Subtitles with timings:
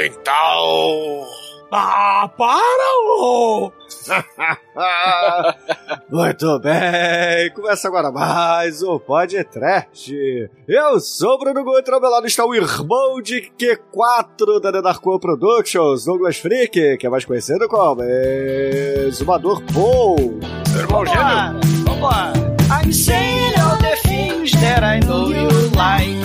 [0.00, 1.26] dental!
[1.72, 3.70] Ah, para!
[6.10, 10.50] Muito bem, começa agora mais o Podcast.
[10.66, 15.20] Eu sou o Bruno Guter, ao meu lado está o irmão de Q4 da Nenarco
[15.20, 20.40] Productions, Douglas Freak, que é mais conhecido como Exumador Paul.
[20.76, 21.60] Irmão gêmeo?
[21.84, 22.32] Vambora!
[22.72, 26.16] I'm saying all the things that I know you like.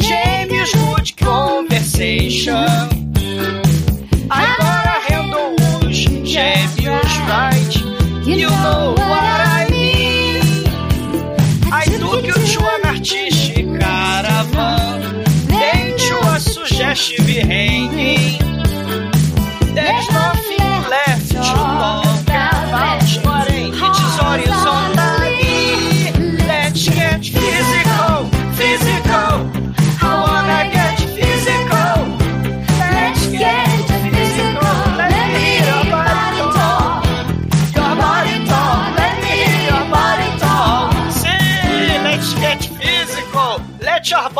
[0.00, 2.99] Gêmeos good conversation.
[4.30, 7.74] Agora handle os gêmeos right.
[8.24, 10.64] You know what I mean.
[11.72, 15.24] I took you to an artistic caravan.
[15.48, 18.38] Then to a suggestive hanging.
[19.74, 20.09] There's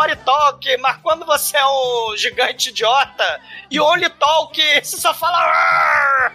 [0.01, 0.77] body talk.
[0.79, 6.33] Mas quando você é um gigante idiota e only talk, você só fala.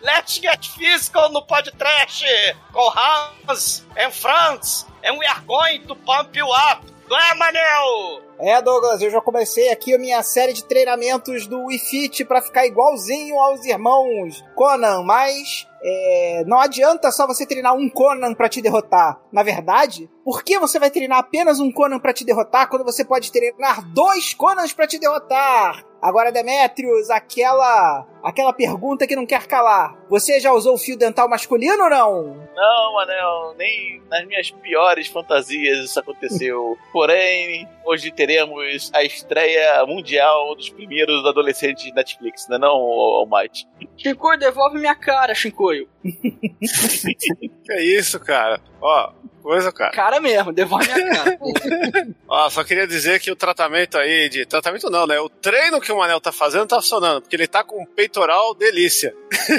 [0.00, 2.24] Let's get physical no podcast
[2.72, 6.86] com Hans and Franz and we are going to pump you up.
[7.08, 8.27] Não é?
[8.40, 12.40] É, Douglas, eu já comecei aqui a minha série de treinamentos do Wii Fit pra
[12.40, 18.48] ficar igualzinho aos irmãos Conan, mas é, não adianta só você treinar um Conan pra
[18.48, 19.20] te derrotar.
[19.32, 23.04] Na verdade, por que você vai treinar apenas um Conan pra te derrotar quando você
[23.04, 25.84] pode treinar dois Conans pra te derrotar?
[26.00, 29.96] Agora, Demetrius, aquela aquela pergunta que não quer calar.
[30.08, 32.48] Você já usou o fio dental masculino ou não?
[32.54, 36.76] Não, Manel, nem nas minhas piores fantasias isso aconteceu.
[36.92, 43.66] Porém, hoje teremos a estreia mundial dos primeiros adolescentes de Netflix, não é não, Almighty?
[43.96, 45.88] Shinkoio, devolve minha cara, Shinkoio.
[47.64, 48.60] Que é isso, cara?
[48.80, 49.12] Ó,
[49.48, 49.92] coisa, cara.
[49.92, 51.38] Cara mesmo, devolve minha cara.
[52.28, 54.44] Ó, só queria dizer que o tratamento aí de.
[54.44, 55.18] Tratamento não, né?
[55.20, 58.54] O treino que o Manel tá fazendo tá funcionando, porque ele tá com um peitoral
[58.54, 59.14] delícia.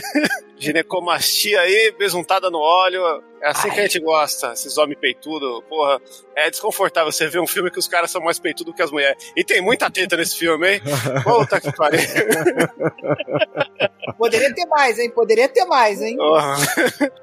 [0.59, 3.01] Ginecomastia aí, besuntada no óleo.
[3.41, 5.63] É assim que a gente gosta, esses homens peitudos.
[5.67, 5.99] Porra,
[6.35, 9.31] é desconfortável você ver um filme que os caras são mais peitudos que as mulheres.
[9.35, 10.81] E tem muita teta nesse filme, hein?
[11.23, 11.99] Puta que pariu.
[14.17, 15.09] Poderia ter mais, hein?
[15.09, 16.17] Poderia ter mais, hein?
[16.17, 16.57] Porra.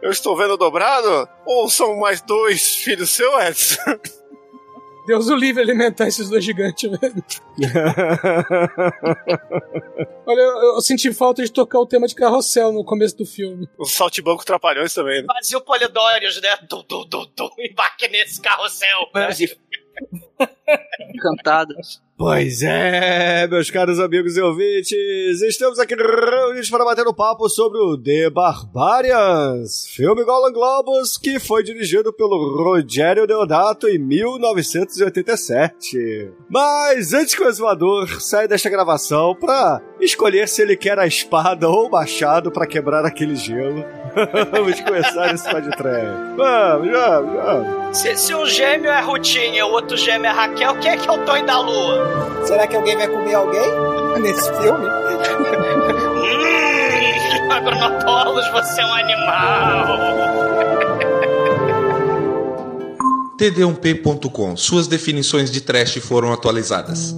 [0.01, 1.29] Eu estou vendo dobrado?
[1.45, 3.99] Ou são mais dois filhos seus, Edson?
[5.07, 7.25] Deus o livre alimentar esses dois gigantes, velho.
[10.27, 13.69] Olha, eu, eu senti falta de tocar o tema de carrossel no começo do filme.
[13.79, 15.29] Os saltibanco trapalhões também, né?
[15.33, 16.57] Fazia o Polidórios, né?
[16.69, 19.09] Du, du, du, du, embarque nesse carrossel.
[21.15, 22.03] Encantadas.
[22.19, 27.79] Pois é, meus caros amigos e ouvintes, estamos aqui reunidos para bater um papo sobre
[27.79, 36.31] o The Barbarians, filme Golden Globus que foi dirigido pelo Rogério Deodato em 1987.
[36.49, 41.69] Mas antes que o exumador saia desta gravação para escolher se ele quer a espada
[41.69, 43.85] ou o machado para quebrar aquele gelo,
[44.51, 46.07] vamos começar esse podcast.
[46.35, 47.99] Vamos, vamos, vamos.
[47.99, 51.07] Se, se um gêmeo é Rutinha e o outro gêmeo é Raquel, quem é que
[51.07, 52.06] é o Tonho da Lua?
[52.45, 54.87] Será que alguém vai comer alguém nesse filme?
[54.87, 56.47] Hum,
[57.51, 60.17] Agronopolos, você é um animal.
[63.39, 64.57] td1p.com.
[64.57, 67.15] Suas definições de trash foram atualizadas.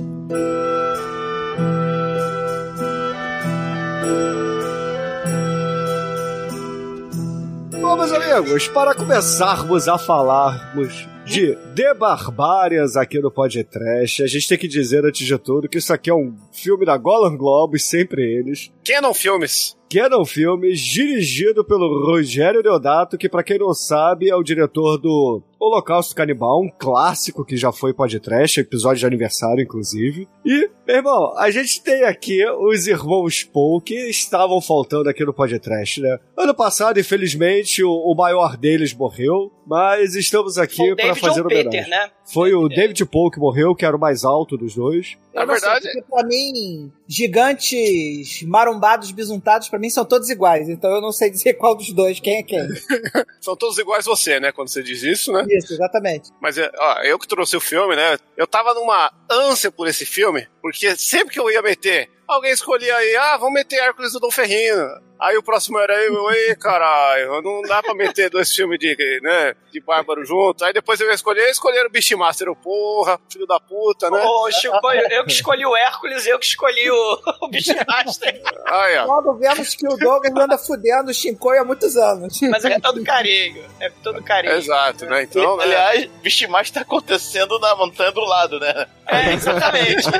[7.81, 14.49] Bom, meus amigos, para começarmos a falarmos de The Barbarians aqui no Podcast, a gente
[14.49, 17.85] tem que dizer antes de tudo que isso aqui é um filme da Golden Globes,
[17.85, 18.73] sempre eles.
[18.83, 19.78] Canon Filmes.
[19.91, 25.43] Canon Filmes, dirigido pelo Rogério Deodato, que pra quem não sabe é o diretor do
[25.59, 30.29] Holocausto Canibal, um clássico que já foi podcast, episódio de aniversário, inclusive.
[30.45, 35.33] E, meu irmão, a gente tem aqui os irmãos Paul que estavam faltando aqui no
[35.33, 36.19] podcast, né?
[36.37, 41.71] Ano passado, infelizmente, o, o maior deles morreu, mas estamos aqui o David fazer homenagem.
[41.71, 42.11] Peter, né?
[42.33, 45.17] Foi o David Paul que morreu, que era o mais alto dos dois.
[45.35, 50.05] Na Eu não sei, verdade- porque pra mim, gigantes marombados, bisuntados, pra pra mim são
[50.05, 52.59] todos iguais, então eu não sei dizer qual dos dois, quem é quem.
[53.41, 54.51] São todos iguais você, né?
[54.51, 55.45] Quando você diz isso, né?
[55.49, 56.31] Isso, exatamente.
[56.43, 58.19] Mas é, ó, eu que trouxe o filme, né?
[58.37, 62.95] Eu tava numa ânsia por esse filme, porque sempre que eu ia meter, alguém escolhia
[62.97, 64.85] aí, ah, vamos meter Hércules do Dom Ferrino.
[65.21, 69.55] Aí o próximo era eu, ei, caralho, não dá pra meter dois filmes de, né,
[69.73, 70.65] de bárbaro junto.
[70.65, 74.23] Aí depois eu ia escolher, escolheram o Beastmaster, eu, porra, filho da puta, né?
[74.25, 74.77] Ô, Chico,
[75.11, 78.41] eu que escolhi o Hércules eu que escolhi o, o Beastmaster.
[78.67, 79.07] Aí, ó.
[79.07, 82.41] Logo vemos que o Douglas anda fudendo o Shinkoi há muitos anos.
[82.43, 83.65] Mas é todo carinho.
[83.81, 84.55] É todo carinho.
[84.55, 85.23] Exato, né?
[85.23, 85.65] Então, né?
[85.65, 88.87] Aliás, Beastmaster tá acontecendo na montanha do lado, né?
[89.07, 90.09] É, exatamente.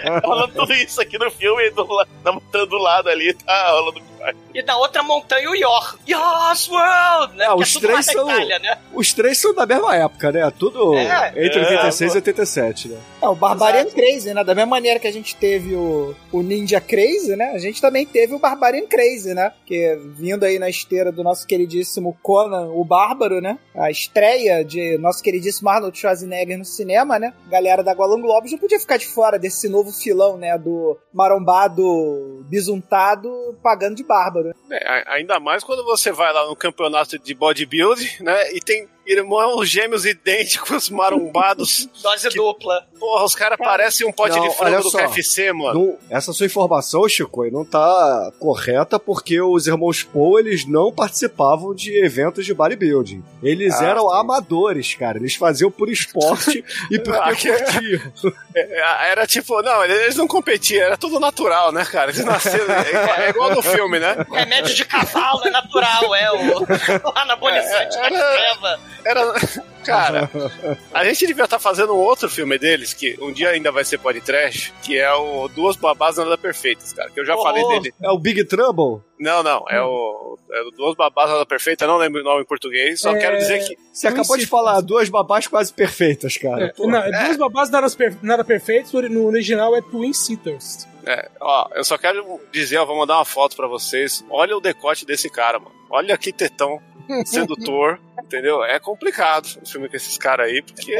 [0.00, 1.86] Tá rolando tudo isso aqui no filme, do,
[2.24, 3.99] na montanha do lado ali, tá rolando.
[4.00, 4.19] happened.
[4.52, 5.96] E na outra montanha o Yor.
[6.08, 7.36] Yor's World!
[7.36, 7.44] Né?
[7.46, 8.78] Ah, os é três são- Itália, né?
[8.92, 10.50] Os três são da mesma época, né?
[10.58, 12.98] Tudo É, entre é, 86 e 87, né?
[13.22, 14.42] É, o Barbarian Crazy, né?
[14.42, 17.52] Da mesma maneira que a gente teve o, o Ninja Crazy, né?
[17.54, 19.52] A gente também teve o Barbarian Crazy, né?
[19.64, 23.56] Que vindo aí na esteira do nosso queridíssimo Conan, o Bárbaro, né?
[23.74, 27.32] A estreia de nosso queridíssimo Arnold Schwarzenegger no cinema, né?
[27.48, 30.58] Galera da Golden Globes não podia ficar de fora desse novo filão, né?
[30.58, 33.30] Do marombado bisuntado
[33.62, 34.52] pagando de bárbaro.
[34.70, 38.52] É, a- ainda mais quando você vai lá no campeonato de bodybuilding, né?
[38.52, 41.88] E tem irmãos gêmeos idênticos marombados.
[42.02, 42.86] Dose dupla.
[42.98, 44.98] Porra, os caras parecem um pote Não, de frango do só.
[44.98, 45.74] KFC, mano.
[45.80, 51.74] Não- essa sua informação, Chico, não tá correta porque os irmãos Poe, eles não participavam
[51.74, 53.24] de eventos de bodybuilding.
[53.42, 54.16] Eles Ah, eram sim.
[54.16, 55.18] amadores, cara.
[55.18, 58.32] Eles faziam por esporte e porque Ah, que- curtiam.
[58.54, 62.10] É, Era tipo, não, eles não competiam, era tudo natural, né, cara?
[62.10, 62.66] Eles nasceram.
[62.74, 64.16] É igual, é igual no filme, né?
[64.30, 68.80] Remédio de cavalo é natural, é o, o anabolizante É, da era- treva.
[69.04, 69.32] Era.
[69.84, 70.30] Cara,
[70.92, 73.96] a gente devia estar fazendo um outro filme deles, que um dia ainda vai ser
[73.98, 77.08] podcast, que é o Duas Babás Nada Perfeitas, cara.
[77.10, 77.42] Que eu já Oh.
[77.42, 77.94] falei dele.
[78.02, 79.02] É o Big Trouble?
[79.18, 82.46] Não, não, é o, é o Duas Babás Nada Perfeitas, não lembro o nome em
[82.46, 83.74] português, só É, quero dizer que.
[83.90, 86.66] Você acabou de falar duas babás quase perfeitas, cara.
[86.66, 90.86] É, não, Duas babás nada, per- nada perfeitos, no original é Twin Sitters.
[91.06, 94.22] É, ó, eu só quero dizer, ó, vou mandar uma foto pra vocês.
[94.28, 95.74] Olha o decote desse cara, mano.
[95.88, 96.78] Olha que tetão
[97.24, 98.62] sedutor, entendeu?
[98.64, 100.96] É complicado o filme com esses caras aí, porque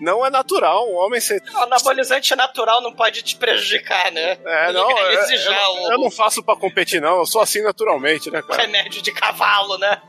[0.00, 1.42] não é natural um homem ser.
[1.54, 4.38] O anabolizante natural não pode te prejudicar, né?
[4.44, 4.88] É, não,
[5.36, 7.18] já eu- o- eu não faço pra competir, não.
[7.18, 8.62] Eu sou assim naturalmente, né, cara?
[8.62, 10.00] remédio de cavalo, né?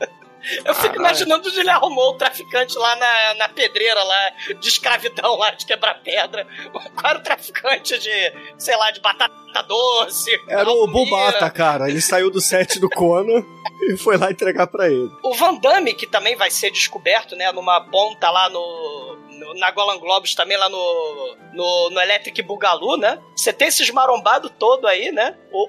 [0.64, 4.68] Eu fico Ah, imaginando onde ele arrumou o traficante lá na, na pedreira lá, de
[4.68, 6.46] escravidão lá, de quebrar pedra.
[6.72, 10.30] Qual era o traficante de, sei lá, de batata doce?
[10.48, 10.86] Era o?
[10.86, 11.88] Bubata, cara.
[11.88, 13.44] Ele saiu do set do Conan
[13.90, 15.10] e foi lá entregar pra ele.
[15.22, 19.70] O Van Damme, que também vai ser descoberto, né, numa ponta lá no, no- na
[19.70, 23.18] Golan Globes, também lá no, no, no Electric Bugalu, né?
[23.36, 25.34] Você tem esses marombados todo aí, né?
[25.50, 25.66] O,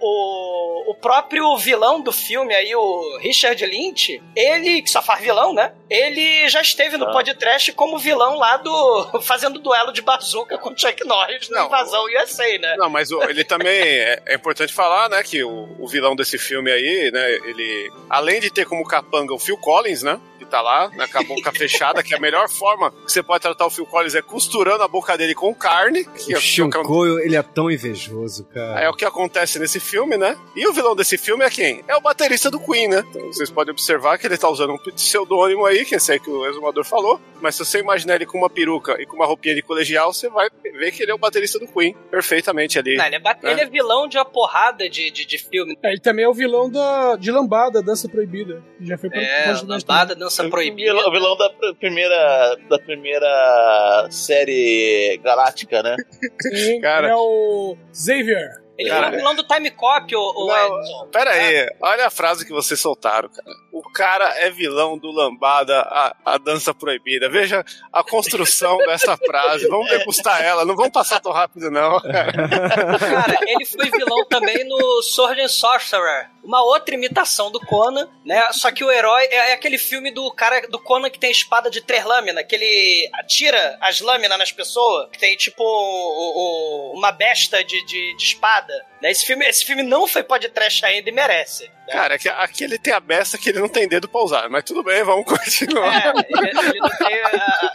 [0.88, 5.54] o, o próprio vilão do filme aí, o Richard Lynch, ele, que só faz vilão,
[5.54, 5.74] né?
[5.90, 7.12] Ele já esteve no Ah.
[7.12, 9.22] podcast como vilão lá do...
[9.22, 12.76] fazendo duelo de bazuca com o Chuck Norris na invasão USA, né?
[12.78, 16.38] Não, mas o- ele também é, é importante falar, né, que o, o vilão desse
[16.38, 20.20] filme aí, né, ele além de ter como capanga o Phil Collins, né,
[20.54, 23.66] tá lá, né, com a boca fechada, que a melhor forma que você pode tratar
[23.66, 26.38] o Phil Collins é costurando a boca dele com carne, que é, O que é
[26.38, 28.92] o que Shinkoio, ele é tão invejoso, É cara.
[28.92, 30.38] o que acontece nesse filme, né?
[30.56, 31.84] E o vilão desse filme é quem?
[31.88, 33.04] É o baterista do Queen, né?
[33.10, 36.30] Então vocês podem observar que ele tá usando um pseudônimo aí, que esse aí que
[36.30, 37.20] o exumador falou.
[37.42, 40.30] Mas se você imaginar ele com uma peruca e com uma roupinha de colegial, você
[40.30, 42.96] vai ver que ele é o baterista do Queen, perfeitamente ali.
[42.96, 43.52] Não, ele, é ba- É.
[43.52, 45.78] ele é vilão de uma porrada de, de, de filme.
[45.84, 48.64] É, ele também é o vilão da, de Lambada, Dança Proibida.
[48.80, 50.92] Já foi pra É, lambada, dança O proibida.
[50.92, 55.96] vilão, o vilão da pr- primeira, da primeira série galáctica, né?
[56.42, 57.10] Sim, Cara.
[57.10, 58.62] é o Xavier.
[58.78, 61.08] Ele Cara, foi o vilão do Time Cop, o, o Não, Edson.
[61.12, 63.52] Pera aí, olha a frase que vocês soltaram, cara.
[63.74, 67.28] O cara é vilão do Lambada, a, a dança proibida.
[67.28, 69.68] Veja a construção dessa frase.
[69.68, 72.00] Vamos degustar ela, não vamos passar tão rápido, não.
[72.00, 76.30] Cara, ele foi vilão também no Sword and Sorcerer.
[76.44, 78.50] Uma outra imitação do Conan, né?
[78.52, 81.70] Só que o herói é, é aquele filme do cara do Conan que tem espada
[81.70, 86.98] de três lâminas, que ele atira as lâminas nas pessoas, que tem tipo o- o-
[87.00, 88.74] uma besta de, de, de espada.
[89.02, 89.10] Né?
[89.12, 91.72] Esse, filme, esse filme não foi podcast ainda e merece.
[91.92, 94.50] Cara, aqui, aqui ele tem a beça que ele não tem dedo pra usar.
[94.50, 95.94] Mas tudo bem, vamos continuar.
[96.06, 97.22] É, ele, ele não tem.
[97.24, 97.72] ah,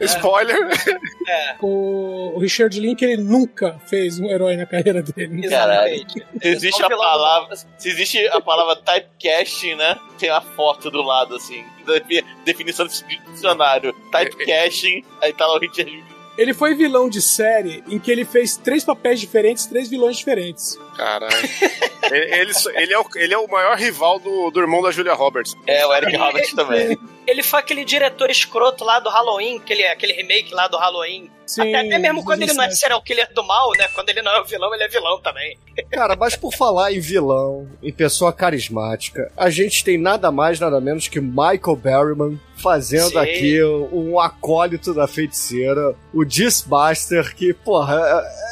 [0.00, 0.58] é, Spoiler.
[1.28, 5.46] é, O, o Richard Link, ele nunca fez um herói na carreira dele.
[5.46, 6.24] exatamente.
[6.40, 9.98] Se existe a palavra, se existe a palavra typecasting, né?
[10.18, 11.64] Tem a foto do lado, assim,
[12.44, 12.92] definição do
[13.32, 13.92] dicionário.
[14.10, 16.04] Typecasting, aí tá lá o Richard
[16.36, 20.78] Ele foi vilão de série em que ele fez três papéis diferentes, três vilões diferentes.
[20.96, 21.34] Caralho.
[22.10, 25.14] ele, ele, ele é o, ele é o maior rival do, do irmão da Julia
[25.14, 25.54] Roberts.
[25.66, 26.98] É, o Eric Roberts também.
[27.26, 31.30] Ele foi aquele diretor escroto lá do Halloween, aquele, aquele remake lá do Halloween.
[31.52, 32.80] Sim, até, até mesmo quando ele não é 2007.
[32.80, 33.88] serial killer do mal, né?
[33.94, 35.58] Quando ele não é o vilão, ele é vilão também.
[35.90, 40.80] Cara, mas por falar em vilão, em pessoa carismática, a gente tem nada mais, nada
[40.80, 43.18] menos que Michael Berryman fazendo Sim.
[43.18, 48.00] aqui um acólito da feiticeira, o Disbuster, que, porra,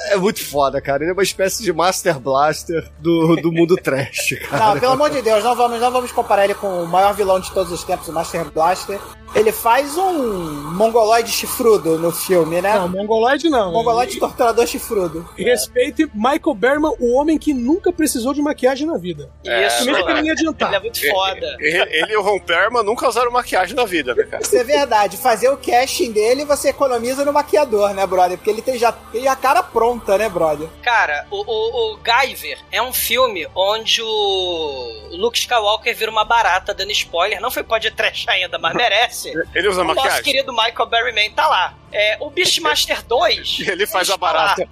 [0.09, 1.05] é, é muito foda, cara.
[1.05, 4.75] Ele é uma espécie de Master Blaster do, do mundo trash, cara.
[4.75, 7.39] Não, pelo amor de Deus, não vamos, não vamos comparar ele com o maior vilão
[7.39, 8.99] de todos os tempos, o Master Blaster.
[9.35, 12.75] Ele faz um mongoloide chifrudo no filme, né?
[12.75, 13.73] Não, mongoloide não.
[13.73, 15.29] Mongoloide torturador chifrudo.
[15.37, 19.31] Respeite Michael Berman, o homem que nunca precisou de maquiagem na vida.
[19.45, 20.31] Isso, Mesmo que ele né?
[20.33, 20.69] adiantar.
[20.69, 21.57] Ele é muito foda.
[21.61, 24.43] Ele, ele e o Ron Perlman nunca usaram maquiagem na vida, né, cara?
[24.43, 25.17] Isso é verdade.
[25.17, 28.37] Fazer o casting dele, você economiza no maquiador, né, brother?
[28.37, 30.69] Porque ele tem já tem a cara pronta, né, brother?
[30.83, 36.75] Cara, o, o, o Guyver é um filme onde o Luke Skywalker vira uma barata,
[36.75, 37.41] dando spoiler.
[37.41, 39.20] Não foi pode trash ainda, mas merece.
[39.29, 40.23] Ele usa O nosso maquiagem.
[40.25, 41.75] querido Michael Berryman tá lá.
[41.93, 43.61] É, o Beastmaster 2.
[43.67, 44.67] Ele faz a barata.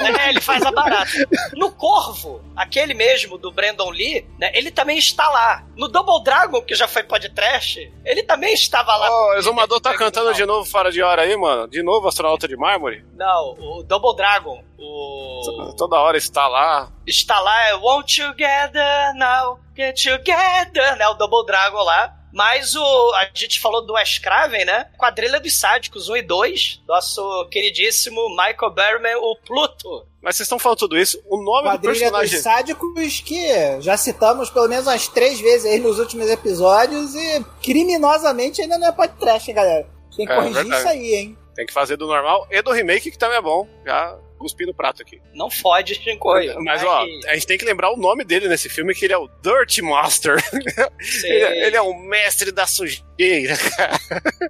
[0.00, 1.10] É, ele faz a barata.
[1.54, 5.64] No Corvo, aquele mesmo do Brandon Lee, né, ele também está lá.
[5.76, 9.08] No Double Dragon, que já foi podcast, ele também estava lá.
[9.08, 11.68] Ó, o Exumador tá cantando de novo fora de hora aí, mano.
[11.68, 13.04] De novo, astronauta de mármore.
[13.14, 15.74] Não, o Double Dragon, o...
[15.76, 16.90] Toda hora está lá.
[17.06, 21.06] está lá, é Won't You Gather Now, Get Together, né?
[21.08, 22.14] O Double Dragon lá.
[22.32, 23.14] Mas o.
[23.14, 24.86] A gente falou do Wes Craven, né?
[24.98, 26.82] Quadrilha dos Sádicos 1 e 2.
[26.86, 30.06] Nosso queridíssimo Michael Berryman, o Pluto.
[30.22, 31.22] Mas vocês estão falando tudo isso.
[31.26, 32.38] O nome do Quadrilha dos personagem.
[32.40, 38.60] sádicos que já citamos pelo menos umas três vezes aí nos últimos episódios e criminosamente
[38.60, 39.86] ainda não é podcast, hein, galera?
[40.16, 40.80] Tem que É, corrigir verdade.
[40.80, 41.38] isso aí, hein?
[41.54, 43.66] Tem que fazer do normal e do remake, que também é bom.
[43.86, 45.20] Já cuspi no prato aqui.
[45.34, 46.58] Não fode em coisa.
[46.60, 49.18] Mas, ó, a gente tem que lembrar o nome dele nesse filme, que ele é
[49.18, 50.36] o Dirty Master.
[51.24, 53.98] ele, é- ele é o mestre da sujeira, cara.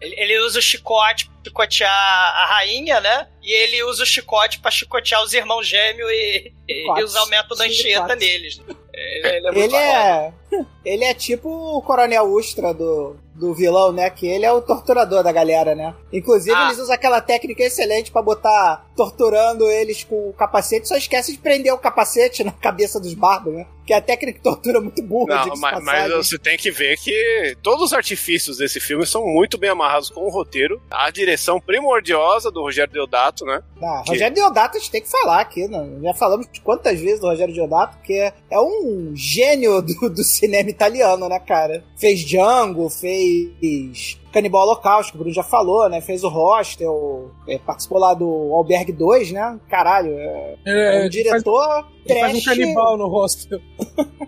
[0.01, 3.27] Ele, ele usa o chicote chicotear a rainha, né?
[3.43, 7.63] E ele usa o chicote pra chicotear os irmãos gêmeos e, e usar o método
[7.63, 8.61] Anchieta neles.
[8.95, 10.33] Ele, ele é Ele é.
[10.85, 14.09] Ele é tipo o Coronel Ustra do, do vilão, né?
[14.09, 15.95] Que ele é o torturador da galera, né?
[16.13, 16.65] Inclusive, Ah.
[16.67, 21.39] eles usam aquela técnica excelente pra botar torturando eles com o capacete, só esquece de
[21.39, 23.67] prender o capacete na cabeça dos barbos, né?
[23.89, 26.99] Que é a técnica de tortura muito burra, Não, mas, mas você tem que ver
[26.99, 30.79] que todos os artifícios desse filme são muito bem amarrados com o roteiro.
[30.91, 33.63] A direção primordiosa do Rogério Deodato, né?
[33.83, 35.89] Ah, Rogério Deodato a gente tem que falar aqui, né?
[36.03, 40.69] Já falamos quantas vezes do Rogério Deodato, que é, é um gênio do, do cinema
[40.69, 41.83] italiano, né, cara?
[41.97, 46.01] Fez Django, fez Canibal Holocausto, que o Bruno já falou, né?
[46.01, 49.59] Fez o Hostel, é, participou lá do Albergue 2, né?
[49.69, 52.45] Caralho, é, é É, um diretor faz, ele faz um trash.
[52.59, 53.61] canibal no rosto.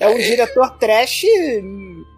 [0.00, 1.22] É um diretor trash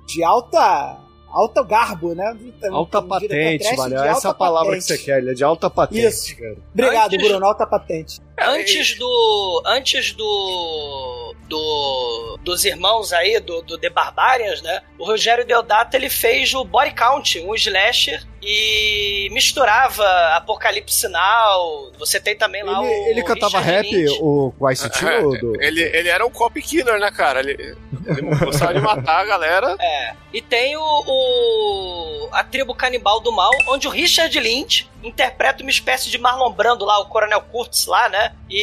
[0.06, 0.98] de alta.
[1.30, 2.34] Alto garbo, né?
[2.70, 3.94] Alta Um patente, trash mano.
[3.96, 4.98] Essa é alta a palavra que patente.
[4.98, 6.36] você quer, ele é de alta patente, Isso.
[6.36, 6.56] cara.
[6.72, 8.20] Obrigado, Antes- Bruno, alta patente.
[8.40, 9.62] Antes do.
[9.66, 11.25] Antes do.
[11.48, 14.82] Do, dos irmãos aí, do, do The Barbarians, né?
[14.98, 20.04] O Rogério Deodato ele fez o Body Count, um slasher, e misturava
[20.36, 21.92] Apocalipse Now.
[21.98, 23.08] Você tem também lá Ele, o.
[23.08, 24.18] ele cantava Richard rap, Lynch.
[24.22, 25.62] o Vice City, ou do...
[25.62, 27.40] Ele, ele era um cop killer, né, cara?
[27.40, 27.76] Ele,
[28.06, 29.76] ele gostava de matar a galera.
[29.86, 30.14] É.
[30.32, 35.70] E tem o, o- a tribo canibal do mal, onde o Richard Lynch interpreta uma
[35.70, 38.32] espécie de Marlon Brando lá, o Coronel Kurtz lá, né?
[38.50, 38.56] E,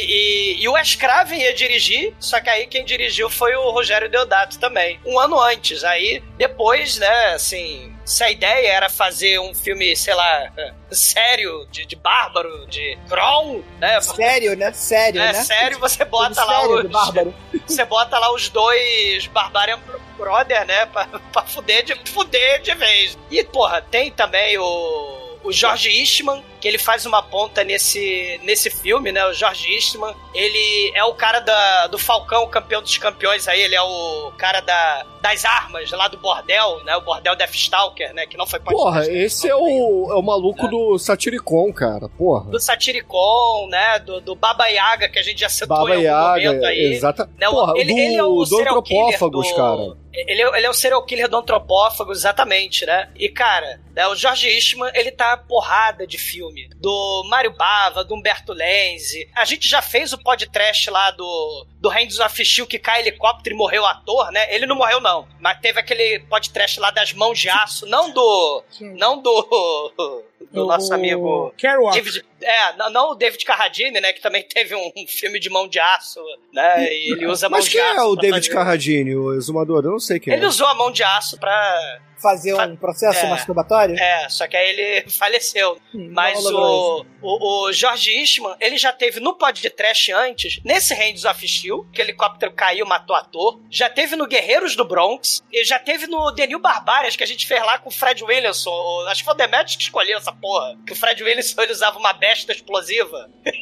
[0.57, 4.09] e, e o Wes Craven ia dirigir, só que aí quem dirigiu foi o Rogério
[4.09, 4.99] Deodato também.
[5.05, 5.83] Um ano antes.
[5.83, 7.91] Aí, depois, né, assim...
[8.05, 10.51] Se a ideia era fazer um filme, sei lá,
[10.91, 13.99] sério, de, de bárbaro, de Kron, né?
[14.01, 14.71] Sério, né?
[14.73, 15.33] Sério, É né?
[15.33, 17.35] sério, você bota Filme lá sério os, de bárbaro.
[17.65, 19.79] você bota lá os dois Barbarian
[20.17, 20.85] Brother, né?
[20.87, 23.17] Pra, pra fuder, de, fuder de vez.
[23.31, 25.21] E, porra, tem também o.
[25.43, 29.25] O George Eastman, que ele faz uma ponta nesse, nesse filme, né?
[29.25, 33.75] O George Eastman, ele é o cara da, do Falcão, campeão dos campeões aí, ele
[33.75, 36.95] é o cara da, das armas lá do bordel, né?
[36.95, 38.25] O bordel Deathstalker, né?
[38.25, 42.07] Que não foi Porra, podcast, esse é o, é o maluco do Satiricon, cara.
[42.07, 42.49] Porra.
[42.49, 43.99] do Satiricon, né?
[43.99, 46.79] Do, do Baba Yaga, que a gente já citou Baba em algum momento Yaga, aí.
[46.93, 47.29] exata.
[47.37, 50.03] Né, o- Porra, ele, do, ele é o do Antropófagos, do- cara.
[50.15, 53.09] Ele é, ele é o serial killer do antropófago, exatamente, né?
[53.15, 56.52] E, cara, né, o George Eastman, ele tá porrada de filme.
[56.77, 59.29] Do Mário Bava, do Humberto Lenzi.
[59.35, 63.55] A gente já fez o podcast lá do, do Hands of Steel que cai helicóptero
[63.55, 64.53] e morreu o ator, né?
[64.53, 65.27] Ele não morreu, não.
[65.39, 67.85] Mas teve aquele podcast lá das mãos de aço.
[67.85, 68.63] Não do...
[68.79, 70.23] Não do...
[70.51, 71.95] do nosso amigo Kerouac.
[71.95, 75.49] David, é, não, não o David Carradine, né, que também teve um, um filme de
[75.49, 76.19] mão de aço,
[76.51, 77.99] né, e ele usa mão Mas de quem aço.
[77.99, 79.83] é o David fazer- Carradine, o exumador?
[79.85, 80.47] Eu não sei quem Ele é.
[80.47, 82.01] usou a mão de aço pra...
[82.21, 83.29] Fazer um processo É.
[83.29, 83.97] masturbatório?
[83.99, 85.77] É, só que aí ele faleceu.
[85.93, 90.93] Mas não logrou o, o, o George Eastman, ele já teve no podcast antes, nesse
[90.93, 93.59] Hands of Steel, que o helicóptero caiu, matou ator.
[93.69, 95.43] Já teve no Guerreiros do Bronx.
[95.51, 98.23] E já teve no The New Barbarians, que a gente fez lá com o Fred
[98.23, 98.71] Williamson.
[98.71, 100.77] O- Acho que foi o Demetrius que escolheu essa porra.
[100.87, 103.29] Que o Fred Williamson ele usava uma besta explosiva.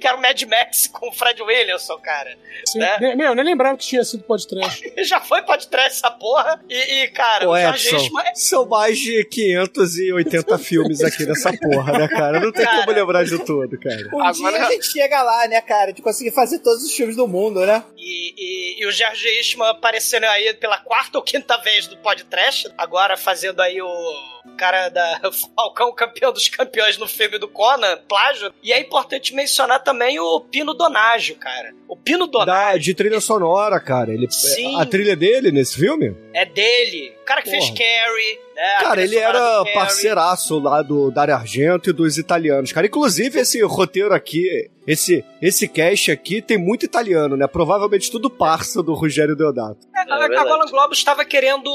[0.00, 2.36] que era o Mad Max com o Fred Williamson, cara.
[2.66, 2.80] Sim.
[2.80, 2.98] né?
[3.00, 4.92] Ne- Meu, eu nem lembrava que tinha sido podcast.
[5.04, 6.60] Já foi podcast essa porra.
[6.68, 11.92] E, e, cara, Ô, o George Edson, são mais de 580 filmes aqui nessa porra,
[11.98, 12.40] né, cara?
[12.40, 12.78] Não tem Cara.
[12.84, 14.08] como lembrar de tudo, cara.
[14.12, 17.14] Um Agora- dia a gente chega lá, né, cara, de conseguir fazer todos os filmes
[17.16, 17.84] do mundo, né?
[17.96, 22.68] E, e, e o George Eastman aparecendo aí pela quarta ou quinta vez do podcast,
[22.76, 25.20] agora fazendo aí o cara da
[25.54, 28.52] Falcão campeão dos campeões no filme do Conan, plágio.
[28.62, 31.74] E é importante mencionar também o Pino Donaggio, cara.
[31.88, 34.12] O Pino Donaggio Da, de trilha sonora, cara.
[34.12, 34.80] Ele, Sim.
[34.80, 36.16] A trilha dele nesse filme?
[36.32, 37.14] é dele.
[37.22, 37.78] O cara que fez Porra.
[37.78, 38.76] Carrie, né?
[38.78, 42.86] a Cara, ele era parceiraço lá do Dario Argento e dos italianos, cara.
[42.86, 47.46] Inclusive, esse roteiro aqui, esse, esse cast aqui, tem muito italiano, né?
[47.46, 49.86] Provavelmente tudo parça do Rogério Deodato.
[49.94, 50.44] É, a, a.
[50.44, 51.70] Golden Globes estava querendo,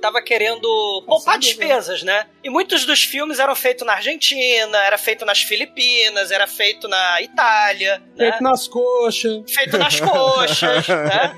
[0.00, 0.62] tava querendo
[1.06, 2.26] poupar Sabe, despesas, né?
[2.42, 7.20] E muitos dos filmes eram feitos na Argentina, era feito nas Filipinas, era feito na
[7.20, 8.30] Itália, né?
[8.30, 9.42] Feito nas coxas.
[9.52, 11.34] feito nas coxas, né?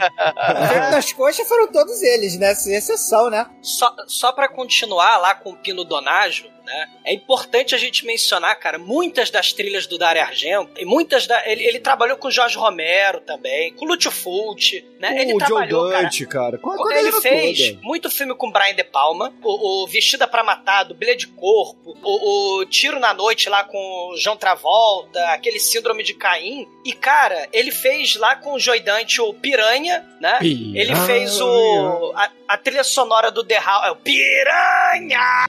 [0.68, 2.54] Feito nas coxas foram todos eles, né?
[2.54, 3.44] Sem exceção, né?
[3.60, 6.88] Só, só para continuar lá com o Pino Donaggio, né?
[7.04, 11.42] É importante a gente mencionar, cara, muitas das trilhas do Dario Argento, e muitas da
[11.46, 15.22] ele, ele trabalhou com o Jorge Romero também, com o Lúcio Fulci, né?
[15.22, 16.58] ele o Joe trabalhou, cara, Dante, cara.
[16.58, 17.80] Com a, com a ele fez toda.
[17.82, 21.96] muito filme com Brian De Palma, o, o Vestida pra Matar, do Bilha de Corpo,
[22.02, 26.66] o, o Tiro na Noite lá com o João Travolta, aquele Síndrome de Caim.
[26.84, 30.38] E, cara, ele fez lá com o Joy Dante o Piranha, né?
[30.40, 35.46] Ele fez o, a, a trilha sonora do The Howl, é o Piranha!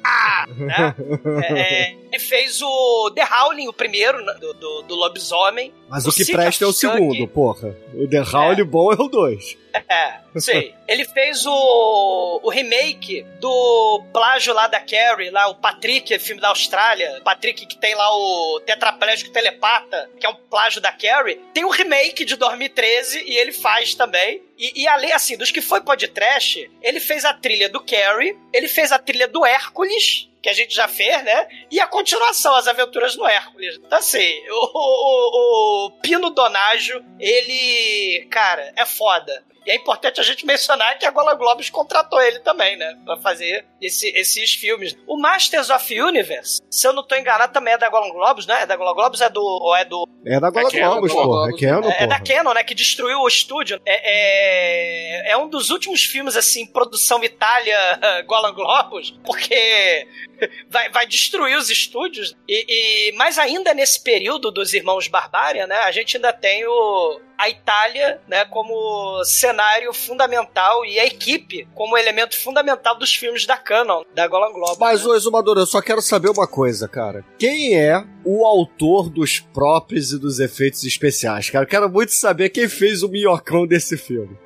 [0.58, 0.96] né?
[1.44, 5.74] É, é, ele fez o The Howling, o primeiro, né, do, do, do lobisomem.
[5.90, 7.76] Mas o o que Sick presta é o segundo, porra.
[7.94, 9.58] O The Howl bom é o dois.
[9.74, 10.74] É, sei.
[10.88, 16.50] Ele fez o, o remake do plágio lá da Carrie, lá o Patrick, filme da
[16.50, 17.22] Austrália.
[17.24, 21.40] Patrick que tem lá o tetraplégico telepata, que é um plágio da Carrie.
[21.54, 24.42] Tem um remake de 2013 e ele faz também.
[24.58, 28.68] E, e além, assim, dos que foi podcast, ele fez a trilha do Carrie, ele
[28.68, 31.48] fez a trilha do Hércules, que a gente já fez, né?
[31.72, 33.78] E a continuação, As Aventuras no Hércules.
[33.78, 39.44] Então, assim, o, o, o Pino Donaggio, ele, cara, é foda.
[39.66, 42.98] E é importante a gente mencionar que a Gola Globes contratou ele também, né?
[43.04, 44.96] Pra fazer esse- esses filmes.
[45.08, 48.62] O Masters of Universe, se eu não tô enganado, também é da Golan Globes, né?
[48.62, 51.50] É da Golan Globes é do, ou é do É da Gola É Gola porra.
[51.50, 51.60] É.
[51.60, 52.20] Canon, é, é da.
[52.20, 52.64] Canon, né?
[52.64, 53.82] Que destruiu o estúdio.
[53.86, 57.78] É, é, é um dos últimos filmes, assim, produção Itália
[58.28, 60.08] Golan Globus, porque
[60.70, 62.36] vai, vai destruir os estúdios.
[62.48, 65.76] E, e- mas ainda nesse período dos irmãos Barbária, né?
[65.78, 68.46] A gente ainda tem o, a Itália, né?
[68.46, 74.52] Como cenário fundamental e a equipe como elemento fundamental dos filmes da Canon, da Golan
[74.52, 74.78] Globus.
[74.80, 75.10] Mas, né?
[75.10, 77.24] ô Exumador, eu só quero saber uma coisa, cara.
[77.38, 81.66] Quem é o autor dos props e dos efeitos especiais, cara?
[81.66, 84.38] Eu quero muito saber quem fez o minhocão desse filme.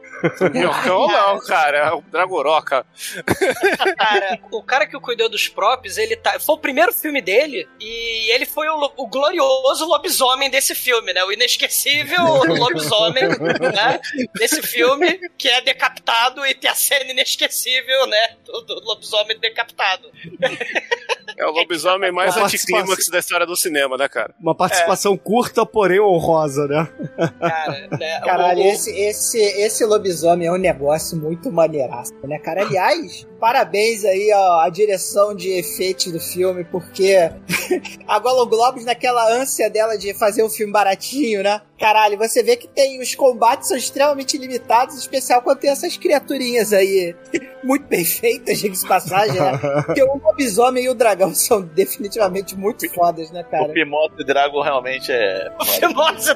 [0.51, 1.77] Minhocão não, cara.
[1.77, 2.85] É o Dragoroca.
[3.97, 6.39] cara, o cara que cuidou dos props, ele tá.
[6.39, 11.23] Foi o primeiro filme dele e ele foi o, o glorioso lobisomem desse filme, né?
[11.23, 13.99] O inesquecível lobisomem, né?
[14.35, 18.35] Desse filme que é decapitado e tem a cena inesquecível, né?
[18.45, 20.09] Do, do lobisomem decapitado.
[21.39, 24.35] É o lobisomem mais Uma anticlímax da história do cinema, né, cara?
[24.41, 26.85] Uma participação curta, porém honrosa, né?
[27.39, 28.19] Cara, né?
[28.19, 32.61] Caralho, o- esse, esse, esse lobisomem é um negócio muito maneiraço, né, cara?
[32.63, 37.15] Aliás, parabéns aí ó, à direção de efeitos do filme, porque
[38.07, 41.61] a Golan Globos, naquela ânsia dela de fazer um filme baratinho, né?
[41.79, 45.95] Caralho, você vê que tem os combates são extremamente limitados, em especial quando tem essas
[45.95, 47.15] criaturinhas aí
[47.63, 49.57] muito bem feitas, diga-se de passagem, né?
[49.85, 53.69] Porque o lobisomem e o dragão são definitivamente muito fodas, né, O cara?
[53.69, 55.49] Pimoto e Drago realmente é.
[55.59, 56.35] o famoso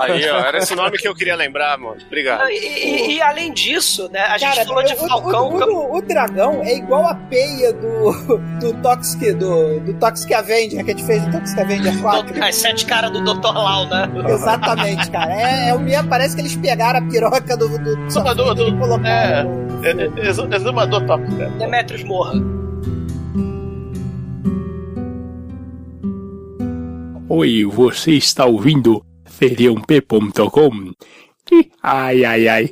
[0.00, 2.00] Aí, ó, era esse nome que eu queria lembrar, mano.
[2.06, 2.48] Obrigado.
[2.48, 4.20] e, e- e além disso, né?
[4.20, 5.48] A gente Cara, falou de o, Falcão.
[5.50, 6.29] o, o, o dragão
[6.62, 8.12] é igual a peia do,
[8.60, 12.44] do Toxic, do, do Toxic Avenger, que a gente fez do Toxic Avenger 4.
[12.44, 13.52] As sete caras do Dr.
[13.54, 14.08] Lau, né?
[14.28, 15.32] Exatamente, cara.
[15.32, 18.68] É, é o mesmo, parece que eles pegaram a piroca do, do, Só do- do-
[18.68, 19.50] e colocaram.
[19.82, 21.50] É, é, exu- exumador top, cara.
[21.58, 22.32] Demetrius morra.
[27.28, 30.92] Oi, você está ouvindo feriump.com?
[31.82, 32.70] Ai, ai, ai.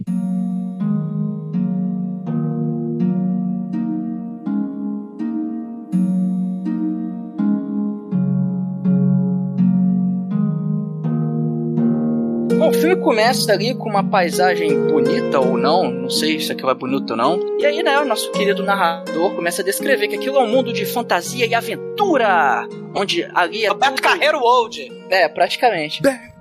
[12.81, 17.11] Filme começa ali com uma paisagem bonita ou não, não sei se aquilo é bonito
[17.11, 17.59] ou não.
[17.59, 20.73] E aí, né, o nosso querido narrador começa a descrever que aquilo é um mundo
[20.73, 24.03] de fantasia e aventura, onde ali é Roberto tudo...
[24.03, 24.93] Carreiro Old.
[25.11, 26.01] É, praticamente.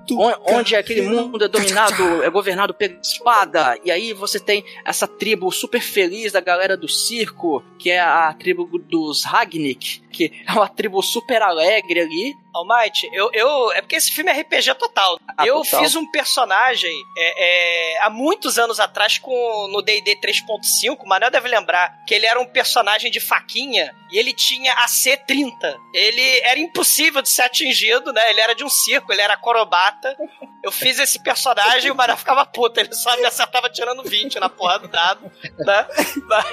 [0.10, 3.78] On- Onde aquele mundo é dominado, é governado pela espada.
[3.84, 8.34] E aí você tem essa tribo super feliz da galera do circo, que é a
[8.34, 12.34] tribo dos Ragnik, que é uma tribo super alegre ali.
[12.58, 13.72] Almighty, eu, eu.
[13.72, 15.20] É porque esse filme é RPG total.
[15.38, 15.82] Ah, eu total.
[15.82, 21.32] fiz um personagem é, é, há muitos anos atrás com no DD 3.5, o Manel
[21.32, 25.54] deve lembrar, que ele era um personagem de faquinha e ele tinha AC-30.
[25.94, 28.30] Ele era impossível de ser atingido, né?
[28.30, 30.16] Ele era de um circo, ele era acrobata.
[30.64, 34.40] Eu fiz esse personagem e o Manel ficava puto, ele só me acertava tirando 20
[34.40, 35.32] na porra do dado.
[35.58, 35.88] Né?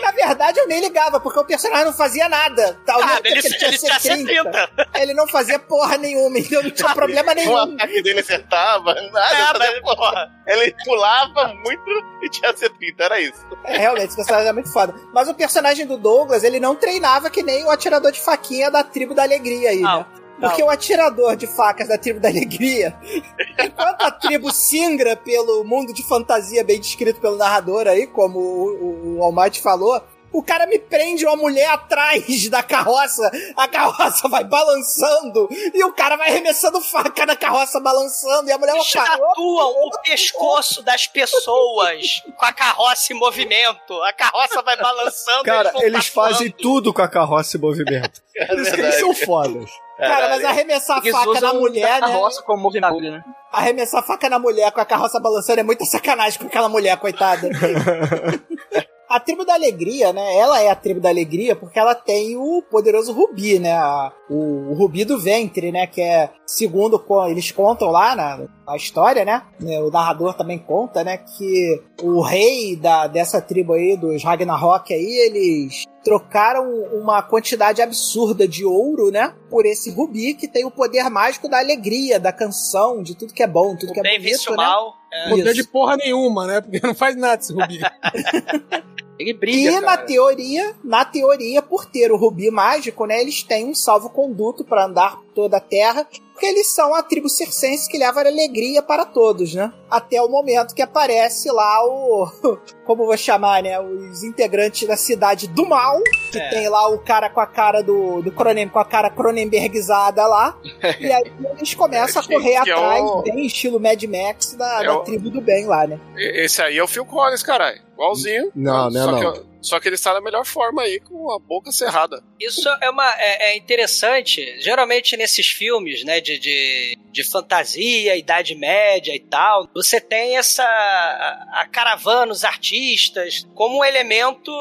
[0.01, 2.79] Na verdade, eu nem ligava, porque o personagem não fazia nada.
[2.89, 4.89] Ah, ele, que ele tinha C30.
[5.01, 7.57] Ele não fazia porra nenhuma, então não tinha problema O nenhum.
[7.57, 10.31] ataque dele acertava, nada, É, fazia mas, porra.
[10.47, 11.83] Ele pulava muito
[12.23, 13.45] e tinha C30, era isso.
[13.65, 14.95] É, realmente, esse personagem é muito foda.
[15.13, 18.83] Mas o personagem do Douglas, ele não treinava que nem o atirador de faquinha da
[18.85, 20.07] tribo da alegria aí, Não, né?
[20.41, 22.95] Porque o atirador de facas da tribo da alegria,
[23.59, 29.15] enquanto a tribo singra pelo mundo de fantasia bem descrito pelo narrador aí, como o,
[29.15, 30.03] o, o Almighty falou,
[30.35, 35.93] o cara me prende uma mulher atrás da carroça, a carroça vai balançando e o
[35.93, 41.07] cara vai arremessando faca na carroça balançando e a mulher vai Tatuam o pescoço das
[41.07, 44.03] pessoas com a carroça em movimento.
[44.03, 45.45] A carroça vai balançando.
[45.45, 46.33] Cara, eles tatuando.
[46.33, 48.23] fazem tudo com a carroça em movimento.
[48.37, 49.71] É Por isso que eles são fodas.
[49.97, 52.09] Cara, mas arremessar a Eles faca na mulher, né?
[52.09, 53.23] carroça como movimento, né?
[53.53, 56.97] Arremessar a faca na mulher com a carroça balançando é muita sacanagem com aquela mulher,
[56.97, 57.49] coitada.
[59.09, 60.37] A tribo da alegria, né?
[60.37, 63.73] Ela é a tribo da alegria porque ela tem o poderoso rubi, né?
[63.73, 65.87] A- o, o rubi do ventre, né?
[65.87, 69.43] Que é, segundo eles contam lá na, na história, né?
[69.61, 71.19] né, O narrador também conta, né?
[71.19, 78.47] Que o rei da, dessa tribo aí, dos Ragnarok aí, eles trocaram uma quantidade absurda
[78.47, 79.35] de ouro, né?
[79.51, 83.43] Por esse rubi que tem o poder mágico da alegria, da canção, de tudo que
[83.43, 84.57] é bom, tudo que é Bem bonito, o né?
[84.57, 84.95] mal.
[85.15, 85.29] É.
[85.31, 85.55] Poder Isso.
[85.55, 86.61] de porra nenhuma, né?
[86.61, 87.79] Porque não faz nada esse Rubi.
[89.17, 90.03] Ele briga, E na cara.
[90.03, 95.17] teoria, na teoria, por ter o rubi mágico, né, eles têm um salvo-conduto para andar
[95.17, 99.55] por toda a Terra, porque eles são a tribo circense que leva alegria para todos,
[99.55, 99.73] né?
[99.91, 102.27] Até o momento que aparece lá o,
[102.87, 106.01] como vou chamar, né, os integrantes da cidade do mal,
[106.33, 106.49] que É.
[106.51, 110.59] tem lá o cara com a cara do do Cronen, com a cara Cronenbergizada lá,
[111.01, 114.55] e aí eles começam a Que- correr que é atrás, o- bem estilo Mad Max
[114.55, 115.99] da, É da o- tribo do bem lá, né?
[116.17, 117.81] Esse aí é o Phil Collins, caralho.
[117.93, 118.51] Igualzinho.
[118.55, 119.54] Não, não é não.
[119.65, 122.23] Só que ele está na melhor forma aí, com a boca cerrada.
[122.39, 124.61] Isso é uma é, é interessante.
[124.61, 130.63] Geralmente nesses filmes, né, de, de, de fantasia, Idade Média e tal, você tem essa
[130.63, 134.53] a, a caravana, os artistas, como um elemento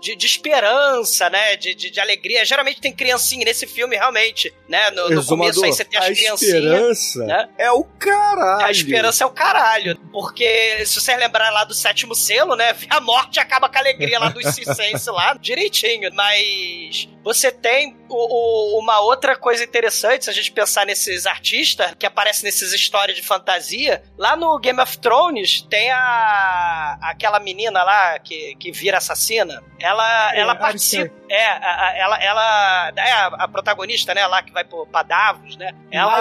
[0.00, 2.44] de, de esperança, né, de, de, de alegria.
[2.44, 4.90] Geralmente tem criancinha nesse filme, realmente, né?
[4.90, 6.42] No, no começo aí você tem as a criancinhas.
[6.42, 7.48] esperança né?
[7.58, 8.64] é o caralho.
[8.66, 9.98] A esperança é o caralho.
[10.12, 12.76] Porque, se vocês lembrarem lá do sétimo selo, né?
[12.90, 16.10] A morte acaba com a alegria lá dos circenses lá, direitinho.
[16.14, 21.94] Mas você tem o- o- uma outra coisa interessante, se a gente pensar nesses artistas
[21.98, 24.02] que aparecem nessas histórias de fantasia.
[24.18, 29.62] Lá no Game of Thrones tem a aquela menina lá que, que vira assassina.
[29.82, 31.12] Ela, É, ela participa.
[31.28, 34.26] É, a- a- ela, ela é a, a protagonista, né?
[34.26, 35.72] Lá que vai pro, pra Davos, né?
[35.90, 36.12] Ela.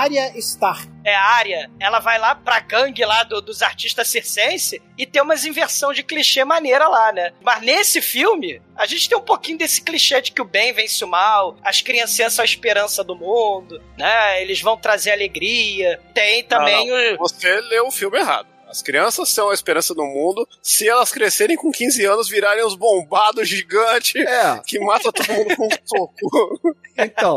[0.00, 0.88] Arya, Arya Stark.
[1.04, 5.22] É a área, ela vai lá pra gangue lá do- dos artistas circense e tem
[5.22, 7.32] umas inversão de clichê maneira lá, né?
[7.42, 11.02] Mas nesse filme, a gente tem um pouquinho desse clichê de que o bem vence
[11.02, 14.42] o mal, as criancinhas são a esperança do mundo, né?
[14.42, 15.98] Eles vão trazer alegria.
[16.12, 17.14] Tem também Não, não.
[17.14, 17.18] o.
[17.18, 18.46] Você leu o filme errado.
[18.68, 20.46] As crianças são a esperança do mundo.
[20.62, 25.56] Se elas crescerem com 15 anos, virarem os bombados gigantes É, que matam todo mundo
[25.56, 26.76] com um soco.
[26.96, 27.36] então,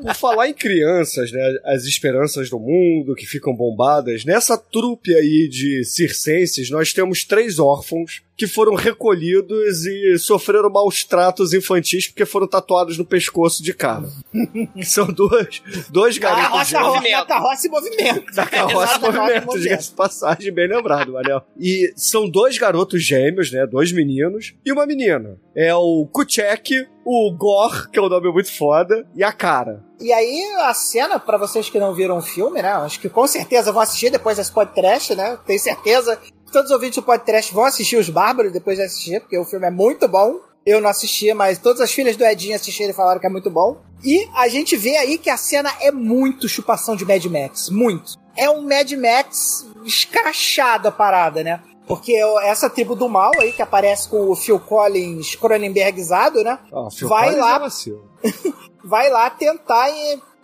[0.00, 5.48] por falar em crianças, né, as esperanças do mundo que ficam bombadas, nessa trupe aí
[5.48, 12.24] de circenses, nós temos três órfãos que foram recolhidos e sofreram maus tratos infantis porque
[12.24, 14.08] foram tatuados no pescoço de cara.
[14.84, 16.70] São dois, dois garotos gêmeos.
[16.70, 18.34] carroça, da carroça em movimento.
[18.34, 21.42] Da carroça em movimento, diga-se de passagem, bem lembrado, Manel.
[21.58, 23.66] E são dois garotos gêmeos, né?
[23.66, 25.36] Dois meninos e uma menina.
[25.56, 29.82] É o Kuchek, o Gor, que é um nome muito foda, e a cara.
[30.00, 32.70] E aí, a cena, pra vocês que não viram o filme, né?
[32.70, 35.36] Acho que com certeza vão assistir depois desse podcast, né?
[35.44, 36.20] Tenho certeza
[36.52, 39.66] todos os ouvintes do podcast vão assistir Os Bárbaros depois de assistir, porque o filme
[39.66, 40.40] é muito bom.
[40.64, 43.50] Eu não assisti, mas todas as filhas do Edinho assistiram e falaram que é muito
[43.50, 43.80] bom.
[44.04, 47.70] E a gente vê aí que a cena é muito chupação de Mad Max.
[47.70, 48.12] Muito.
[48.36, 51.60] É um Mad Max escrachado a parada, né?
[51.86, 56.58] Porque essa tribo do mal aí, que aparece com o Phil Collins Cronenbergizado, né?
[56.70, 58.02] Ó, Phil Vai Collins lá.
[58.84, 59.88] vai lá tentar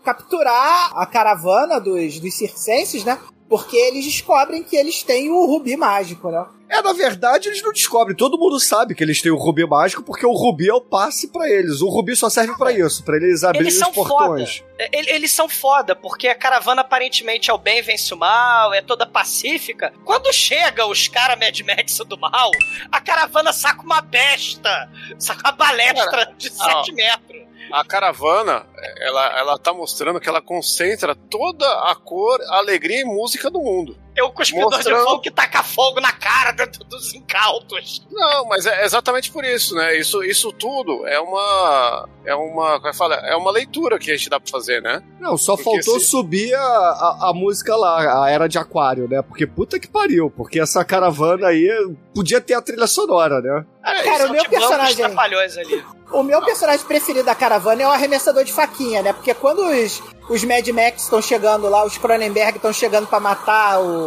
[0.03, 3.19] capturar a caravana dos, dos circenses, né?
[3.48, 6.44] Porque eles descobrem que eles têm o rubi mágico, né?
[6.66, 8.16] É, na verdade, eles não descobrem.
[8.16, 11.28] Todo mundo sabe que eles têm o rubi mágico porque o rubi é o passe
[11.28, 11.80] pra eles.
[11.83, 14.57] O rubi só serve pra isso, pra eles abrirem Eles os portões.
[14.59, 14.88] foda.
[14.92, 18.80] Ele- Eles são foda, porque a caravana aparentemente é o bem vence o mal, é
[18.83, 19.92] toda pacífica.
[20.04, 22.50] Quando chega os caras Mad Max do mal,
[22.90, 27.42] a caravana saca uma besta, saca uma balestra de 7 metros.
[27.74, 28.64] A caravana,
[29.00, 33.58] ela, ela tá mostrando que ela concentra toda a cor, a alegria e música do
[33.58, 33.96] mundo.
[34.16, 38.07] É o cuspidor Mostrando- de fogo que taca fogo na cara do- dos incautos.
[38.11, 39.96] Não, mas é exatamente por isso, né?
[39.98, 42.09] Isso, isso tudo é uma.
[42.24, 42.77] É uma.
[42.77, 43.14] Como é que fala?
[43.16, 45.03] É uma leitura que a gente dá pra fazer, né?
[45.20, 49.09] Não, só Porque faltou se- subir a, a, a música lá, a Era de Aquário,
[49.09, 49.20] né?
[49.22, 51.68] Porque puta que pariu, porque essa caravana aí
[52.14, 53.64] podia ter a trilha sonora, né?
[53.83, 55.85] Ah, Cara, o meu blancos personagem- ali.
[56.12, 59.12] O meu personagem preferido da caravana é o arremessador de faquinha, né?
[59.12, 60.00] Porque quando os,
[60.31, 64.04] os Mad Max estão chegando lá, os Cronenberg estão chegando pra matar o,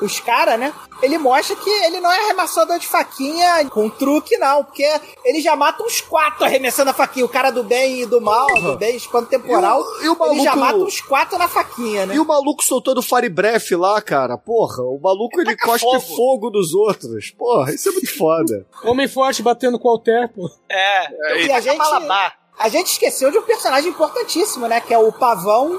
[0.00, 0.72] os caras, né?
[1.02, 4.64] Ele mostra que ele não é arremessador de faquinha com truque, não.
[4.64, 4.84] Porque
[5.24, 7.24] ele já mata uns quatro arremessando a faquinha.
[7.24, 9.80] O cara do bem e do mal, do bem, espanto temporal.
[10.02, 12.14] E o- e o Ele já maluco- mata uns quatro na faquinha, né?
[12.14, 16.16] E o maluco soltando fire breath lá, cara, porra, o maluco ele taca cospe fogo.
[16.16, 16.50] fogo.
[16.50, 17.30] dos outros.
[17.30, 18.66] Porra, isso é muito foda.
[18.84, 20.48] Homem forte batendo com o alter, pô.
[20.70, 22.34] É, E a gente, malabar.
[22.58, 24.80] a gente esqueceu de um personagem importantíssimo, né?
[24.80, 25.78] Que é o Pavão,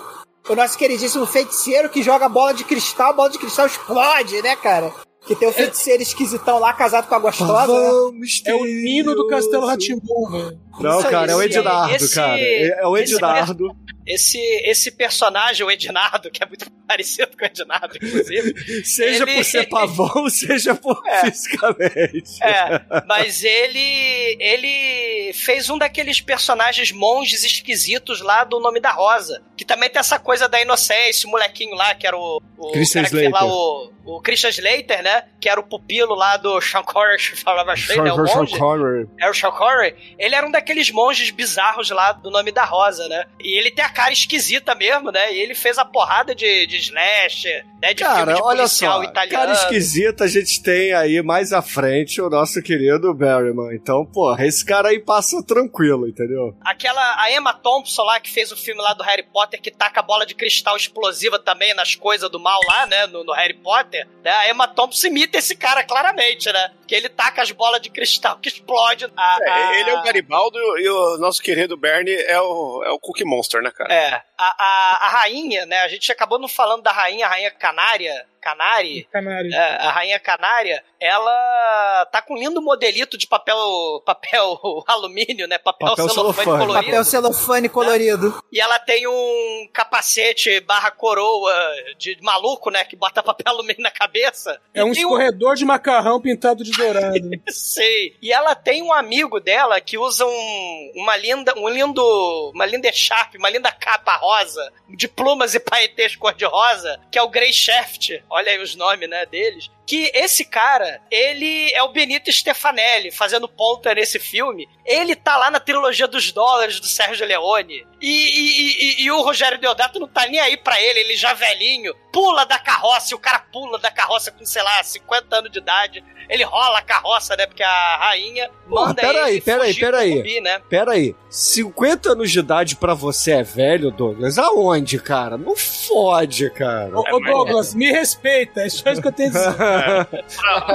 [0.49, 4.55] o nosso queridíssimo feiticeiro que joga bola de cristal, a bola de cristal explode, né,
[4.55, 4.91] cara?
[5.25, 7.71] Que tem o feiticeiro esquisitão lá, casado com a gostosa,
[8.11, 8.27] né?
[8.45, 10.59] É o Nino do Castelo Ratimbum, velho.
[10.79, 12.39] Não, Isso cara, é o Ednardo, esse- cara.
[12.39, 13.75] É é o Ednardo.
[14.07, 18.55] Esse, esse personagem, o Ednardo, que é muito parecido com o Ednardo, inclusive.
[18.83, 22.43] Seja ele- por ser pavão, seja por fisicamente.
[22.43, 29.41] É, mas ele ele fez um daqueles personagens monges esquisitos lá do Nome da Rosa,
[29.55, 33.05] que também tem essa coisa da inocência, o molequinho lá, que era o, o Christian
[33.05, 33.47] fez lá Slater.
[33.49, 35.25] o, o Christian Slater, né?
[35.39, 38.11] Que era o pupilo lá do Sean Connery, que falava cheio, né?
[38.11, 39.07] O monge.
[39.19, 39.95] Era o Sean Connery.
[40.17, 43.25] Ele era um daqueles monges bizarros lá do Nome da Rosa, né?
[43.39, 45.33] E ele tem a cara esquisita mesmo, né?
[45.33, 47.93] E ele fez a porrada de, de slasher, né?
[47.93, 49.39] De filme Cara, de olha policial só, italiano.
[49.39, 53.73] cara esquisita a gente tem aí mais à frente o nosso querido Barryman.
[53.75, 56.55] Então, porra, esse cara aí passa tranquilo, entendeu?
[56.61, 59.99] Aquela, a Emma Thompson lá, que fez o filme lá do Harry Potter, que taca
[59.99, 63.53] a bola de cristal explosiva também nas coisas do mal lá, né, no, no Harry
[63.55, 67.81] Potter, né, a Emma Thompson imita esse cara claramente, né, que ele taca as bolas
[67.81, 69.05] de cristal que explode.
[69.15, 72.89] A, É, a- ele é o Garibaldo e o nosso querido Bernie é o, é
[72.91, 73.93] o Cookie Monster, né, cara?
[73.93, 77.51] É, a, a, a rainha, né, a gente acabou não falando da rainha, a rainha
[77.69, 79.53] canária, Canari, Canário.
[79.53, 83.57] é, a rainha canária, ela tá com um lindo modelito de papel,
[84.05, 86.59] papel alumínio, né, papel, Papel celofane celofane.
[86.65, 86.85] colorido.
[86.85, 88.43] Papel celofane colorido.
[88.51, 91.53] E ela tem um capacete barra coroa
[91.97, 92.83] de maluco, né?
[92.83, 94.59] Que bota papel alumínio na cabeça.
[94.73, 97.19] É um escorredor de macarrão pintado de dourado.
[97.49, 98.15] Sei.
[98.21, 102.87] E ela tem um amigo dela que usa um, uma linda, um lindo, uma linda
[102.87, 108.21] echarpe, uma linda capa rosa, de plumas e paetês cor-de-rosa, que é o Grey Shaft.
[108.29, 109.71] Olha aí os nomes, né, deles.
[109.89, 114.69] Que esse cara, ele é o Benito Stefanelli, fazendo ponta nesse filme.
[114.85, 117.87] Ele tá lá na trilogia dos dólares do Sérgio Leone.
[117.99, 121.33] E, e- e- e o Rogério Deodato não tá nem aí pra ele, ele já
[121.33, 125.51] velhinho, pula da carroça, e o cara pula da carroça com, sei lá, 50 anos
[125.51, 126.03] de idade.
[126.29, 127.47] Ele rola a carroça, né?
[127.47, 130.09] Porque a rainha Porra, manda peraí, ele peraí, fugir peraí.
[130.11, 130.61] do zumbi, né?
[130.69, 134.37] Pera aí, 50 anos de idade pra você é velho, Douglas?
[134.37, 135.37] Aonde, cara?
[135.37, 136.91] Não fode, cara.
[136.97, 139.55] Ô, ô, Douglas, me respeita, é só isso que eu tenho a dizer.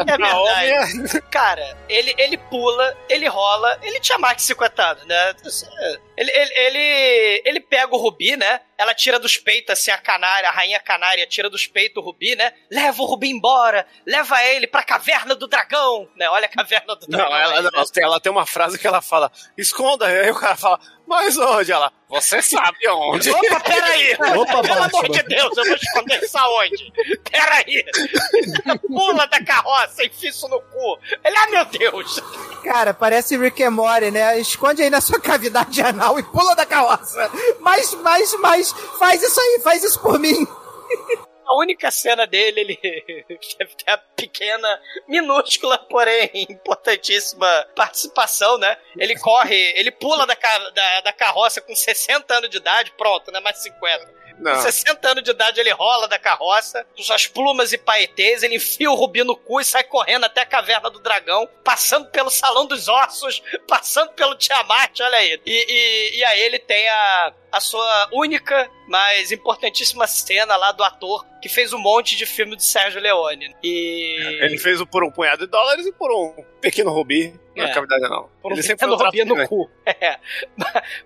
[0.07, 1.21] É verdade.
[1.31, 5.35] Cara, ele, ele pula, ele rola, ele tinha mais de 50 anos, né?
[6.17, 8.61] Ele, ele, ele, ele pega o Rubi, né?
[8.77, 12.35] Ela tira dos peitos, assim, a canária, a rainha canária tira dos peitos o Rubi,
[12.37, 12.53] né?
[12.71, 16.29] Leva o Rubi embora, leva ele pra caverna do dragão, né?
[16.29, 17.31] Olha a caverna do dragão.
[17.31, 17.71] Não, ela, aí, né?
[17.73, 21.71] não, ela tem uma frase que ela fala, esconda, aí o cara fala, mas onde?
[21.71, 23.31] Ela, você sabe onde.
[23.31, 24.15] Opa, peraí!
[24.37, 25.09] Opa, Pelo amor Batman.
[25.09, 26.93] de Deus, eu vou esconder isso aonde?
[27.31, 27.85] Peraí!
[28.89, 30.99] Pula da carroça, enfia isso no cu.
[31.25, 32.21] Ele, ah, meu Deus!
[32.65, 34.39] Cara, parece Rick and Morty, né?
[34.41, 37.31] Esconde aí na sua cavidade anal e pula da carroça.
[37.61, 40.47] Mas, mas, mas, faz isso aí, faz isso por mim.
[41.47, 42.79] A única cena dele, ele
[43.59, 48.77] deve ter a pequena, minúscula, porém importantíssima participação, né?
[48.97, 53.41] Ele corre, ele pula da, da, da carroça com 60 anos de idade, pronto, né?
[53.41, 54.24] Mais 50.
[54.39, 54.55] Não.
[54.55, 58.57] Com 60 anos de idade, ele rola da carroça, com suas plumas e paetês, ele
[58.57, 62.31] enfia o rubi no cu e sai correndo até a caverna do dragão, passando pelo
[62.31, 65.41] salão dos ossos, passando pelo Tiamat, olha aí.
[65.47, 70.83] E, e, e aí ele tem a, a sua única, mas importantíssima cena lá do
[70.83, 73.55] ator que fez um monte de filme do Sérgio Leone.
[73.63, 74.39] E.
[74.41, 77.75] Ele fez o por um punhado de dólares e por um pequeno rubi na É.
[77.75, 78.29] cavidade não.
[78.43, 79.71] Por um ele sempre foi no cu.
[79.87, 80.19] É.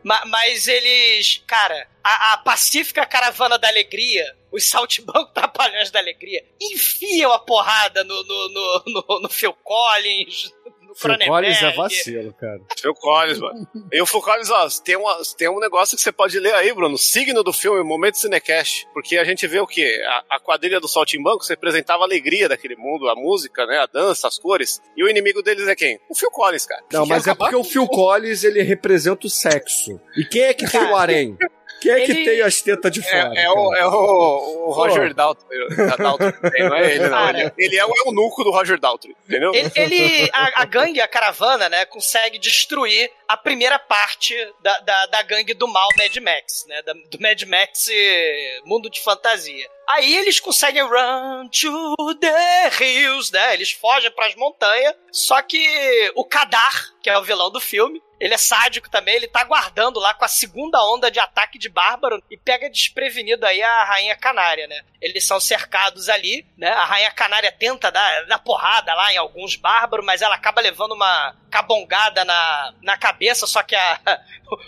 [0.02, 1.42] Ma- Mas eles.
[1.46, 8.02] Cara, a, a Pacífica Caravana da Alegria, os saltimbancos trapalhões da alegria, enfiam a porrada
[8.04, 10.52] no, no, no, no, no Phil Collins,
[10.98, 12.60] Phil Collins é vacilo, cara.
[12.76, 13.68] Phil Collins, mano.
[13.92, 16.72] E o Phil Collins, ó, tem, uma, tem um negócio que você pode ler aí,
[16.72, 16.98] Bruno.
[16.98, 18.88] Signo do filme, Momento Cinecast.
[18.92, 20.02] Porque a gente vê o quê?
[20.06, 23.78] A, a quadrilha do Saltimbanco representava a alegria daquele mundo, a música, né?
[23.78, 24.82] A dança, as cores.
[24.96, 26.00] E o inimigo deles é quem?
[26.10, 26.82] O Phil Collins, cara.
[26.92, 30.00] Não, mas é porque o Phil Collins, ele representa o sexo.
[30.16, 31.36] E quem é que tem o harém?
[31.80, 33.32] Quem é que Ele- tem as tetas de fora?
[33.36, 35.46] É, é o, é o, o Roger Daltrey.
[36.50, 37.28] Tem, não é ele, não.
[37.30, 39.52] Ele, ele é o eunuco do Roger Daltrey, entendeu?
[39.54, 45.06] Ele, ele- a, a gangue, a caravana, né, consegue destruir a primeira parte da, da,
[45.06, 47.88] da gangue do mal Mad Max, né, da- do Mad Max
[48.64, 49.68] Mundo de Fantasia.
[49.88, 56.24] Aí eles conseguem run to the hills, né, eles fogem pras montanhas, só que o
[56.24, 60.14] Kadar, que é o vilão do filme, ele é sádico também, ele tá aguardando lá
[60.14, 64.66] com a segunda onda de ataque de bárbaro e pega desprevenido aí a Rainha Canária,
[64.66, 64.82] né?
[65.00, 66.70] Eles são cercados ali, né?
[66.70, 70.92] A Rainha Canária tenta dar, dar porrada lá em alguns bárbaros, mas ela acaba levando
[70.92, 74.00] uma cabongada na, na cabeça, só que a,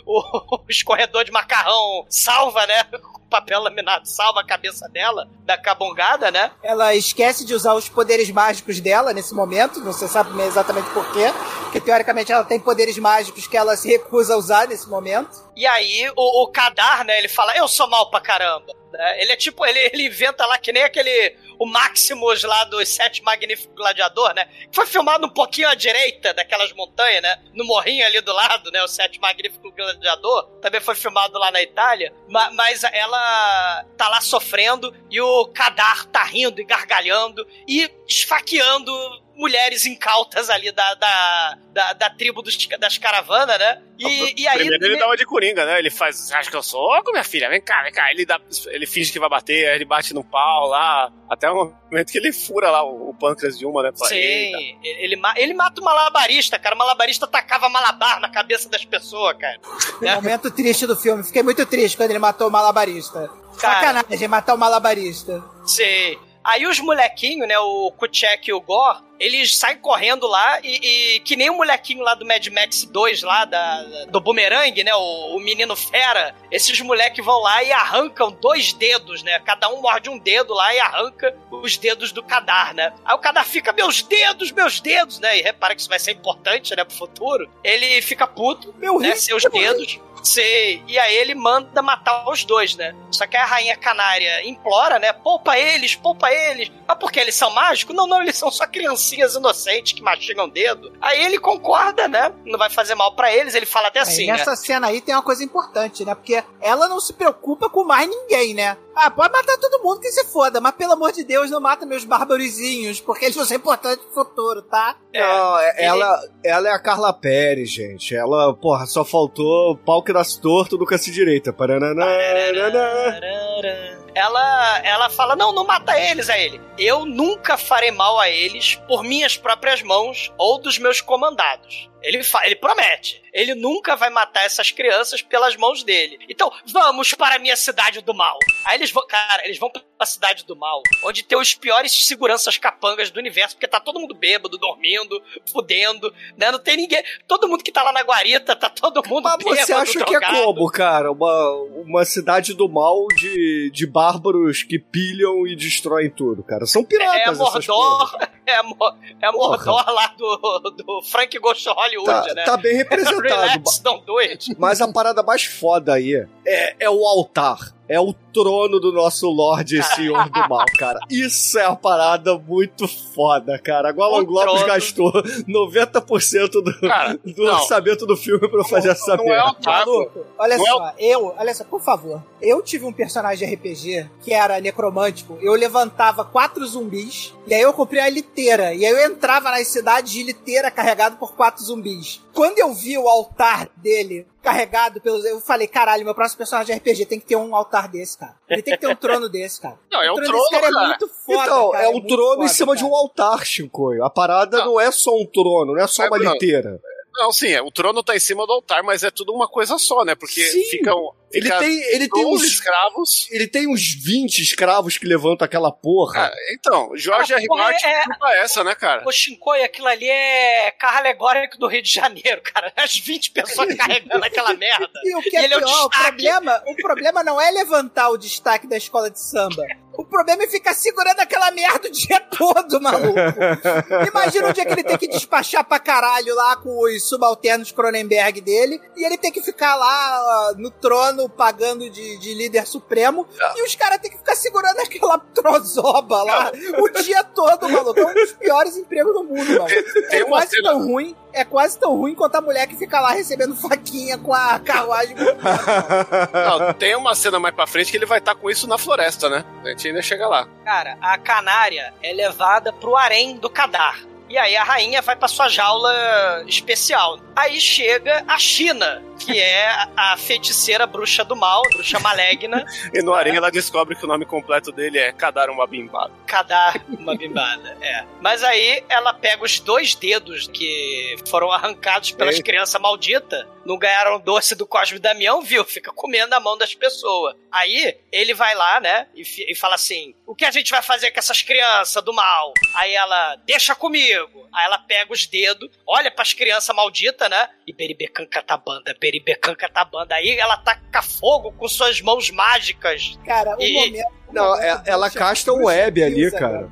[0.06, 2.84] o, o escorredor de macarrão salva, né?
[2.84, 6.50] Com papel laminado, salva a cabeça dela da cabongada, né?
[6.62, 11.10] Ela esquece de usar os poderes mágicos dela nesse momento, não se sabe exatamente por
[11.12, 15.30] quê, porque teoricamente ela tem poderes mágicos que ela se recusa a usar nesse momento.
[15.56, 18.79] E aí, o, o Kadar, né, ele fala, eu sou mal pra caramba.
[18.92, 19.22] Né?
[19.22, 23.22] Ele é tipo, ele, ele inventa lá que nem aquele, o Maximus lá dos Sete
[23.22, 24.44] Magníficos Gladiador, né?
[24.70, 27.38] Que foi filmado um pouquinho à direita daquelas montanhas, né?
[27.54, 28.82] No morrinho ali do lado, né?
[28.82, 30.48] O Sete Magníficos Gladiador.
[30.60, 32.12] Também foi filmado lá na Itália.
[32.28, 38.92] Ma- mas ela tá lá sofrendo e o Kadar tá rindo e gargalhando e esfaqueando
[39.40, 43.82] mulheres incautas ali da, da, da, da tribo dos, das caravanas, né?
[43.98, 44.58] E, e aí.
[44.58, 45.78] Primeiro ele dá uma de coringa, né?
[45.78, 47.48] Ele faz, você acha que eu sou oco, minha filha?
[47.48, 48.10] Vem cá, vem cá.
[48.10, 51.10] Ele, dá, ele finge que vai bater, aí ele bate no pau lá.
[51.28, 53.90] Até o momento que ele fura lá o, o pâncreas de uma, né?
[53.94, 56.74] Sim, ele, ele, ele mata o malabarista, cara.
[56.74, 59.58] O malabarista tacava malabar na cabeça das pessoas, cara.
[60.02, 60.14] Né?
[60.20, 61.24] Momento triste do filme.
[61.24, 63.30] Fiquei muito triste quando ele matou o malabarista.
[63.58, 63.94] Cara.
[63.94, 65.42] Sacanagem matar o malabarista.
[65.66, 66.29] Sim.
[66.42, 71.20] Aí os molequinhos, né, o Kuchek e o Gore, eles saem correndo lá e, e
[71.20, 75.36] que nem o molequinho lá do Mad Max 2, lá da, do Boomerang, né, o,
[75.36, 80.08] o menino fera, esses moleques vão lá e arrancam dois dedos, né, cada um morde
[80.08, 82.94] um dedo lá e arranca os dedos do Kadar, né.
[83.04, 86.12] Aí o Kadar fica, meus dedos, meus dedos, né, e repara que isso vai ser
[86.12, 87.50] importante, né, pro futuro.
[87.62, 90.00] Ele fica puto, Meu né, rico, seus dedos.
[90.22, 90.82] Sei.
[90.86, 92.94] E aí ele manda matar os dois, né?
[93.10, 95.12] Só que a rainha canária implora, né?
[95.12, 96.70] Poupa eles, poupa eles.
[96.86, 97.94] Mas porque eles são mágicos?
[97.94, 100.92] Não, não, eles são só criancinhas inocentes que mastigam o dedo.
[101.00, 102.32] Aí ele concorda, né?
[102.44, 103.54] Não vai fazer mal pra eles.
[103.54, 104.56] Ele fala até assim, É, nessa né?
[104.56, 106.14] cena aí tem uma coisa importante, né?
[106.14, 108.76] Porque ela não se preocupa com mais ninguém, né?
[109.02, 111.86] Ah, pode matar todo mundo que se foda, mas pelo amor de Deus, não mata
[111.86, 114.96] meus bárbarozinhos, porque eles vão ser importantes pro futuro, tá?
[115.14, 118.14] Não, é- ela, ela é a Carla Pérez, gente.
[118.14, 121.50] Ela, porra, só faltou pau que nasce torto, nunca se direita.
[121.52, 126.60] Paranana, É, ela, ela fala: Não, não mata eles a ele.
[126.78, 131.88] Eu nunca farei mal a eles por minhas próprias mãos ou dos meus comandados.
[132.02, 133.22] Ele, ele promete.
[133.32, 136.18] Ele nunca vai matar essas crianças pelas mãos dele.
[136.28, 138.38] Então, vamos para a minha cidade do mal.
[138.66, 139.70] Aí eles vão, cara, eles vão
[140.00, 144.00] pra cidade do mal, onde tem os piores seguranças capangas do universo, porque tá todo
[144.00, 145.22] mundo bêbado, dormindo,
[145.52, 146.50] fudendo, né?
[146.50, 147.02] Não tem ninguém.
[147.28, 150.14] Todo mundo que tá lá na guarita, tá todo mundo Mas bêbado, você acha que
[150.14, 150.42] é drogado.
[150.42, 151.12] como, cara?
[151.12, 151.52] Uma,
[151.84, 156.64] uma cidade do mal de, de bárbaros que pilham e destroem tudo, cara.
[156.64, 157.60] São piratas É a porra.
[157.68, 162.44] Mordor, é a, Mo- é a Mordor lá do, do Frank Ghost Hollywood, Tá, né?
[162.44, 163.20] tá bem representado.
[163.22, 164.48] Relax.
[164.58, 166.14] Mas a parada mais foda aí
[166.46, 167.74] é, é o altar.
[167.90, 171.00] É o trono do nosso Lorde e Senhor do Mal, cara.
[171.10, 173.88] Isso é uma parada muito foda, cara.
[173.88, 174.66] A Golan O Globes trono.
[174.68, 175.12] gastou
[175.48, 177.54] 90% do, Cara, do não.
[177.54, 179.42] orçamento do filme pra fazer essa Não é merda.
[179.42, 179.90] altar, pô.
[179.98, 182.22] Maluco, olha Não é só, eu, olha só, por favor.
[182.40, 185.36] Eu tive um personagem de RPG que era necromântico.
[185.40, 188.72] Eu levantava quatro zumbis, e aí eu comprei a liteira.
[188.74, 192.22] E aí eu entrava nas cidades de liteira carregado por quatro zumbis.
[192.32, 195.24] Quando eu vi o altar dele carregado pelos.
[195.24, 198.34] Eu falei, caralho, meu próximo personagem de RPG tem que ter um altar desse, cara.
[198.48, 199.78] Ele tem que ter um trono desse, cara.
[199.90, 200.84] Não, é o um trono desse trono, cara, cara.
[200.84, 201.42] é muito foda.
[201.42, 202.92] então, cara, é um muito trono em foda, cima de cara.
[202.92, 204.04] um altar, Shinkoio.
[204.04, 204.80] A parada não.
[204.80, 206.32] é só um trono, não é só É, uma não.
[206.32, 206.80] liteira.
[207.12, 209.76] Não, sim, é, o trono tá em cima do altar, mas é tudo uma coisa
[209.78, 210.14] só, né?
[210.14, 210.64] Porque Sim.
[210.70, 211.14] ficam.
[211.32, 212.50] Ele fica tem, ele tem 12 uns.
[212.52, 213.28] escravos.
[213.30, 216.26] Ele tem uns 20 escravos que levantam aquela porra.
[216.26, 217.46] Ah, então, Jorge Ah, R.
[217.48, 219.02] Martin é- culpa essa, né, cara?
[219.06, 222.72] O Shinkoi, aquilo ali é carro alegórico do Rio de Janeiro, cara.
[222.76, 224.88] As 20 pessoas carregando aquela merda.
[225.04, 226.08] E o que é E ele é o pior, o, destaque.
[226.10, 229.64] problema, o problema não é levantar o destaque da escola de samba.
[229.92, 233.14] O problema é ficar segurando aquela merda o dia todo, maluco.
[234.08, 238.40] Imagina o dia que ele tem que despachar pra caralho lá com os subalternos Cronenberg
[238.40, 243.26] dele e ele tem que ficar lá no trono pagando de, de líder supremo
[243.56, 248.00] e os caras têm que ficar segurando aquela trozoba lá o dia todo, maluco.
[248.00, 249.92] É um dos piores empregos do mundo, maluco.
[250.08, 253.00] Tem É quase cena- tão ruim, é quase tão ruim quanto a mulher que fica
[253.00, 255.16] lá recebendo faquinha com a carruagem.
[256.32, 259.28] Não, tem uma cena mais pra frente que ele vai estar com isso na floresta,
[259.28, 259.44] né?
[259.64, 260.48] A gente ainda chega lá.
[260.64, 263.98] Cara, a canária é levada pro harém do Kadar.
[264.28, 267.18] E aí a rainha vai pra sua jaula especial.
[267.34, 273.14] Aí chega a China, que é a feiticeira bruxa do mal, bruxa maligna, E no
[273.14, 276.12] Aranha ela descobre que o nome completo dele é Kadar uma bimbada.
[276.26, 277.76] Kadar uma bimbada.
[277.80, 278.04] É.
[278.20, 284.18] Mas aí ela pega os dois dedos que foram arrancados pelas crianças malditas, não ganharam
[284.18, 285.64] doce do Cosme Damião, viu?
[285.64, 287.36] Fica comendo a mão das pessoas.
[287.52, 291.10] Aí ele vai lá, né, e, e fala assim: o que a gente vai fazer
[291.10, 292.52] com essas crianças do mal?
[292.76, 294.39] Aí ela, deixa comigo.
[294.52, 297.48] Aí ela pega os dedos, olha pras crianças malditas, né?
[297.66, 300.14] E beribecan catabanda, beribecan catabanda.
[300.14, 303.18] Aí ela taca fogo com suas mãos mágicas.
[303.24, 304.06] Cara, o E- momento.
[304.28, 306.68] o Não, é- ela casta um bruxa web ali, Kilza, cara.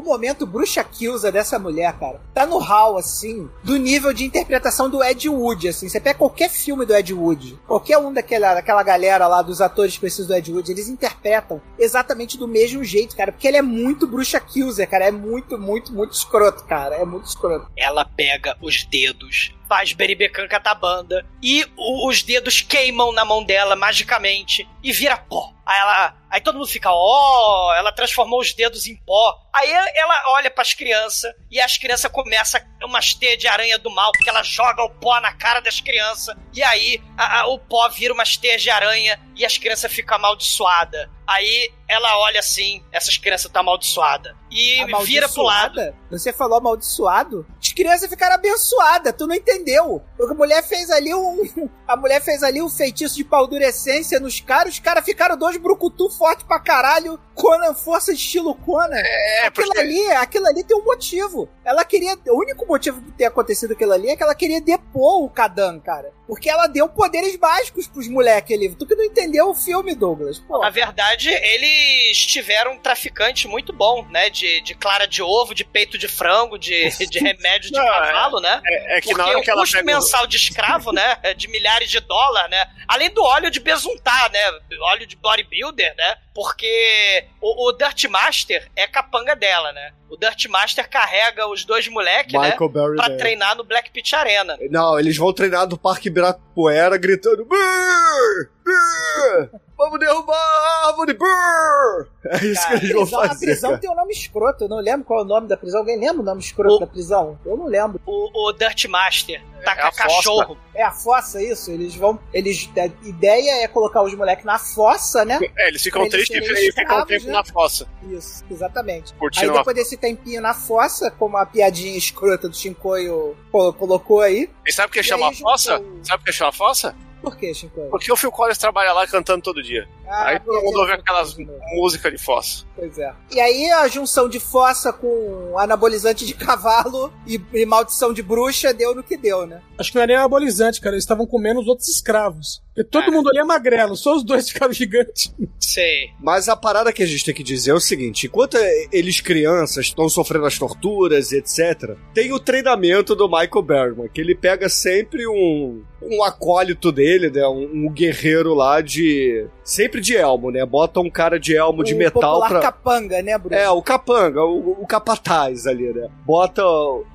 [0.00, 4.88] O momento bruxa Kilza dessa mulher, cara, tá no hall, assim, do nível de interpretação
[4.88, 5.90] do Ed Wood, assim.
[5.90, 9.98] Você pega qualquer filme do Ed Wood, qualquer um daquela, daquela galera lá, dos atores
[9.98, 14.06] conhecidos do Ed Wood, eles interpretam exatamente do mesmo jeito, cara, porque ele é muito
[14.06, 15.04] bruxa Kilza, cara.
[15.04, 16.94] É muito, muito, muito escroto, cara.
[16.94, 17.70] É muito escroto.
[17.76, 23.76] Ela pega os dedos, faz beribecan catabanda e o- os dedos queimam na mão dela
[23.76, 25.52] magicamente e vira pó.
[25.64, 29.38] Aí ela, aí todo mundo fica, ó, ela transformou os dedos em pó.
[29.54, 34.10] Aí ela olha pras crianças e as crianças começam umas teias de aranha do mal,
[34.10, 36.34] porque ela joga o pó na cara das crianças.
[36.52, 40.16] E aí a- a- o pó vira umas teias de aranha e as crianças ficam
[40.16, 41.08] amaldiçoadas.
[41.30, 44.34] Aí ela olha assim, essas crianças estão amaldiçoadas.
[44.50, 45.78] E vira pro lado.
[45.78, 45.94] Amaldiçoada?
[46.10, 47.46] Você falou amaldiçoado?
[47.62, 50.02] As crianças ficaram abençoadas, tu não entendeu.
[50.28, 51.68] A mulher fez ali um.
[51.86, 56.10] A mulher fez ali um feitiço de paldurecência nos caras, os caras ficaram dois brucutu
[56.10, 57.18] forte pra caralho.
[57.34, 58.96] Conan, força de estilo Conan.
[58.96, 61.48] É, aquilo porque- ali, aquilo ali tem um motivo.
[61.64, 62.16] Ela queria.
[62.28, 65.78] O único motivo de ter acontecido aquilo ali é que ela queria depor o Kadan,
[65.80, 66.12] cara.
[66.30, 68.72] Porque ela deu poderes mágicos pros moleques ali.
[68.72, 70.38] Tu que não entendeu o filme, Douglas.
[70.38, 70.60] Pô.
[70.60, 74.30] Na verdade, eles tiveram um traficante muito bom, né?
[74.30, 78.38] De, de clara de ovo, de peito de frango, de, de remédio de Não, cavalo,
[78.40, 78.60] né?
[78.64, 79.90] É, é que Porque na hora o que ela custo pega.
[79.90, 81.18] o- mensal de escravo, né?
[81.24, 82.64] É de milhares de dólares, né?
[82.86, 84.40] Além do óleo de besuntar, né?
[84.82, 86.16] Óleo de bodybuilder, né?
[86.32, 89.92] Porque o, o Dirt Master é capanga dela, né?
[90.08, 92.56] O Dirt Master carrega os dois moleques, né?
[92.58, 93.16] Berry Pra Dale.
[93.16, 94.56] treinar no Black Pit Arena.
[94.70, 99.48] Não, eles vão treinar do Parque Ibirapuera gritando "Brrr!" Brrr!
[99.76, 101.14] Vamos derrubar a árvore!
[101.14, 102.06] Brrr!
[102.26, 103.46] É isso que eles vão prisão, a fazer.
[103.46, 103.80] prisão cara.
[103.80, 105.80] tem um nome escroto, eu não lembro qual é o nome da prisão.
[105.80, 107.38] Alguém lembra o nome escroto da prisão?
[107.46, 108.00] Eu não lembro.
[108.04, 109.42] O, o Dirt Master.
[109.64, 110.02] Tacar a fossa.
[110.04, 110.58] cachorro.
[110.74, 111.70] É a fossa, isso?
[111.70, 112.18] Eles vão.
[112.32, 115.38] Eles, a ideia é colocar os moleques na fossa, né?
[115.56, 117.32] É, eles ficam eles tristes e ficam um tempo né?
[117.32, 117.86] na fossa.
[118.10, 119.12] Isso, exatamente.
[119.14, 123.72] Curtindo Aí uma- depois desse tempinho na fossa, como a piadinha escrota do Shinkoio colo-
[123.74, 124.50] colocou aí.
[124.66, 125.76] E sabe por que chama fossa?
[125.78, 126.94] juntou- Sabe por que chama fossa?
[127.20, 127.90] Por que, Shinkoio?
[127.90, 129.88] Porque o Phil Collins trabalha lá cantando todo dia.
[130.08, 131.36] Ah, aí todo mundo ouve aquelas
[131.74, 132.64] músicas de fossa.
[132.74, 133.12] Pois é.
[133.30, 138.72] E aí a junção de fossa com anabolizante de cavalo e, e maldição de bruxa
[138.72, 139.62] deu no que deu, né?
[139.78, 140.94] Acho que não era nem anabolizante, cara.
[140.94, 142.62] Eles estavam comendo os outros escravos.
[142.74, 145.34] Porque todo mundo ali é magrelo, só os dois ficaram gigantes.
[145.58, 146.10] Sei.
[146.20, 148.56] Mas a parada que a gente tem que dizer é o seguinte: enquanto
[148.92, 154.20] eles, crianças, estão sofrendo as torturas e etc., tem o treinamento do Michael Bergman, que
[154.20, 157.46] ele pega sempre um, um acólito dele, né?
[157.46, 159.46] Um, um guerreiro lá de.
[159.62, 160.64] Sempre de elmo, né?
[160.64, 162.60] Bota um cara de elmo de o metal popular pra.
[162.60, 163.54] capanga, né, Bruno?
[163.54, 166.08] É, o capanga, o, o capataz ali, né?
[166.24, 166.62] Bota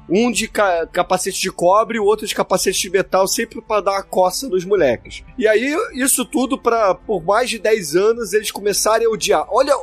[0.09, 3.91] um de ca- capacete de cobre o outro de capacete de metal, sempre pra dar
[3.93, 5.23] uma coça nos moleques.
[5.37, 9.45] E aí, isso tudo pra, por mais de 10 anos, eles começarem a odiar.
[9.49, 9.73] Olha.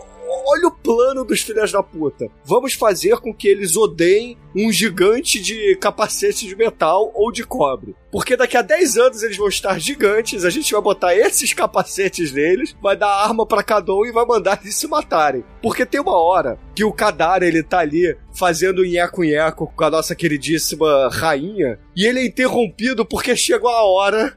[0.47, 2.29] Olha o plano dos filhos da puta.
[2.45, 7.95] Vamos fazer com que eles odeiem um gigante de capacete de metal ou de cobre.
[8.11, 12.33] Porque daqui a 10 anos eles vão estar gigantes, a gente vai botar esses capacetes
[12.33, 15.45] neles, vai dar arma pra cada um e vai mandar eles se matarem.
[15.63, 20.15] Porque tem uma hora que o Kadar ele tá ali fazendo nheco-nheco com a nossa
[20.15, 24.37] queridíssima rainha, e ele é interrompido porque chegou a hora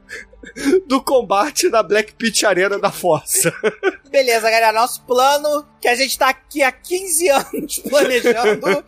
[0.86, 3.52] do combate na Black Pit Arena da Força.
[4.10, 4.72] Beleza, galera.
[4.72, 8.84] Nosso plano, que a gente tá aqui há 15 anos planejando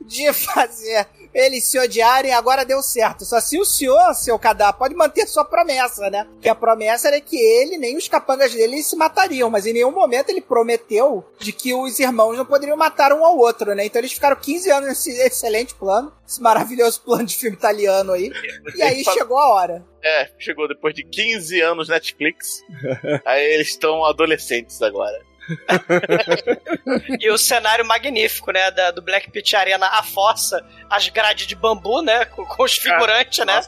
[0.00, 1.06] de fazer
[1.36, 3.26] eles se odiarem, agora deu certo.
[3.26, 6.26] Só se o senhor, seu Kadar, pode manter sua promessa, né?
[6.40, 9.92] Que a promessa era que ele nem os capangas dele se matariam, mas em nenhum
[9.92, 13.84] momento ele prometeu de que os irmãos não poderiam matar um ao outro, né?
[13.84, 18.32] Então eles ficaram 15 anos nesse excelente plano, esse maravilhoso plano de filme italiano aí.
[18.74, 19.84] E aí chegou a hora.
[20.02, 22.62] É, chegou depois de 15 anos Netflix.
[23.26, 25.25] aí eles estão adolescentes agora.
[27.20, 28.70] E o cenário magnífico, né?
[28.70, 32.24] Da, do Black Pit Arena, a fossa, as grades de bambu, né?
[32.26, 33.60] Com, com os figurantes, né?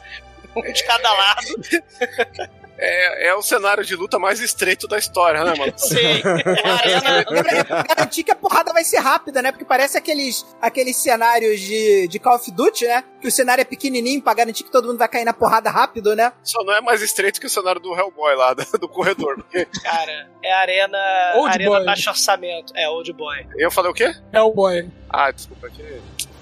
[0.55, 1.47] Um de cada lado.
[2.81, 5.73] É, é o cenário de luta mais estreito da história, né, mano?
[5.77, 6.21] Sim.
[6.63, 7.25] A arena.
[7.65, 9.51] Pra garantir que a porrada vai ser rápida, né?
[9.51, 13.03] Porque parece aqueles, aqueles cenários de, de Call of Duty, né?
[13.19, 16.15] Que o cenário é pequenininho pra garantir que todo mundo vai cair na porrada rápido,
[16.15, 16.31] né?
[16.41, 19.35] Só não é mais estreito que o cenário do Hellboy lá, do, do corredor.
[19.35, 20.97] Porque Cara, é arena.
[21.35, 21.85] Old arena boy.
[21.85, 22.71] baixo orçamento.
[22.75, 23.45] É, Old Boy.
[23.57, 24.13] eu falei o quê?
[24.33, 24.89] Hellboy.
[25.09, 25.83] Ah, desculpa, aqui.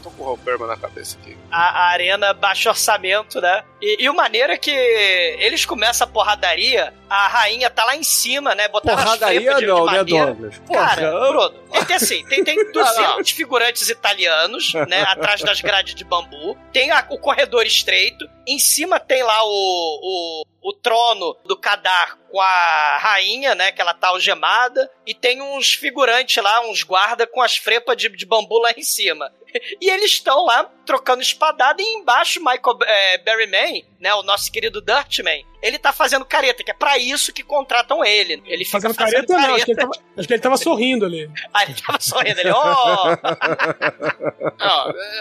[0.07, 1.35] Tô com o Roberman na cabeça aqui.
[1.51, 3.63] a, a arena baixo orçamento, né?
[3.81, 8.03] E, e o maneiro é que eles começam a porradaria, a rainha tá lá em
[8.03, 8.67] cima, né?
[8.69, 10.25] Botaram Porradaria de, de não, né, madeira.
[10.27, 10.61] Douglas?
[10.71, 11.11] Cara.
[11.11, 16.57] Bruno, tem, tem assim, tem, tem 200 figurantes italianos, né, atrás das grades de bambu,
[16.71, 22.17] tem a- o corredor estreito, em cima tem lá o, o, o trono do Kadar
[22.29, 27.25] com a rainha, né, que ela tá algemada, e tem uns figurantes lá, uns guarda
[27.25, 29.31] com as frepas de, de bambu lá em cima.
[29.81, 34.81] E eles estão lá trocando espadada e embaixo Michael é, Berryman, né, o nosso querido
[34.81, 38.41] Dirtman, ele tá fazendo careta, que é pra isso que contratam ele.
[38.45, 39.55] Ele fica Fazendo fazendo careta, não.
[39.55, 41.31] Acho que, ele tava, acho que ele tava sorrindo ali.
[41.53, 43.17] Aí ele tava sorrindo, ele, ó!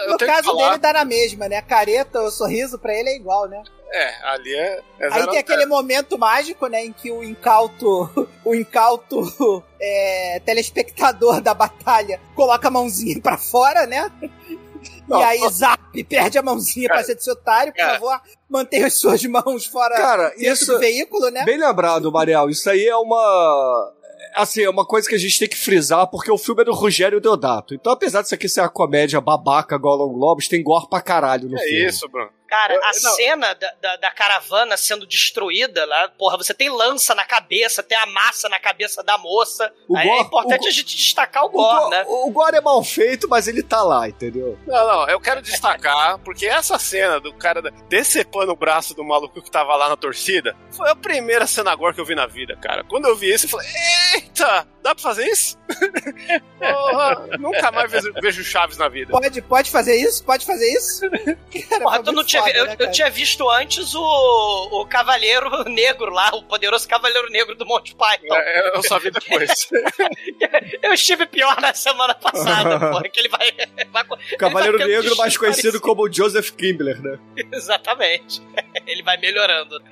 [0.06, 1.56] Eu No caso dele dá na mesma, né?
[1.56, 3.62] A careta, o sorriso pra ele é igual, né?
[3.90, 4.82] É, ali é.
[4.98, 11.40] é Aí tem aquele momento mágico, né, em que o incauto, o incauto é, telespectador
[11.40, 14.10] da batalha coloca a mãozinha pra fora, né?
[15.08, 17.94] Não, e aí Zap perde a mãozinha pra ser desse otário, por cara.
[17.94, 21.44] favor, mantenha as suas mãos fora Cara, dentro isso- do veículo, né?
[21.44, 22.48] Bem lembrado, Mariel.
[22.50, 23.92] Isso aí é uma.
[24.34, 26.72] Assim, é uma coisa que a gente tem que frisar, porque o filme é do
[26.74, 27.74] Rogério Deodato.
[27.74, 31.56] Então, apesar disso aqui ser uma comédia babaca Long Globos, tem gore pra caralho no
[31.56, 31.86] É filme.
[31.86, 32.28] isso, Bruno.
[32.56, 33.14] Cara, a Não.
[33.14, 37.98] cena da, da, da caravana sendo destruída lá, porra, você tem lança na cabeça, tem
[37.98, 39.70] a massa na cabeça da moça.
[39.88, 42.04] O Aí gore- é importante o a gente destacar o O, gore, go- né?
[42.06, 44.58] o gore é mal feito, mas ele tá lá, entendeu?
[44.66, 49.42] Não, não, eu quero destacar, porque essa cena do cara decepando o braço do maluco
[49.42, 52.56] que tava lá na torcida foi a primeira cena gore que eu vi na vida,
[52.56, 52.82] cara.
[52.84, 53.68] Quando eu vi isso, eu falei:
[54.14, 55.58] Eita, dá pra fazer isso?
[56.58, 59.10] Porra, nunca mais vejo, vejo Chaves na vida.
[59.12, 60.24] Pode, pode fazer isso?
[60.24, 61.02] Pode fazer isso?
[61.68, 66.10] Cara, Porra, tu não tinha, eu, né, eu tinha visto antes o, o Cavaleiro Negro
[66.10, 68.34] lá, o poderoso Cavaleiro Negro do Monty Python.
[68.34, 69.68] É, eu só vi depois.
[70.82, 73.50] Eu estive pior na semana passada, porra, que ele vai.
[73.90, 75.80] vai ele Cavaleiro vai Negro, mais conhecido parecido.
[75.80, 77.18] como Joseph Kimbler, né?
[77.52, 78.42] Exatamente.
[78.86, 79.82] Ele vai melhorando.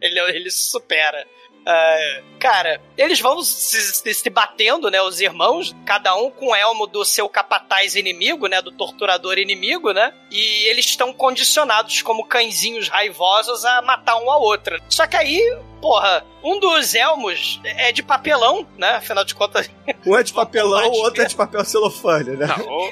[0.00, 1.26] Ele, ele supera.
[1.66, 5.00] É, cara, eles vão se, se- se batendo, né?
[5.02, 8.62] Os irmãos, cada um com o elmo do seu capataz inimigo, né?
[8.62, 10.12] Do torturador inimigo, né?
[10.30, 14.80] E eles estão condicionados como cãezinhos raivosos a matar um ao outro.
[14.88, 15.40] Só que aí,
[15.80, 18.90] porra, um dos elmos é de papelão, né?
[18.96, 19.68] Afinal de contas.
[20.06, 22.46] Um é de papelão, o outro é de papel celofane, né?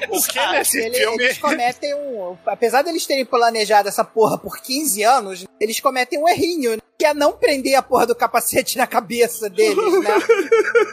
[0.09, 1.23] o, o que Ah, nesse ele- filme.
[1.23, 2.37] Eles cometem um.
[2.45, 6.77] Apesar deles terem planejado essa porra por 15 anos, eles cometem um errinho, né?
[6.99, 10.19] que é não prender a porra do capacete na cabeça deles, né?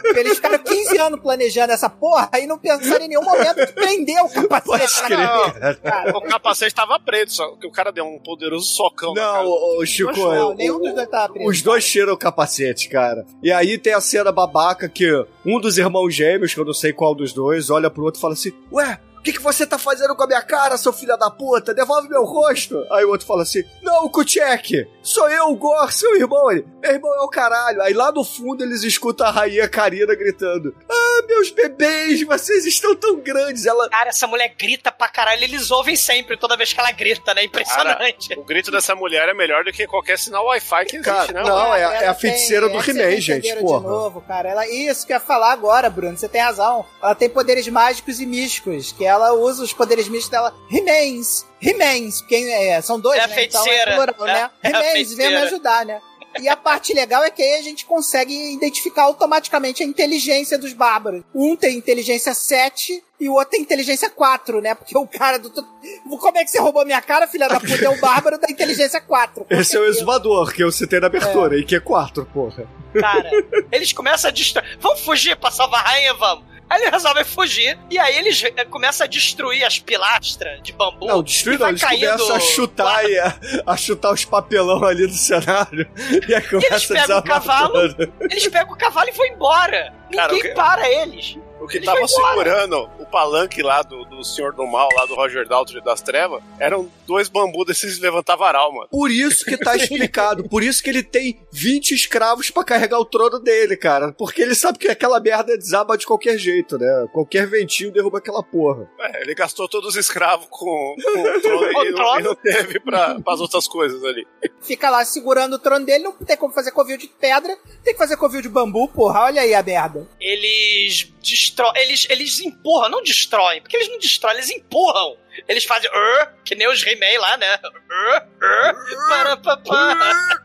[0.03, 3.73] Porque eles ficaram 15 anos planejando essa porra e não pensaram em nenhum momento de
[3.73, 5.79] prender o capacete na cabeça.
[5.83, 9.15] Não, o capacete tava preto, só que o cara deu um poderoso socão.
[9.15, 11.49] Não, ô, ô, Chico, Não, o- nenhum dos dois tava preso.
[11.49, 13.25] Os dois tiram o capacete, cara.
[13.41, 15.09] E aí tem a cena babaca que
[15.45, 18.21] um dos irmãos gêmeos, que eu não sei qual dos dois, olha pro outro e
[18.21, 21.29] fala assim: Ué, que, que você tá fazendo com a minha cara, seu filho da
[21.31, 21.73] puta?
[21.73, 22.85] Devolve meu rosto.
[22.91, 26.51] Aí o outro fala assim: Não, Kuchek, sou eu, o Gor, seu irmão.
[26.51, 27.81] Ele, meu irmão é o caralho.
[27.81, 32.95] Aí lá no fundo eles escutam a rainha Karina gritando: Ah, meus bebês, vocês estão
[32.95, 33.65] tão grandes.
[33.65, 33.89] Ela.
[33.89, 35.43] Cara, essa mulher grita pra caralho.
[35.43, 37.43] Eles ouvem sempre, toda vez que ela grita, né?
[37.43, 38.37] Impressionante.
[38.37, 41.43] O grito dessa mulher é melhor do que qualquer sinal Wi-Fi que existe, Cara, né?
[41.43, 43.79] não, é, é a tem- feiticeira do é que vocês He-Man, gente, porra.
[43.79, 44.49] De novo, cara.
[44.49, 46.15] Ela, isso que eu ia falar agora, Bruno.
[46.17, 46.85] Você tem razão.
[47.01, 48.91] Ela tem poderes mágicos e místicos.
[48.91, 50.53] Que ela usa os poderes místicos dela.
[50.71, 51.45] He-Mans.
[51.61, 52.21] He-Mans.
[52.21, 53.33] Quem é, são dois, É né?
[53.33, 53.91] feiticeira.
[53.93, 54.49] Então é plural, né?
[54.63, 55.31] É- é He-Mans, feiticeira.
[55.31, 56.01] vem me ajudar, né?
[56.37, 60.73] E a parte legal é que aí a gente consegue identificar automaticamente a inteligência dos
[60.73, 61.23] bárbaros.
[61.33, 64.75] Um tem inteligência 7 e o outro tem inteligência 4, né?
[64.75, 65.49] Porque o cara do.
[65.49, 67.85] Como é que você roubou minha cara, filha da puta?
[67.85, 69.45] É o bárbaro da inteligência 4.
[69.45, 69.97] com Esse é o certeza.
[69.99, 72.67] exumador que eu citei na abertura, e que é 4, porra.
[72.99, 73.29] Cara,
[73.71, 74.77] eles começam a destruir.
[74.81, 76.43] Vamos fugir pra salvar a rainha, vamos.
[76.69, 77.77] Aí eles resolvem fugir.
[77.89, 81.05] E aí eles começam a destruir as pilastras de bambu.
[81.07, 84.83] Não, destruir e não, eles caindo começam a chutar e a, a chutar os papelão
[84.83, 85.87] ali do cenário.
[86.27, 87.93] E aí começa a pegam o desarmar cavalo.
[87.95, 88.13] tudo.
[88.21, 89.93] Eles pegam o cavalo e vão embora.
[90.13, 91.37] Cara, Ninguém o para eles.
[91.65, 95.47] O que tava segurando o palanque lá do, do Senhor do Mal, lá do Roger
[95.47, 98.87] Daltrey das Trevas, eram dois bambus desses de levantar varal, mano.
[98.89, 103.05] Por isso que tá explicado, por isso que ele tem 20 escravos pra carregar o
[103.05, 104.13] trono dele, cara.
[104.13, 107.07] Porque ele sabe que aquela merda desaba de qualquer jeito, né?
[107.11, 108.87] Qualquer ventinho derruba aquela porra.
[108.99, 112.79] É, ele gastou todos os escravos com, com o trono e, não, e não teve
[112.79, 114.25] pra, pras outras coisas ali.
[114.61, 117.99] fica lá segurando o trono dele, não tem como fazer covil de pedra, tem que
[117.99, 120.07] fazer covil de bambu, porra, olha aí a merda.
[120.19, 121.73] Eles destroem.
[121.75, 125.17] Eles, eles empurram, não destroem, porque eles não destroem, eles empurram.
[125.47, 125.89] Eles fazem.
[125.89, 127.59] "Ur", que nem os He-Man lá, né?
[127.63, 130.43] "Ur, ur, para, pa, pa".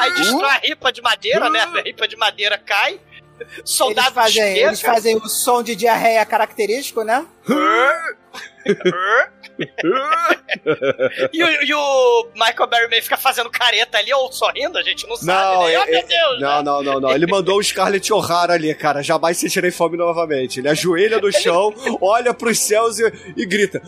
[0.00, 1.60] Aí destrói a ripa de madeira, né?
[1.60, 3.00] A ripa de madeira cai.
[3.64, 7.26] Soldado Eles fazem, eles fazem o som de diarreia característico, né?
[11.32, 15.16] E o, e o Michael Berryman fica fazendo careta ali ou sorrindo, a gente não
[15.16, 15.26] sabe,
[15.56, 15.72] Não, né?
[15.74, 16.40] é- oh, meu é- Deus!
[16.40, 17.10] não, não, não, não.
[17.12, 19.02] Ele mandou o Scarlett O'Hara ali, cara.
[19.02, 20.60] Jamais sentirei fome novamente.
[20.60, 23.82] Ele ajoelha no chão, olha pros céus e, e grita.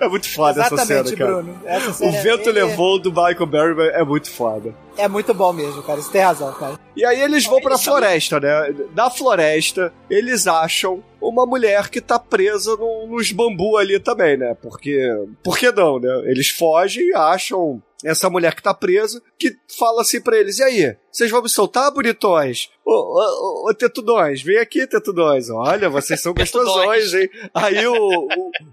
[0.00, 1.32] É muito foda essa Exatamente, cena, cara.
[1.42, 1.60] Bruno.
[1.64, 4.72] Essa O cena é- vento é- levou do Michael Berryman é muito foda.
[4.96, 6.00] É muito bom mesmo, cara.
[6.00, 6.78] Você tem razão, cara.
[6.96, 8.74] E aí eles vão pra floresta, né?
[8.94, 14.56] Na floresta, eles acham uma mulher que tá presa no- nos bambu ali também, né?
[14.62, 14.98] Porque.
[15.42, 16.22] Por que não, né?
[16.30, 20.62] Eles fogem e acham essa mulher que tá presa, que fala assim pra eles: e
[20.62, 20.96] aí?
[21.10, 22.68] Vocês vão me soltar, bonitões?
[22.84, 25.50] Ô, ô, ô, tetudões, vem aqui, tetudões.
[25.50, 27.28] Olha, vocês são gostosões, hein?
[27.52, 28.28] Aí o, o,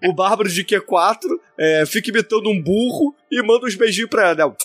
[0.09, 1.17] o Bárbaro de Q4
[1.57, 4.55] é, fica imitando um burro e manda uns beijinhos pra ela.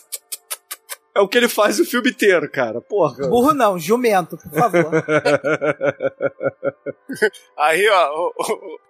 [1.21, 2.81] É o que ele faz o filme inteiro, cara.
[2.81, 3.29] Porra.
[3.29, 4.91] Burro não, jumento, por favor.
[7.59, 8.31] Aí, ó,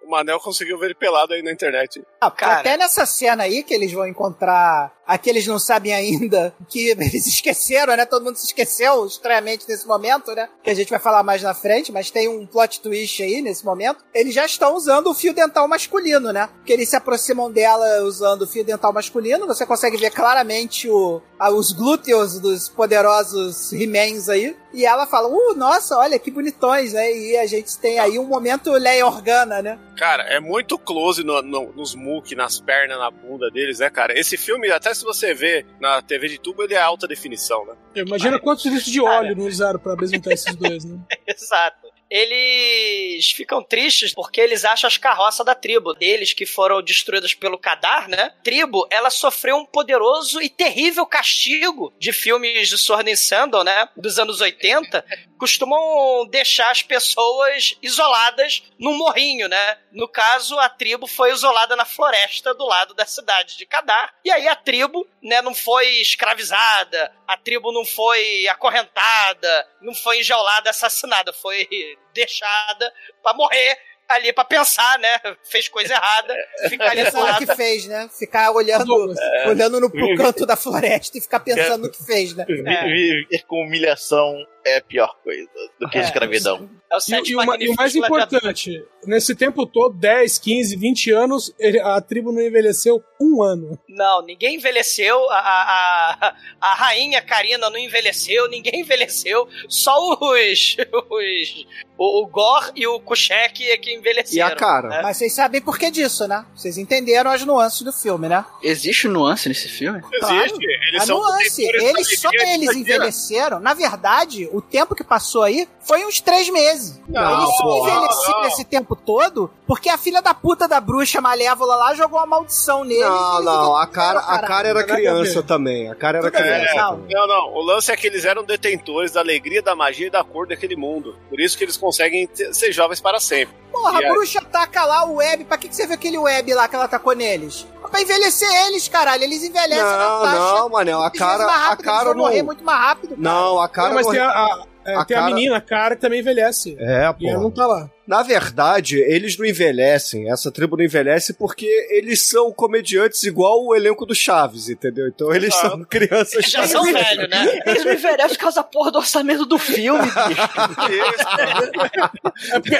[0.11, 2.03] Manel conseguiu ver ele pelado aí na internet.
[2.19, 6.89] Ah, porque Até nessa cena aí que eles vão encontrar aqueles não sabem ainda que
[6.89, 8.05] eles esqueceram, né?
[8.05, 10.47] Todo mundo se esqueceu estranhamente nesse momento, né?
[10.63, 13.65] Que a gente vai falar mais na frente, mas tem um plot twist aí nesse
[13.65, 14.03] momento.
[14.13, 16.47] Eles já estão usando o fio dental masculino, né?
[16.57, 19.47] Porque eles se aproximam dela usando o fio dental masculino.
[19.47, 24.55] Você consegue ver claramente o, a- os glúteos dos poderosos He-Mans aí.
[24.73, 27.11] E ela fala, uh, nossa, olha que bonitões, né?
[27.13, 29.77] E a gente tem aí um momento Leia Organa, né?
[29.97, 34.17] Cara, é muito close no- no- nos muque, nas pernas, na bunda deles, né, cara?
[34.17, 37.73] Esse filme, até se você vê na TV de tubo, ele é alta definição, né?
[37.95, 40.97] Imagina quantos litros de óleo não usaram pra apresentar esses dois, né?
[41.27, 41.90] Exato.
[42.11, 47.57] Eles ficam tristes porque eles acham as carroças da tribo deles que foram destruídas pelo
[47.57, 48.33] Kadar, né?
[48.43, 53.87] Tribo, ela sofreu um poderoso e terrível castigo de filmes de Sword and Sandal, né?
[53.95, 55.05] Dos anos 80,
[55.41, 59.77] costumam deixar as pessoas isoladas num morrinho, né?
[59.91, 64.13] No caso, a tribo foi isolada na floresta do lado da cidade de Kadar.
[64.23, 70.19] E aí a tribo, né, não foi escravizada, a tribo não foi acorrentada, não foi
[70.19, 71.67] enjaulada, assassinada, foi
[72.13, 73.79] deixada para morrer
[74.09, 75.17] ali pra pensar, né?
[75.49, 76.35] Fez coisa errada,
[76.67, 78.09] ficar ali Pensar no que fez, né?
[78.19, 79.47] Ficar olhando, É.
[79.47, 82.43] olhando no pro canto da floresta e ficar pensando no que fez, né?
[82.45, 84.35] Vi- Viver com humilhação
[84.65, 85.49] é a pior coisa
[85.79, 86.01] do que É.
[86.01, 86.69] escravidão.
[86.91, 91.11] É o E, sete e o e mais importante, nesse tempo todo, 10, 15, 20
[91.11, 93.79] anos, ele- a tribo não envelheceu um ano.
[93.87, 100.75] Não, ninguém envelheceu, a, a, a, a rainha Karina não envelheceu, ninguém envelheceu, só os.
[101.09, 101.65] os
[101.97, 104.49] o, o Gor e o Kushek é que envelheceram.
[104.49, 104.89] E a cara?
[104.89, 105.01] né?
[105.03, 106.43] Mas vocês sabem por que disso, né?
[106.55, 108.43] Vocês entenderam as nuances do filme, né?
[108.63, 110.01] Existe nuance nesse filme?
[110.11, 110.65] Existe.
[110.87, 113.59] Eles a são nuance, eles só eles envelheceram.
[113.59, 116.99] Na verdade, o tempo que passou aí foi uns três meses.
[117.07, 118.47] Não, eles só não.
[118.47, 122.83] esse tempo todo porque a filha da puta da bruxa malévola lá jogou uma maldição
[122.83, 123.05] neles.
[123.05, 125.89] Não, não, a cara, a cara era criança também.
[125.89, 126.75] A cara era criança.
[126.75, 126.91] não.
[126.97, 127.15] também.
[127.15, 127.53] Não, não.
[127.53, 130.75] O lance é que eles eram detentores da alegria, da magia e da cor daquele
[130.75, 131.15] mundo.
[131.29, 133.55] Por isso que eles conseguem ser jovens para sempre.
[133.71, 135.45] Porra, a bruxa taca lá o web.
[135.45, 137.65] Pra que, que você viu aquele web lá que ela tacou neles?
[137.89, 139.23] Pra envelhecer eles, caralho.
[139.23, 140.37] Eles envelhecem na Não, taxa.
[140.37, 142.23] não, Manel, a cara, mais a rápido, cara eles vão não.
[142.23, 143.09] morrer muito mais rápido.
[143.09, 143.21] cara.
[143.21, 144.13] Não, a cara Não, mas não.
[144.13, 146.75] tem a, a- é, a tem a cara- menina, a cara que também envelhece.
[146.79, 147.43] É, E ela pô.
[147.43, 147.89] não tá lá.
[148.11, 153.73] Na verdade, eles não envelhecem, essa tribo não envelhece porque eles são comediantes igual o
[153.73, 155.07] elenco do Chaves, entendeu?
[155.07, 155.69] Então eles Ah.
[155.69, 156.45] são crianças.
[156.45, 157.59] Já são velhos, né?
[157.65, 160.11] Eles não envelhecem por causa da porra do orçamento do filme, bicho.
[162.51, 162.75] É porque.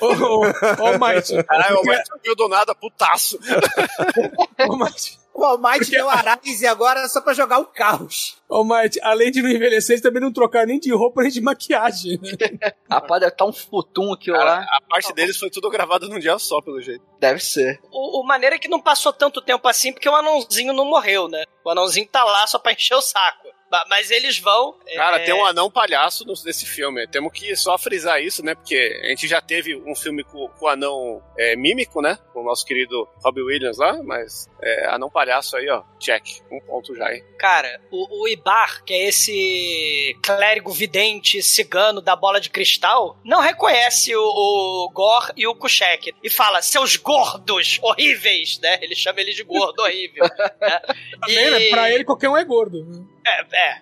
[0.00, 1.44] Ô, ô, ô, Mike.
[1.44, 3.38] Caralho, o Mike viu do nada, putaço.
[4.66, 5.19] Ô, Mike.
[5.32, 8.36] O Almighty deu Arise agora só pra jogar o caos.
[8.48, 11.40] Ô, Mike, além de não envelhecer, eles também não trocaram nem de roupa nem de
[11.40, 12.18] maquiagem.
[12.20, 12.72] né?
[12.90, 14.60] Rapaz, deve estar um futum aqui Cara, lá.
[14.68, 17.02] a parte deles foi tudo gravado num dia só, pelo jeito.
[17.20, 17.80] Deve ser.
[17.92, 21.28] O, o maneiro é que não passou tanto tempo assim porque o anãozinho não morreu,
[21.28, 21.44] né?
[21.64, 23.39] O anãozinho tá lá só pra encher o saco.
[23.88, 24.76] Mas eles vão.
[24.94, 27.06] Cara, é, tem um anão palhaço nesse filme.
[27.06, 28.54] Temos que só frisar isso, né?
[28.54, 32.18] Porque a gente já teve um filme com, com o anão é, mímico, né?
[32.32, 35.82] Com o nosso querido Robbie Williams lá, mas é, anão palhaço aí, ó.
[35.98, 36.42] Check.
[36.50, 37.22] Um ponto já, hein?
[37.38, 43.40] Cara, o, o Ibar, que é esse clérigo vidente cigano da bola de cristal, não
[43.40, 46.14] reconhece o, o Gor e o Kushek.
[46.22, 48.78] E fala, seus gordos horríveis, né?
[48.82, 50.24] Ele chama ele de gordo horrível.
[50.60, 50.80] né?
[51.20, 51.70] Também, né?
[51.70, 53.08] Pra ele, qualquer um é gordo.
[53.26, 53.80] É, é,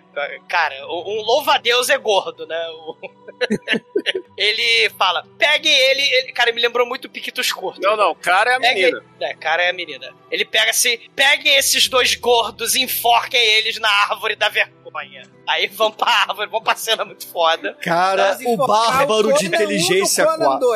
[0.48, 2.68] cara, um louva-a-Deus é gordo, né?
[2.70, 2.96] O-
[4.36, 7.80] ele fala, pegue ele, ele- Cara, me lembrou muito Piquitos Curto.
[7.80, 8.14] Não, não.
[8.14, 9.04] Cara é a Pegue- menina.
[9.20, 10.14] É, cara é a menina.
[10.30, 15.22] Ele pega assim, peguem esses dois gordos e enforquem eles na árvore da vergonha.
[15.48, 17.74] Aí vão pra árvore, vão pra cena muito foda.
[17.82, 20.68] Cara, Mas o bárbaro o de Conan um inteligência no Conan 4.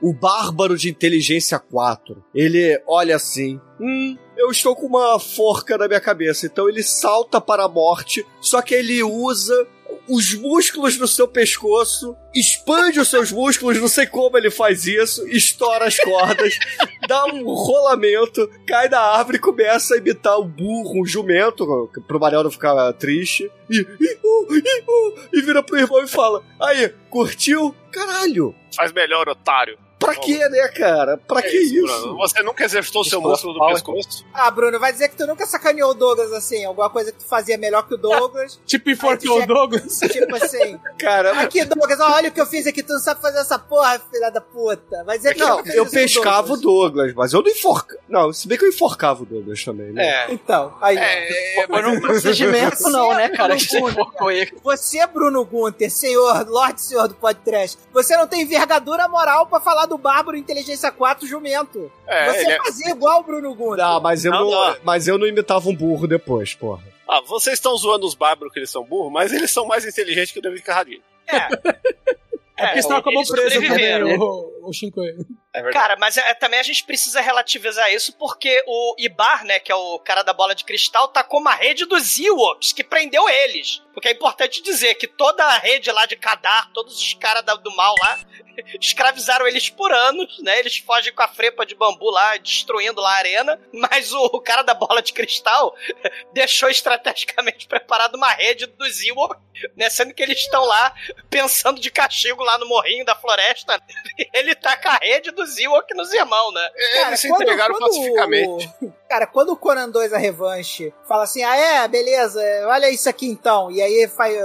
[0.00, 2.24] O bárbaro de inteligência 4.
[2.34, 3.60] Ele olha assim.
[3.78, 6.46] Hum, eu estou com uma forca na minha cabeça.
[6.46, 8.24] Então ele salta para a morte.
[8.40, 9.66] Só que ele usa
[10.08, 15.26] os músculos do seu pescoço, expande os seus músculos, não sei como ele faz isso,
[15.28, 16.58] estoura as cordas,
[17.06, 21.66] dá um rolamento, cai da árvore e começa a imitar o burro, um jumento,
[22.06, 26.08] pro Mariel não ficar triste, e, e, uh, e, uh, e vira pro irmão e
[26.08, 27.74] fala: Aí, curtiu?
[27.92, 28.54] Caralho!
[28.74, 29.78] Faz melhor, otário.
[30.00, 31.16] Pra quê, né, cara?
[31.18, 31.82] Pra que isso?
[31.84, 32.16] Bruno?
[32.16, 34.24] Você nunca exercitou seu Isso músculo do pescoço?
[34.32, 36.64] Ah, Bruno, vai dizer que tu nunca sacaneou o Douglas assim?
[36.64, 38.58] Alguma coisa que tu fazia melhor que o Douglas?
[38.66, 39.98] Tipo, enforcou o chega- Douglas.
[40.00, 43.38] tipo assim, Cara, aqui, Douglas, olha o que eu fiz aqui, tu não sabe fazer
[43.38, 45.04] essa porra, filha da puta.
[45.04, 48.00] Vai dizer que não, eu isso o pescava o Douglas, mas eu não enforcava.
[48.08, 50.04] Não, se bem que eu enforcava o Douglas também, né?
[50.06, 50.32] É.
[50.32, 50.96] Então, aí.
[50.96, 53.56] É, Mas não procedimento não, né, cara?
[53.56, 54.52] Que você enforcou ele.
[54.62, 59.86] Você, Bruno Gunter, senhor, Lorde Senhor do Podcast, você não tem envergadura moral pra falar
[59.90, 61.90] do Bárbaro Inteligência 4 jumento.
[62.06, 63.84] é, você ele é- fazia igual o Bruno Gunter.
[63.84, 64.76] Ah, mas eu Não, não, não.
[64.82, 66.82] mas eu não imitava um burro depois, porra.
[67.08, 70.32] Ah, vocês estão zoando os bárbaros que eles são burros, mas eles são mais inteligentes
[70.32, 71.02] que o David Carradine.
[71.26, 71.36] É
[72.66, 75.26] porque senão acabou eles preso também o, o Shinkoio.
[75.52, 75.72] É verdade.
[75.72, 79.74] Cara, mas é, também a gente precisa relativizar isso porque o Ibar, né, que é
[79.74, 83.82] o cara da bola de cristal, tacou uma rede dos Ewoks que prendeu eles.
[83.92, 87.74] Porque é importante dizer que toda a rede lá de Kadar, todos os caras do
[87.74, 88.18] mal lá,
[88.80, 90.58] escravizaram eles por anos, né?
[90.58, 93.60] Eles fogem com a frepa de bambu lá, destruindo lá a arena.
[93.72, 95.74] Mas o, o cara da bola de cristal
[96.32, 99.40] deixou estrategicamente preparado uma rede dos Ewoks,
[99.76, 99.90] né?
[99.90, 100.94] Sendo que eles estão lá
[101.28, 103.80] pensando de castigo lá no morrinho da floresta.
[104.32, 106.68] Ele taca a rede dos nos Ewok nos irmãos, né?
[107.06, 108.70] Eles se entregaram pacificamente.
[108.82, 113.08] o- Cara, quando o Conan 2 a revanche fala assim, ah é, beleza, olha isso
[113.08, 114.36] aqui então, e aí faz,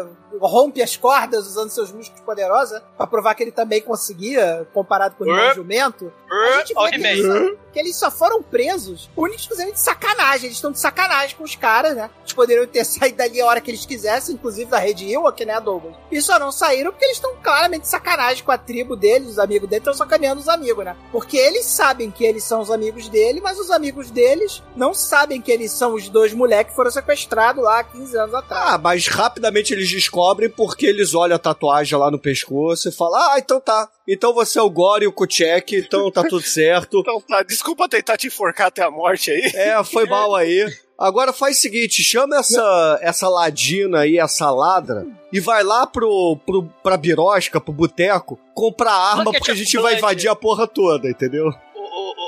[0.41, 5.23] rompe as cordas usando seus músculos poderosos pra provar que ele também conseguia, comparado com
[5.23, 5.53] o irmão Uh.
[5.55, 9.77] jumento, a gente vê que eles, só, que eles só foram presos única e exclusivamente
[9.79, 10.45] de sacanagem.
[10.47, 12.09] Eles estão de sacanagem com os caras, né?
[12.21, 15.59] Eles poderiam ter saído dali a hora que eles quisessem, inclusive da rede Ewok, né,
[15.61, 15.95] Douglas?
[16.11, 19.39] E só não saíram porque eles estão claramente de sacanagem com a tribo deles, os
[19.39, 20.95] amigos deles, estão sacaneando os amigos, né?
[21.11, 25.41] Porque eles sabem que eles são os amigos dele, mas os amigos deles não sabem
[25.41, 28.73] que eles são os dois moleques que foram sequestrados lá há 15 anos atrás.
[28.73, 33.19] Ah, mas rapidamente eles descobrem porque eles olham a tatuagem lá no pescoço e falam:
[33.19, 33.89] Ah, então tá.
[34.07, 36.99] Então você é o Gore e o Kuchek, então tá tudo certo.
[37.05, 39.51] Então tá, desculpa tentar te enforcar até a morte aí.
[39.53, 40.65] É, foi mal aí.
[40.97, 46.37] Agora faz o seguinte, chama essa, essa ladina aí, essa ladra, e vai lá pro,
[46.45, 51.09] pro, pra birosca, pro boteco, comprar arma, porque a gente vai invadir a porra toda,
[51.09, 51.53] entendeu?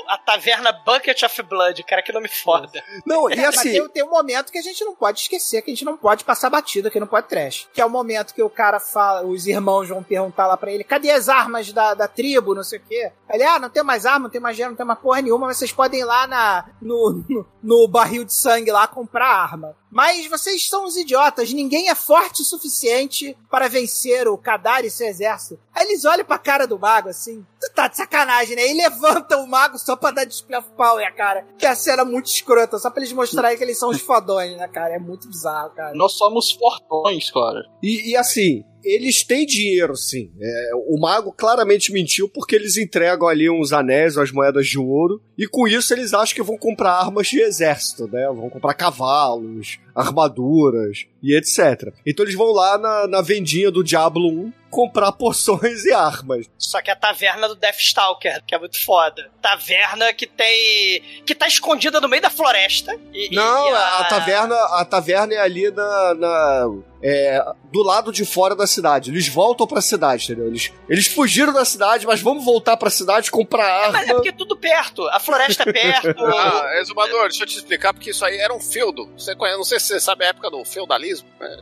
[0.08, 2.82] A taverna Bucket of Blood, cara, que nome foda.
[3.04, 5.70] Não, e Mas assim, tem, tem um momento que a gente não pode esquecer, que
[5.70, 7.68] a gente não pode passar batida aqui no podcast.
[7.72, 10.82] Que é o momento que o cara fala, os irmãos vão perguntar lá pra ele,
[10.82, 13.12] cadê as armas da, da tribo, não sei o quê.
[13.30, 15.46] Ele, ah, não tem mais arma, não tem mais gelo, não tem mais porra nenhuma,
[15.46, 19.76] mas vocês podem ir lá na, no, no, no barril de sangue lá comprar arma.
[19.90, 24.90] Mas vocês são os idiotas, ninguém é forte o suficiente para vencer o Kadar e
[24.90, 25.60] seu exército.
[25.74, 28.70] Aí eles olham pra cara do mago assim, tu tá de sacanagem, né?
[28.70, 31.46] E levantam o mago só pra dar display of power, cara.
[31.56, 34.56] Que é a cena muito escrota, só pra eles mostrarem que eles são os fodões,
[34.56, 34.94] né, cara?
[34.94, 35.94] É muito bizarro, cara.
[35.94, 37.64] Nós somos fortões, cara.
[37.82, 40.30] E, e assim, eles têm dinheiro, sim.
[40.40, 45.20] É, o mago claramente mentiu porque eles entregam ali uns anéis, umas moedas de ouro,
[45.36, 48.26] e com isso eles acham que vão comprar armas de exército, né?
[48.34, 51.92] Vão comprar cavalos, armaduras e etc.
[52.06, 56.46] Então eles vão lá na, na vendinha do Diablo 1 comprar poções e armas.
[56.58, 59.30] Só que é a taverna do Deathstalker, que é muito foda.
[59.40, 61.00] Taverna que tem.
[61.26, 62.94] que tá escondida no meio da floresta.
[63.12, 64.04] E, Não, e a...
[64.04, 66.66] taverna, a taverna é ali na, na-
[67.02, 69.10] é, do lado de fora da cidade.
[69.10, 70.48] Eles voltam pra cidade, entendeu?
[70.48, 73.92] Eles, eles fugiram da cidade, mas vamos voltar pra cidade comprar arma.
[73.98, 75.06] Mas é porque é tudo perto.
[75.08, 76.18] A floresta é perto.
[76.38, 79.08] Ah, exumador, deixa eu te explicar, porque isso aí era um feudo.
[79.16, 81.28] Você conhece, não sei se você sabe a época do feudalismo.
[81.40, 81.56] né?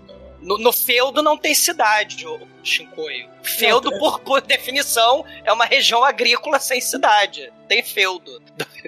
[0.46, 3.28] No, no feudo não tem cidade, o Shinkoio.
[3.42, 7.52] Feudo, por, por definição, é uma região agrícola sem cidade.
[7.66, 8.40] Tem feudo.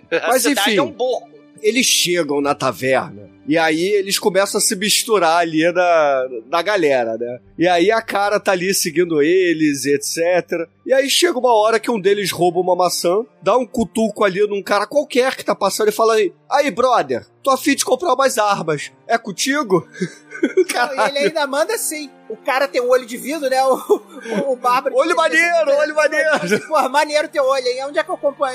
[0.08, 0.78] A Mas, cidade enfim.
[0.78, 1.28] é um burro.
[1.60, 7.16] eles chegam na taverna e aí eles começam a se misturar ali na, na galera,
[7.16, 7.40] né?
[7.58, 10.68] E aí a cara tá ali seguindo eles, etc.
[10.84, 14.46] E aí chega uma hora que um deles rouba uma maçã, dá um cutuco ali
[14.46, 18.14] num cara qualquer que tá passando e fala aí, aí brother, tô afim de comprar
[18.16, 19.88] mais armas, é contigo?
[20.40, 22.10] Não, e ele ainda manda assim.
[22.28, 23.64] O cara tem um olho de vidro, né?
[23.64, 24.94] O, o, o Bárbaro.
[24.94, 26.28] Olho maneiro, olho maneiro.
[26.68, 27.86] Porra, maneiro teu olho, hein?
[27.86, 28.54] Onde é que eu compro as,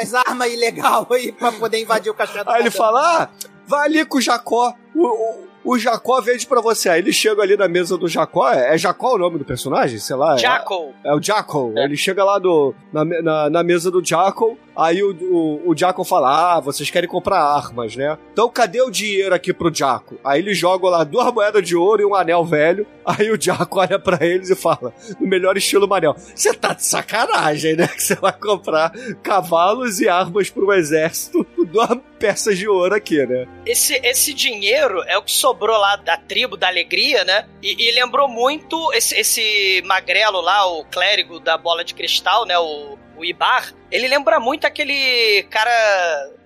[0.00, 2.44] as armas ilegais aí pra poder invadir o castelo?
[2.46, 3.28] do Aí ele fala, ah,
[3.66, 6.88] vai ali com o Jacó, o, o, o Jacó vende pra você.
[6.88, 9.98] Aí ele chega ali na mesa do Jacó, é, é Jacó o nome do personagem?
[9.98, 10.34] Sei lá.
[10.34, 10.92] é- Jackal.
[11.04, 11.72] É o Jackal.
[11.76, 16.04] Ele chega lá do, na, na, na mesa do Jackal, aí o, o, o Jackal
[16.04, 18.18] fala: Ah, vocês querem comprar armas, né?
[18.32, 20.18] Então cadê o dinheiro aqui pro Jackal?
[20.24, 22.86] Aí eles jogam lá duas moedas de ouro e um anel velho.
[23.04, 26.84] Aí o Jackal olha pra eles e fala: No melhor estilo Manel, você tá de
[26.84, 27.88] sacanagem, né?
[27.88, 33.24] Que você vai comprar cavalos e armas pro exército com duas peças de ouro aqui,
[33.26, 33.46] né?
[33.64, 37.46] Esse, esse dinheiro é o que sobrou lá da tribo da alegria, né?
[37.62, 42.58] E, e lembrou muito esse, esse magrelo lá, o clérigo da bola de cristal, né?
[42.58, 43.72] O, o Ibar.
[43.90, 45.70] Ele lembra muito aquele cara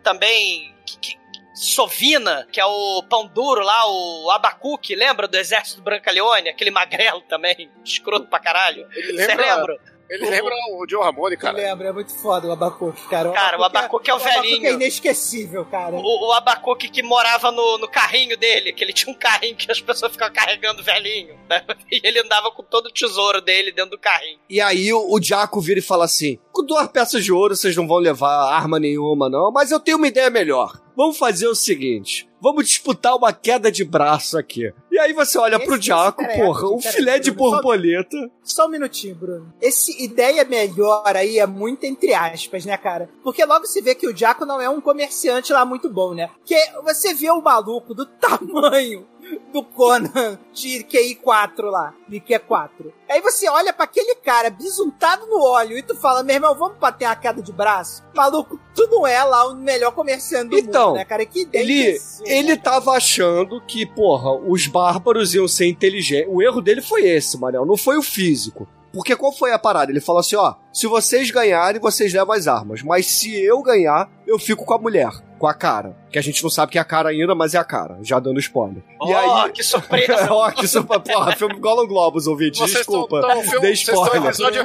[0.03, 1.21] também que, que-
[1.55, 6.49] Sovina, que é o pão duro lá, o Abacuque, lembra do exército Brancaleone?
[6.49, 8.89] Aquele magrelo também, escroto pra caralho.
[8.95, 10.00] Você lembra, lembra?
[10.11, 11.57] Ele lembra o Joe Ramone, Eu cara.
[11.57, 13.31] lembro, é muito foda o Abacuque, cara.
[13.33, 14.67] Cara, o Abacuque é o Abacuque velhinho.
[14.67, 15.95] é inesquecível, cara.
[15.97, 19.71] O, o Abacuque que morava no, no carrinho dele, que ele tinha um carrinho que
[19.71, 21.39] as pessoas ficavam carregando velhinho.
[21.49, 21.65] né?
[21.91, 24.39] E ele andava com todo o tesouro dele dentro do carrinho.
[24.49, 27.75] E aí o, o Jaco vira e fala assim: com duas peças de ouro vocês
[27.77, 30.81] não vão levar arma nenhuma, não, mas eu tenho uma ideia melhor.
[30.97, 34.73] Vamos fazer o seguinte: vamos disputar uma queda de braço aqui.
[34.91, 38.17] E aí você olha Esse- pro cara é- porra, um filé de Bruno, só- borboleta.
[38.43, 39.53] Só um minutinho, Bruno.
[39.61, 43.09] Esse ideia melhor aí é muito entre aspas, né, cara?
[43.23, 46.29] Porque logo se vê que o Jaco não é um comerciante lá muito bom, né?
[46.39, 49.07] Porque você vê o maluco do tamanho
[49.53, 52.71] do Conan de QI 4 lá, de Q4.
[53.09, 56.79] Aí você olha pra aquele cara bisuntado no óleo e tu fala, meu irmão, vamos
[56.79, 58.03] bater uma queda de braço?
[58.15, 61.25] Maluco, tu não é lá o melhor comerciante do Então, mundo, né, cara?
[61.27, 62.57] Que ideia Ele, imbecil, ele né?
[62.57, 66.29] tava achando que, porra, os bárbaros iam ser inteligentes.
[66.33, 68.69] O erro dele foi esse, Manel, não foi o físico.
[68.93, 69.93] Porque qual foi a parada?
[69.93, 72.83] Ele falou assim, ó, se vocês ganharem, vocês levam as armas.
[72.83, 75.97] Mas se eu ganhar, eu fico com a mulher, com a cara.
[76.11, 77.99] Que a gente não sabe que é a cara ainda, mas é a cara.
[78.03, 78.83] Já dando spoiler.
[78.89, 79.53] e Ó, aí.
[79.53, 80.27] que surpresa!
[80.33, 81.01] Ó, que surpresa.
[81.03, 82.59] Porra, filme Golan Globos, ouvinte.
[82.59, 83.21] Vocês Desculpa.
[83.21, 84.25] tão- tão- filme- Dei spoiler.
[84.27, 84.65] episódio-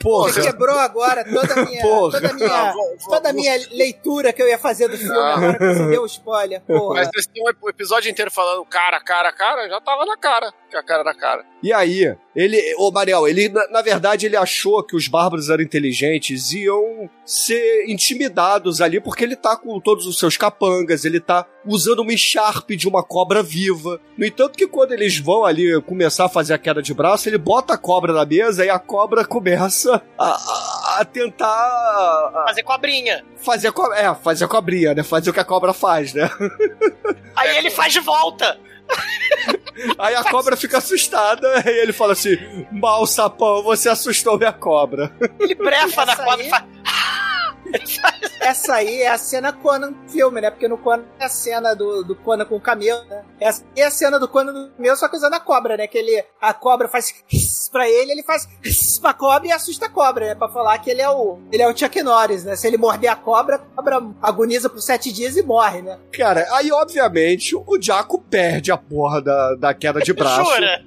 [0.00, 0.32] Porra.
[0.32, 2.20] Você quebrou agora toda a minha, Porra.
[2.20, 4.96] toda a minha, Ah, vou- vou- toda a minha leitura que eu ia fazer do
[4.98, 5.34] filme Ah.
[5.34, 6.60] agora que você deu spoiler.
[6.62, 6.94] Porra.
[6.96, 10.52] Mas vocês têm o episódio inteiro falando cara, cara, cara, já tava na cara.
[10.70, 11.44] Que a cara da cara.
[11.62, 15.62] E aí, ele, ô Mariel, ele, na, na verdade, ele achou que os bárbaros eram
[15.62, 21.46] inteligentes iam ser intimidados ali, porque ele tá com todos os seus capangas, ele tá
[21.64, 24.00] usando uma Sharp de uma cobra viva.
[24.18, 27.38] No entanto, que quando eles vão ali começar a fazer a queda de braço, ele
[27.38, 32.62] bota a cobra na mesa e a cobra começa a, a- a tentar a- Fazer
[32.64, 33.24] cobrinha.
[33.36, 33.96] fazer cobra.
[33.98, 35.02] É, fazer a cobrinha, né?
[35.02, 36.28] Fazer o que a cobra faz, né?
[37.36, 38.58] Aí ele faz de volta.
[39.98, 42.36] Aí a cobra fica assustada e ele fala assim:
[42.70, 45.12] Mal sapão, você assustou minha cobra.
[45.38, 46.64] Ele brefa na cobra e faz.
[48.40, 50.50] Essa aí é a cena Conan filme, né?
[50.50, 53.22] Porque no Conan é a cena do, do Conan com o camelo, né?
[53.38, 55.86] Essa é a cena do Conan do camelo, só que usando a cobra, né?
[55.86, 57.14] Que ele, a cobra faz
[57.70, 58.48] pra ele, ele faz
[59.00, 60.34] pra cobra e assusta a cobra, né?
[60.34, 62.56] Pra falar que ele é o, ele é o Chuck Norris, né?
[62.56, 65.98] Se ele morder a cobra, a cobra agoniza por sete dias e morre, né?
[66.12, 70.50] Cara, aí obviamente o Jaco perde a porra da, da queda de braço.
[70.50, 70.82] Jura?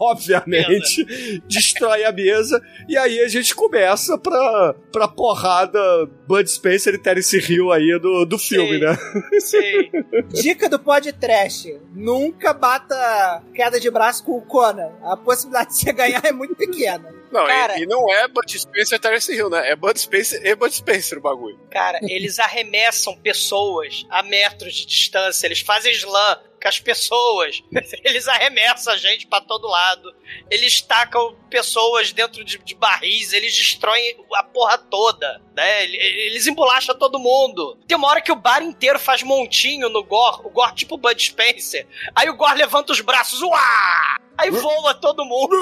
[0.00, 2.60] obviamente, destrói a mesa.
[2.88, 5.91] E aí a gente começa pra, pra porrada
[6.26, 8.80] Bud Spencer e Terence Hill aí do, do filme, Sim.
[8.80, 8.98] né?
[9.40, 9.90] Sim.
[10.42, 14.92] Dica do pod trash: nunca bata queda de braço com o Conan.
[15.02, 17.22] A possibilidade de você ganhar é muito pequena.
[17.32, 19.70] Não, Cara- e, e não é Bud Spencer e Terence Hill, né?
[19.70, 21.58] É Bud Spencer e Bud Spencer o bagulho.
[21.70, 25.46] Cara, eles arremessam pessoas a metros de distância.
[25.46, 27.62] Eles fazem slam com as pessoas.
[28.04, 30.14] Eles arremessam a gente pra todo lado.
[30.48, 33.32] Eles tacam pessoas dentro de, de barris.
[33.32, 35.42] Eles destroem a porra toda.
[35.54, 35.84] Né?
[35.84, 37.76] Ele- Eles embolacham todo mundo.
[37.86, 40.40] Tem uma hora que o bar inteiro faz montinho no Gore.
[40.44, 41.86] O Gore tipo Bud Spencer.
[42.14, 43.42] Aí o Gore levanta os braços.
[43.42, 44.16] Uá!
[44.38, 45.54] Aí voa todo mundo.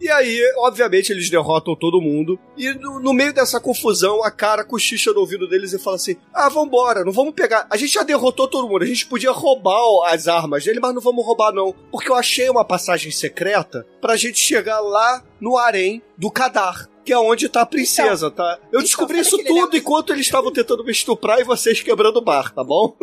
[0.00, 2.38] E aí, obviamente, eles derrotam todo mundo.
[2.56, 6.16] E no, no meio dessa confusão, a cara cochicha no ouvido deles e fala assim:
[6.32, 7.66] Ah, vambora, não vamos pegar.
[7.70, 9.78] A gente já derrotou todo mundo, a gente podia roubar
[10.12, 11.74] as armas dele, mas não vamos roubar, não.
[11.90, 16.88] Porque eu achei uma passagem secreta pra gente chegar lá no harém do Kadar.
[17.04, 18.58] Que é onde tá a princesa, tá?
[18.64, 22.20] Eu então, descobri isso tudo enquanto eles estavam tentando me estuprar e vocês quebrando o
[22.20, 22.94] bar, tá bom?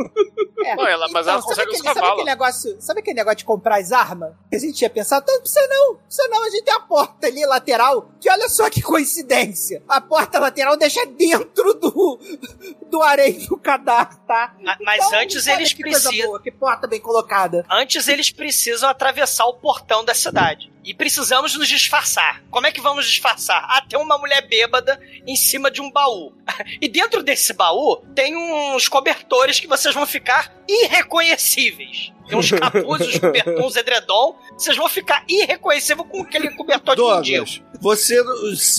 [0.63, 0.75] É.
[0.75, 3.79] Não, ela- mas ela sabe consegue aquele, sabe aquele negócio, sabe aquele negócio de comprar
[3.79, 4.33] as armas?
[4.47, 6.79] Que a gente tinha pensado, não precisa não, não precisa não, a gente tem a
[6.81, 9.81] porta ali lateral, que olha só que coincidência.
[9.87, 12.19] A porta lateral deixa dentro do,
[12.91, 14.55] do areia do cadastro, tá?
[14.61, 16.11] Ma- Mas Então, antes eles que precisam.
[16.27, 17.65] boa, que porta bem colocada.
[17.71, 20.71] Antes eles precisam atravessar o portão da cidade.
[20.85, 22.43] E precisamos nos disfarçar.
[22.51, 23.65] Como é que vamos disfarçar?
[23.67, 26.31] Ah, tem uma mulher bêbada em cima de um baú.
[26.81, 32.11] E dentro desse baú tem uns cobertores que vocês vão ficar irreconhecíveis.
[32.27, 33.19] Tem uns capuzes,
[33.63, 34.35] uns edredom.
[34.57, 37.45] Vocês vão ficar irreconhecíveis com aquele cobertor de mendigo.
[37.45, 38.23] Douglas, você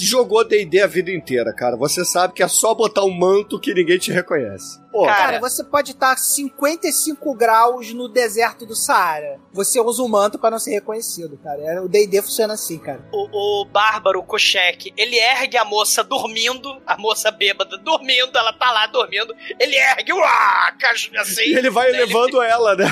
[0.00, 1.76] jogou D&D a vida inteira, cara.
[1.76, 4.80] Você sabe que é só botar um manto que ninguém te reconhece.
[4.96, 9.38] Pô, Cara, Cara, você pode estar a 55 graus no deserto do Saara.
[9.52, 11.60] Você usa o manto pra não ser reconhecido, cara.
[11.62, 13.00] É, O D&D funciona assim, cara.
[13.12, 18.70] O, o bárbaro Kochek, ele ergue a moça dormindo, a moça bêbada dormindo, ela tá
[18.72, 20.72] lá dormindo, ele ergue, uá,
[21.20, 21.42] assim.
[21.42, 22.86] E ele vai né, levando ela, né?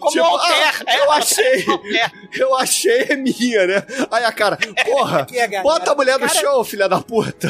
[0.00, 1.64] Como Tipo, Alter, ah, eu achei.
[1.68, 2.12] Alter.
[2.38, 3.86] Eu achei é minha, né?
[4.10, 5.62] Aí a cara, porra, Aqui, galera.
[5.62, 7.48] bota a mulher no Cara, chão, filha da puta.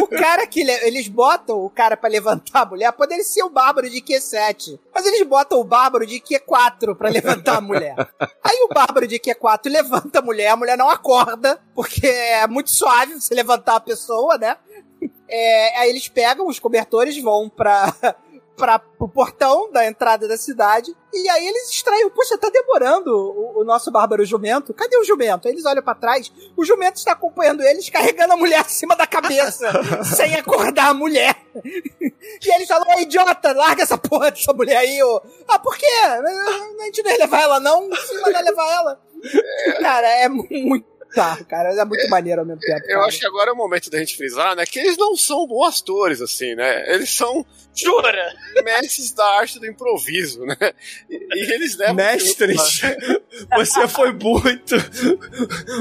[0.00, 3.48] O cara que le- eles botam o cara pra levantar a mulher, poderia ser o
[3.48, 4.78] bárbaro de Q7.
[4.94, 7.96] Mas eles botam o bárbaro de Q4 pra levantar a mulher.
[8.44, 12.70] Aí o bárbaro de Q4 levanta a mulher, a mulher não acorda, porque é muito
[12.70, 14.56] suave você levantar a pessoa, né?
[15.28, 17.92] É, aí eles pegam os cobertores, vão pra,
[18.56, 23.60] pra, pro portão da entrada da cidade, e aí eles extraem, poxa, tá demorando o,
[23.60, 24.74] o nosso bárbaro jumento.
[24.74, 25.46] Cadê o jumento?
[25.46, 29.06] Aí eles olham pra trás, o jumento está acompanhando eles, carregando a mulher acima da
[29.06, 29.70] cabeça,
[30.04, 31.36] sem acordar a mulher.
[32.44, 35.22] E eles falam, ô idiota, larga essa porra dessa mulher aí, ô.
[35.46, 35.86] Ah, por quê?
[35.86, 37.82] A gente não ia levar ela, não?
[37.82, 39.00] Sim, mas não ia levar ela.
[39.80, 41.70] Cara, é muito bizarro, cara.
[41.80, 42.84] É muito maneiro ao mesmo tempo.
[42.86, 43.06] Eu cara.
[43.06, 44.64] acho que agora é o momento da gente frisar, né?
[44.66, 46.92] Que eles não são bons atores, assim, né?
[46.94, 47.44] Eles são
[47.74, 48.32] Jura?
[48.64, 50.56] mestres da arte do improviso, né?
[51.10, 51.94] E, e eles levam.
[51.96, 52.80] Mestres,
[53.54, 54.74] você foi muito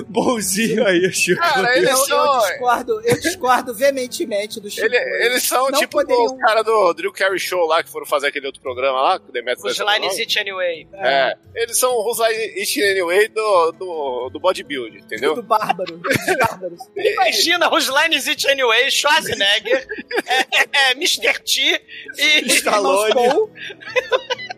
[0.07, 1.39] bonzinho aí, Chico.
[1.41, 2.39] Cara, eles Eu, eu são.
[2.39, 4.85] discordo, eu discordo veementemente do Chico.
[4.85, 8.05] ele- eles são Não tipo poderiam- os caras do Drew Carey Show lá que foram
[8.05, 10.19] fazer aquele outro programa lá, que o nome.
[10.19, 10.87] It Anyway.
[10.93, 15.24] É, eles são os It Anyway do, do, do bodybuilding, entendeu?
[15.33, 15.99] Do bárbaro.
[16.39, 16.79] Bárbaros.
[16.95, 19.87] Imagina os Lines It Anyway, Schwarzenegger,
[20.27, 21.39] é, é, Mr.
[21.43, 21.81] T
[22.17, 23.13] e, Stallone.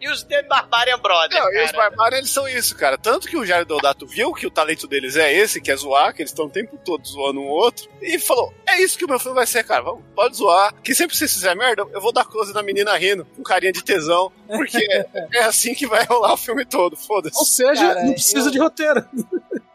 [0.00, 1.40] E os The Barbarian Brothers.
[1.40, 1.90] Não, e os cara.
[1.90, 2.98] Barbarians eles são isso, cara.
[2.98, 6.12] Tanto que o Jared Deodato viu que o talento deles é esse, que é zoar,
[6.12, 9.08] que eles estão o tempo todo zoando um outro, e falou: é isso que o
[9.08, 9.82] meu filme vai ser, cara.
[9.82, 10.74] Vamos, pode zoar.
[10.82, 13.70] Que sempre que vocês fizerem merda, eu vou dar close na menina rindo, com carinha
[13.70, 17.44] de tesão, porque é, é assim que vai rolar o filme todo, Ou foda-se.
[17.44, 19.06] seja, Cara, não precisa eu- de roteiro.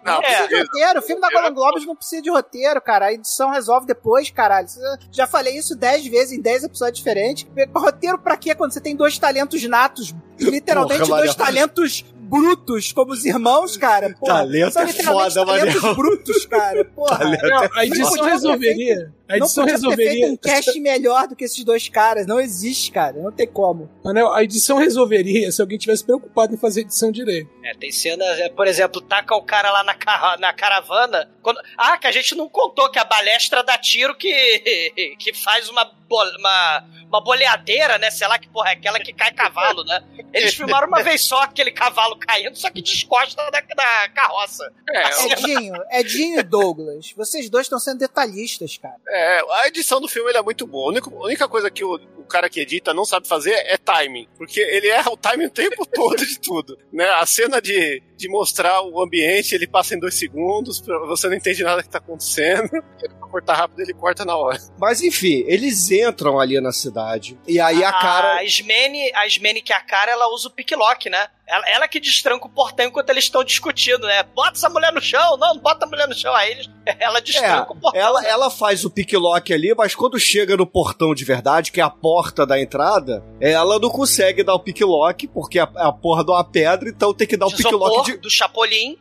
[0.08, 0.22] Não, É.
[0.22, 1.00] precisa de roteiro.
[1.00, 3.06] O filme da Golden Globes não precisa de roteiro, cara.
[3.08, 4.68] A edição resolve depois, caralho.
[4.68, 4.80] Você-
[5.12, 7.46] Já falei isso dez vezes em dez episódios diferentes.
[7.76, 10.14] Roteiro pra quê quando você tem dois talentos natos?
[10.40, 11.46] Literalmente Porra, dois Manel.
[11.46, 14.14] talentos brutos, como os irmãos, cara.
[14.20, 16.86] Porra, Talento são é literalmente foda, talentos brutos, cara.
[16.86, 17.18] Porra.
[17.18, 19.14] Talento Não, é a edição resolveria.
[19.30, 20.28] A Não edição podia ter feito resolveria.
[20.28, 22.26] um cast melhor do que esses dois caras.
[22.28, 23.18] Não existe, cara.
[23.22, 23.90] Não tem como.
[24.04, 27.50] Manel, a edição resolveria se alguém tivesse preocupado em fazer a edição direito.
[27.70, 31.30] É, tem cenas, é, por exemplo, taca o cara lá na, carra- na caravana.
[31.42, 34.30] quando- ah, que a gente não contou que a balestra dá tiro que,
[35.20, 38.10] que faz uma, uma, uma boleadeira, né?
[38.12, 40.02] Sei lá que porra é aquela que cai cavalo, né?
[40.34, 44.72] Eles filmaram uma vez só aquele cavalo caindo, só que descosta da, da carroça.
[44.90, 48.96] É, Edinho, Edinho e Douglas, vocês dois estão sendo detalhistas, cara.
[49.08, 50.86] É, a edição do filme ele é muito boa.
[50.88, 54.28] A única, a única coisa que o cara que edita não sabe fazer é timing.
[54.38, 56.78] Porque ele erra o timing o tempo todo de tudo.
[56.92, 57.06] Né?
[57.06, 61.64] A cena de, de mostrar o ambiente, ele passa em dois segundos, você não entende
[61.64, 62.70] nada que tá acontecendo.
[63.00, 64.60] Ele, pra cortar rápido, ele corta na hora.
[64.80, 67.38] Mas enfim, eles entram ali na cidade.
[67.48, 68.38] E aí a cara.
[68.38, 71.28] A Ismene, a Ismene que é a cara, ela usa o picklock, né?
[71.46, 74.22] Ela, ela que destranca o portão enquanto eles estão discutindo, né?
[74.24, 76.34] Bota essa mulher no chão, não, não bota a mulher no chão.
[76.36, 78.02] Aí eles, ela destranca o portão.
[78.02, 81.84] Ela, ela faz o picklock ali, mas quando chega no portão de verdade, que é
[81.84, 86.32] a porta da entrada, ela não consegue dar o picklock, porque a, a porra de
[86.32, 88.18] uma pedra, então tem que dar o de picklock de.
[88.18, 88.98] do Chapolin.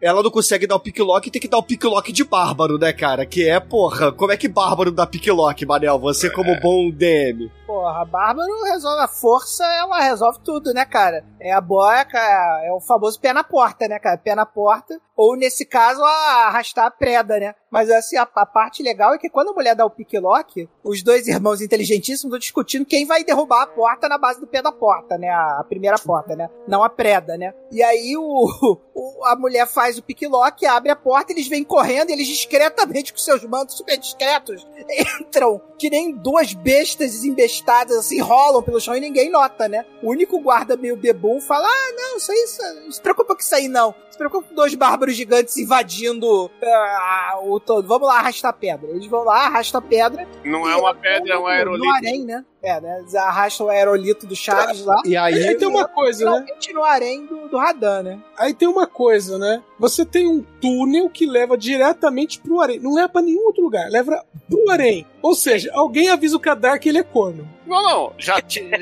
[0.00, 2.92] Ela não consegue dar o picklock e tem que dar o picklock de bárbaro, né,
[2.92, 3.24] cara?
[3.24, 5.98] Que é, porra, como é que bárbaro dá picklock, Manel?
[5.98, 7.50] Você como bom DM.
[7.66, 11.24] Porra, Bárbaro resolve a força, ela resolve tudo, né, cara?
[11.40, 14.18] É a boia, cara, é o famoso pé na porta, né, cara?
[14.18, 15.00] Pé na porta.
[15.16, 17.54] Ou, nesse caso, a arrastar a preda, né?
[17.70, 21.02] Mas, assim, a, a parte legal é que quando a mulher dá o picklock, os
[21.04, 24.72] dois irmãos inteligentíssimos estão discutindo quem vai derrubar a porta na base do pé da
[24.72, 25.28] porta, né?
[25.30, 26.50] A, a primeira porta, né?
[26.68, 27.54] Não a preda, né?
[27.70, 28.48] E aí o,
[28.94, 33.18] o- a mulher faz o picklock, abre a porta, eles vêm correndo, eles discretamente, com
[33.18, 34.66] seus mantos super discretos,
[35.20, 37.22] entram que nem duas bestas
[37.54, 39.84] desembestadas, assim, rolam pelo chão e ninguém nota, né?
[40.02, 43.40] O único guarda meio bebum fala: Ah, não, isso aí, isso- não se preocupa com
[43.40, 43.94] isso aí, não.
[44.10, 47.86] Se preocupa com dois bárbaros gigantes invadindo ah, o todo.
[47.88, 48.88] Vamos lá arrastar pedra.
[48.90, 50.26] Eles vão lá, arrastam pedra.
[50.44, 51.84] Não é uma pedra, é um aerolito.
[52.24, 52.44] né?
[52.64, 52.98] É, né?
[53.00, 55.02] Eles arrastam o aerolito do Chaves lá.
[55.04, 55.48] E aí.
[55.48, 56.46] Aí tem uma coisa, né?
[56.72, 58.18] No harém do, do Radan, né?
[58.38, 59.62] Aí tem uma coisa, né?
[59.78, 62.80] Você tem um túnel que leva diretamente pro harém.
[62.80, 65.06] Não leva pra nenhum outro lugar, leva pro harém.
[65.20, 67.48] Ou seja, alguém avisa o Kadar que ele é corno.
[67.66, 68.14] Não, não.
[68.18, 68.36] Já,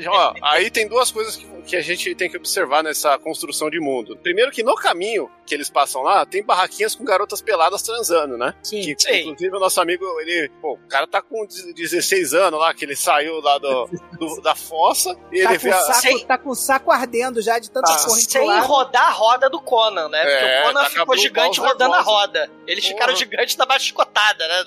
[0.09, 3.79] ó, aí tem duas coisas que, que a gente tem que observar nessa construção de
[3.79, 4.17] mundo.
[4.17, 8.53] Primeiro que no caminho que eles passam lá, tem barraquinhas com garotas peladas transando, né?
[8.63, 8.81] Sim.
[8.81, 9.19] Que, Sim.
[9.29, 12.95] Inclusive o nosso amigo, ele, pô, o cara tá com 16 anos lá, que ele
[12.95, 16.25] saiu lá do, do- da fossa e Tá ele com, vê o a, saco, Sem-
[16.25, 18.03] tá com o saco ardendo já de tanta Tá.
[18.05, 20.19] porra Sem rodar a roda do Conan, né?
[20.21, 22.49] Porque É, o Conan tá ficou gigante rodando a roda.
[22.65, 22.93] Eles Porra.
[22.95, 24.63] ficaram gigantes da baixotada, né?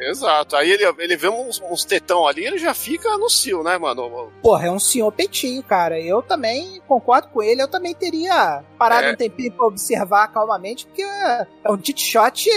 [0.00, 0.56] Exato.
[0.56, 4.30] Aí ele, ele vê uns, uns tetão ali, ele já fica no cio, né, mano?
[4.42, 6.00] Porra, é um senhor peitinho, cara.
[6.00, 7.62] Eu também concordo com ele.
[7.62, 9.12] Eu também teria parado É.
[9.12, 12.48] um tempinho pra observar calmamente, porque é um tit shot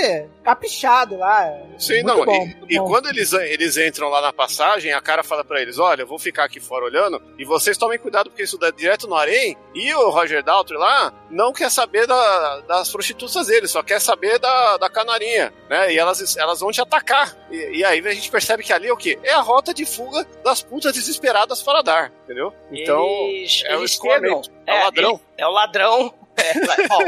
[0.49, 1.45] caprichado lá.
[1.77, 2.25] Sim, Muito não.
[2.25, 2.85] bom, e muito e bom.
[2.87, 6.19] quando eles, eles entram lá na passagem, a cara fala pra eles: Olha, eu vou
[6.19, 9.55] ficar aqui fora olhando e vocês tomem cuidado porque isso dá direto no harém.
[9.73, 14.39] E o Roger Daltrey lá não quer saber da- das prostitutas dele, só quer saber
[14.39, 15.93] da, da canarinha, né?
[15.93, 17.35] E elas, elas vão te atacar.
[17.51, 19.17] E, e aí a gente percebe que ali é o quê?
[19.23, 22.53] É a rota de fuga das putas desesperadas para dar, entendeu?
[22.71, 24.43] Então, eles, é o escoamento.
[24.45, 25.21] chegam- É o ladrão.
[25.37, 26.13] É o ladrão.
[26.37, 26.53] É,
[26.91, 26.99] ó,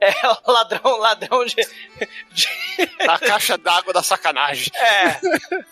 [0.00, 0.12] É
[0.46, 1.56] o ladrão, ladrão de.
[2.30, 2.48] de
[3.06, 4.70] Da caixa d'água da sacanagem.
[4.74, 5.20] é.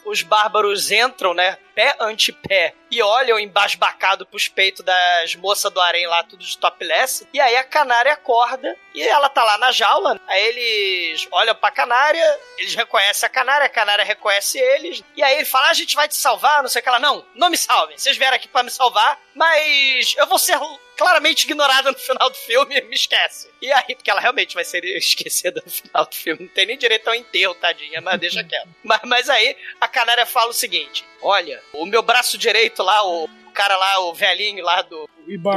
[0.04, 1.56] Os bárbaros entram, né?
[1.74, 2.74] Pé ante pé.
[2.90, 7.26] E olham embasbacado pros peitos das moças do harém lá, tudo de topless.
[7.32, 10.20] E aí a canária acorda e ela tá lá na jaula.
[10.26, 15.02] Aí eles olham pra canária, eles reconhecem a canária, a canária reconhece eles.
[15.16, 16.98] E aí ele fala: "Ah, a gente vai te salvar, não sei o que ela.
[16.98, 17.96] Não, não me salvem.
[17.96, 20.56] Vocês vieram aqui pra me salvar, mas eu vou ser
[21.00, 23.48] claramente ignorada no final do filme, me esquece.
[23.62, 26.42] E aí, porque ela realmente vai ser esquecida no final do filme.
[26.42, 28.68] Não tem nem direito ao enterro, tadinha, mas deixa quieto.
[28.84, 33.28] Mas, mas aí, a canária fala o seguinte: olha, o meu braço direito lá, o
[33.54, 35.08] cara lá, o velhinho lá do,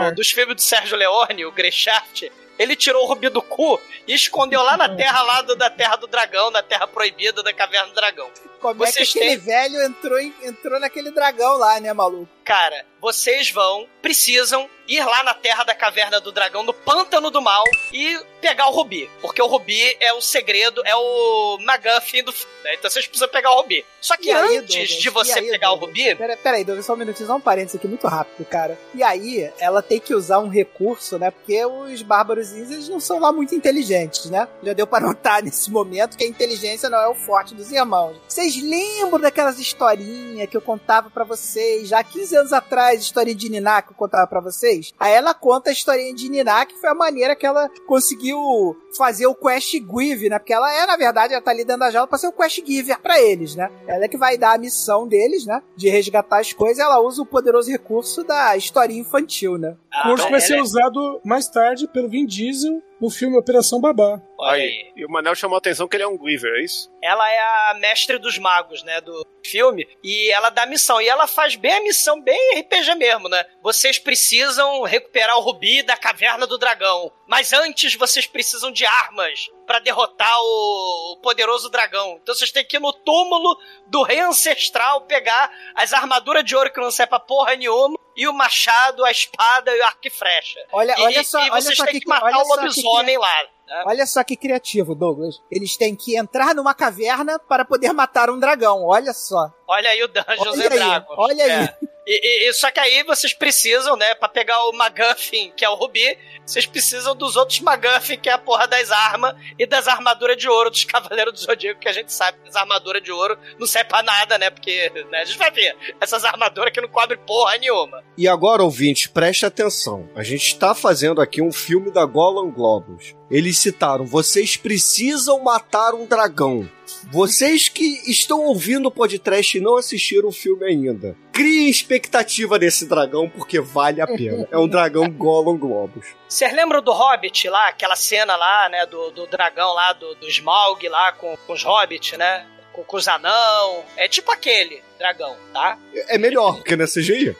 [0.10, 4.14] do- dos filmes do Sérgio Leone, o Greshaft, ele tirou o rubi do cu e
[4.14, 7.88] escondeu lá na terra lá do- da terra do dragão, na terra proibida da caverna
[7.90, 8.30] do dragão.
[8.60, 12.30] Como é que Vocês aquele têm- velho entrou, entrou naquele dragão lá, né, maluco?
[12.46, 17.42] Cara, vocês vão, precisam ir lá na terra da caverna do dragão, no pântano do
[17.42, 19.10] mal, e pegar o rubi.
[19.22, 22.52] Porque o rubi é o segredo, é o McGuffin do filme.
[22.64, 22.76] né?
[22.76, 23.86] Então vocês precisam pegar o rubi.
[24.02, 24.90] Só que aí, antes Douglas?
[25.02, 25.98] de você aí, pegar o Douglas?
[26.04, 26.16] rubi.
[26.16, 28.78] Pera, pera Douglas, só um minutinho, só um parênteses aqui muito rápido, cara.
[28.94, 31.32] E aí, ela tem que usar um recurso, né?
[31.32, 34.48] Porque os bárbaros eles não são lá muito inteligentes, né?
[34.62, 38.18] Já deu pra notar nesse momento que a inteligência não é o forte dos irmãos.
[38.28, 43.36] Vocês lembram daquelas historinhas que eu contava pra vocês já há 15 anos atrás, historinha
[43.36, 44.92] de Niná que eu contava pra vocês?
[45.00, 49.26] Aí ela conta a historinha de Niná, que foi a maneira que ela conseguiu fazer
[49.28, 50.38] o Quest Give, né?
[50.40, 52.66] Porque ela é, na verdade, ela tá ali dentro da jaula pra ser o Quest
[52.66, 53.70] Giver pra eles, né?
[53.88, 55.62] Ela é que vai dar a missão deles, né?
[55.76, 59.76] De resgatar as coisas, ela usa o poderoso recurso da historinha infantil, né?
[59.92, 63.82] Ah, Curso que vai ser é- usado mais tarde pelo Vin Diesel no filme Operação
[63.82, 64.22] Babá.
[64.40, 64.94] Olha aí.
[64.96, 66.90] E o Manel chamou a atenção que ele é um Griever, é isso?
[67.04, 71.02] Ela é a mestre dos magos, né, do filme, e ela dá missão.
[71.02, 73.46] E ela faz bem a missão, bem RPG mesmo, né?
[73.62, 77.12] Vocês precisam recuperar o rubi da caverna do dragão.
[77.28, 82.20] Mas antes vocês precisam de armas pra derrotar o, poderoso dragão.
[82.22, 83.58] Então vocês têm que ir no túmulo
[83.88, 88.28] do rei ancestral pegar as armaduras de ouro que não serve pra porra nenhuma, e
[88.28, 90.60] o machado, a espada e o arco e flecha.
[90.72, 92.56] Olha, E- olha só, e olha vocês só têm que, que matar olha o só
[92.56, 93.44] que lobisomem lá.
[93.68, 93.84] né?
[93.88, 95.42] Olha só que criativo, Douglas.
[95.50, 98.86] Eles têm que entrar numa caverna para poder matar um dragão.
[98.86, 99.50] Olha só.
[99.68, 101.16] Olha aí o and aí, Dragons.
[101.18, 101.52] olha aí.
[101.52, 101.76] É.
[102.06, 105.70] E, e- e- só que aí vocês precisam, né, pra pegar o McGuffin, que é
[105.70, 109.88] o Rubi, vocês precisam dos outros McGuffin, que é a porra das armas e das
[109.88, 113.10] armaduras de ouro dos Cavaleiros do Zodíaco, que a gente sabe que as armaduras de
[113.10, 116.82] ouro não servem pra nada, né, porque né, a gente vai ver essas armaduras que
[116.82, 118.04] não cobrem porra nenhuma.
[118.18, 120.10] E agora, ouvinte, preste atenção.
[120.14, 123.16] A gente está fazendo aqui um filme da Golan Globus.
[123.32, 126.70] Eles citaram: vocês precisam matar um dragão.
[127.12, 132.88] Vocês que estão ouvindo o podcast e não assistiram o filme ainda, criem expectativa desse
[132.88, 134.48] dragão porque vale a pena.
[134.52, 136.08] É um dragão Golan Globus.
[136.28, 140.28] Vocês lembram do Hobbit lá, aquela cena lá, né, do, do dragão lá, do, do
[140.28, 142.46] Smaug lá com, com os Hobbits, né?
[142.72, 143.84] Com, com os anão.
[143.96, 145.78] É tipo aquele dragão, tá?
[145.94, 147.36] É melhor, porque não é CGI.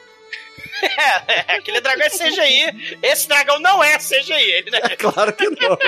[0.82, 2.98] É, é, aquele dragão é CGI.
[3.02, 4.32] Esse dragão não é CGI.
[4.32, 4.80] Ele, né?
[4.98, 5.78] Claro que não.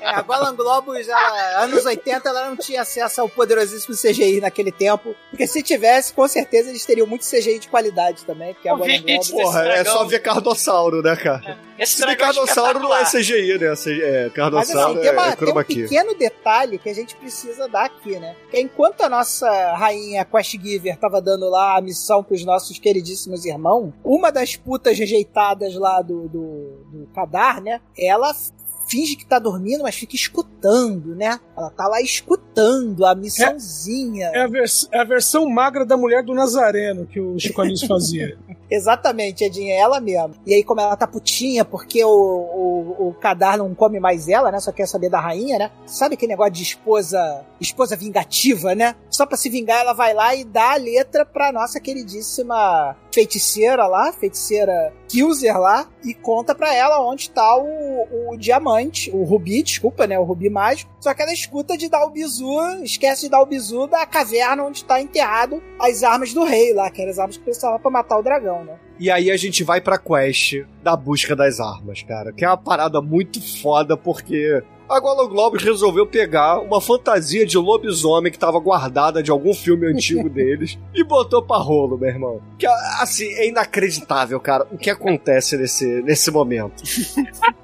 [0.00, 4.72] É, a Golan Globus, ela, anos 80, ela não tinha acesso ao poderosíssimo CGI naquele
[4.72, 5.14] tempo.
[5.30, 8.54] Porque se tivesse, com certeza eles teriam muito CGI de qualidade também.
[8.54, 9.30] Porque a Golan Globus.
[9.30, 11.58] Porra, é só ver Cardossauro, né, cara?
[11.78, 13.04] Esse Se bem é Cardossauro não é.
[13.04, 13.66] CGI, né?
[13.66, 17.16] É, Mas Cardossauro assim, tem, uma- é, é tem um pequeno detalhe que a gente
[17.16, 18.34] precisa dar aqui, né?
[18.50, 23.44] Que enquanto a nossa rainha Quest Giver tava dando lá a missão pros nossos queridíssimos
[23.44, 27.80] irmãos, uma das putas rejeitadas lá do, do, do Kadar, né?
[27.98, 28.34] Ela
[28.86, 31.40] finge que tá dormindo, mas fica escutando, né?
[31.56, 34.26] Ela tá lá escutando a missãozinha.
[34.34, 37.88] É a, vers- é a versão magra da mulher do Nazareno que o Chico Anísio
[37.88, 38.36] fazia.
[38.70, 40.32] Exatamente, Edinha, é ela mesma.
[40.44, 44.50] E aí, como ela tá putinha, porque o, o, o Kadar não come mais ela,
[44.50, 44.58] né?
[44.60, 45.70] Só quer saber da rainha, né?
[45.86, 48.94] Sabe aquele negócio de esposa esposa vingativa, né?
[49.14, 53.86] Só pra se vingar, ela vai lá e dá a letra pra nossa queridíssima feiticeira
[53.86, 59.62] lá, feiticeira Kilzer lá, e conta pra ela onde tá o, o diamante, o rubi,
[59.62, 60.18] desculpa, né?
[60.18, 60.90] O rubi mágico.
[60.98, 64.64] Só que ela escuta de dar o bizu, esquece de dar o bizu da caverna
[64.64, 67.92] onde tá enterrado as armas do rei lá, que eram as armas que precisavam pra
[67.92, 68.76] matar o dragão, né?
[68.98, 72.32] E aí a gente vai pra quest da busca das armas, cara.
[72.32, 77.56] Que é uma parada muito foda, porque a Golan Globus resolveu pegar uma fantasia de
[77.56, 82.42] lobisomem que tava guardada de algum filme antigo deles e botou pra rolo, meu irmão.
[82.58, 82.66] Que,
[83.00, 86.82] assim, é inacreditável, cara, o que acontece nesse, nesse momento.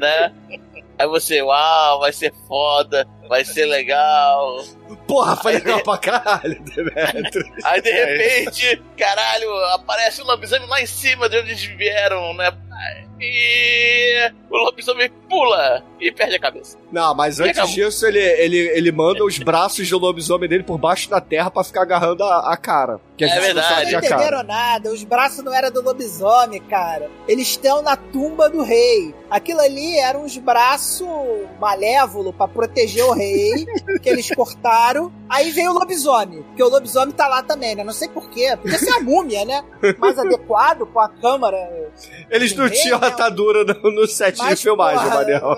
[0.00, 0.32] né?
[0.98, 4.64] Aí você, uau, vai ser foda, vai ser legal.
[5.06, 7.64] Porra, foi legal pra caralho, Demetrius.
[7.64, 12.50] Aí de repente, caralho, aparece o lobisomem lá em cima de onde eles vieram, né?
[13.20, 16.76] E o lobisomem pula e perde a cabeça.
[16.92, 17.74] Não, mas E antes acabou.
[17.74, 21.64] disso, ele, ele, ele manda os braços do lobisomem dele por baixo da terra pra
[21.64, 23.00] ficar agarrando a, a cara.
[23.16, 23.92] Que a É gente verdade.
[23.92, 27.10] Não entenderam nada, os braços não eram do lobisomem, cara.
[27.26, 29.14] Eles estão na tumba do rei.
[29.30, 31.08] Aquilo ali eram uns braços
[31.58, 33.66] malévolos pra proteger o rei,
[34.02, 35.12] que eles cortaram.
[35.28, 37.82] Aí veio o lobisomem, porque o lobisomem tá lá também, né?
[37.82, 38.56] Não sei porquê.
[38.60, 39.64] Podia ser a múmia, né?
[39.98, 41.56] Mais adequado com a câmara.
[42.30, 43.08] Eles não Rei, tinham né?
[43.08, 45.52] atadura no, no set de Mas, filmagem, porra, Manel.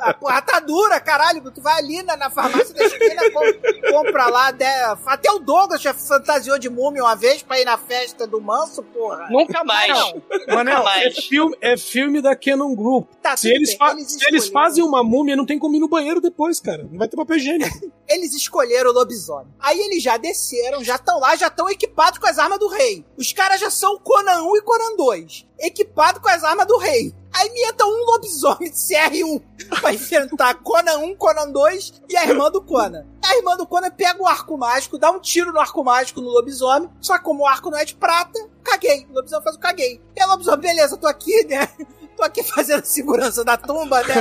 [0.00, 1.42] A porra tá dura, caralho.
[1.50, 4.50] Tu vai ali na, na farmácia da esquina, com- compra lá.
[4.50, 4.64] de-
[5.06, 8.82] até o Douglas já fantasiou de múmia uma vez pra ir na festa do Manso,
[8.82, 9.28] porra.
[9.30, 9.88] Nunca mais.
[9.88, 10.22] Não,
[10.54, 11.18] Manel, é mais.
[11.26, 13.08] filme, é filme da Canon Group.
[13.22, 15.88] Tá, Se eles, bem, eles se eles fazem uma múmia, não tem como ir no
[15.88, 16.86] banheiro depois, cara.
[16.90, 17.92] Não vai ter papel higiênico.
[18.06, 19.46] Eles escolheram o lobisomem.
[19.58, 23.02] Aí eles já desceram, já estão lá, já estão equipados com as armas do rei.
[23.16, 25.46] Os caras já são Conan 1 e Conan 2.
[25.58, 27.14] Equipados com as armas do rei.
[27.32, 29.42] Aí entra um lobisomem de CR1
[29.80, 33.06] pra enfrentar Conan 1, Conan 2 e a irmã do Conan.
[33.24, 36.28] A irmã do Conan pega o arco mágico, dá um tiro no arco mágico no
[36.28, 39.06] lobisomem, só que como o arco não é de prata, caguei.
[39.10, 40.00] O lobisomem faz o caguei.
[40.16, 41.68] E a lobisomem, beleza, tô aqui, né?
[42.16, 44.14] Tô aqui fazendo segurança da tumba, né?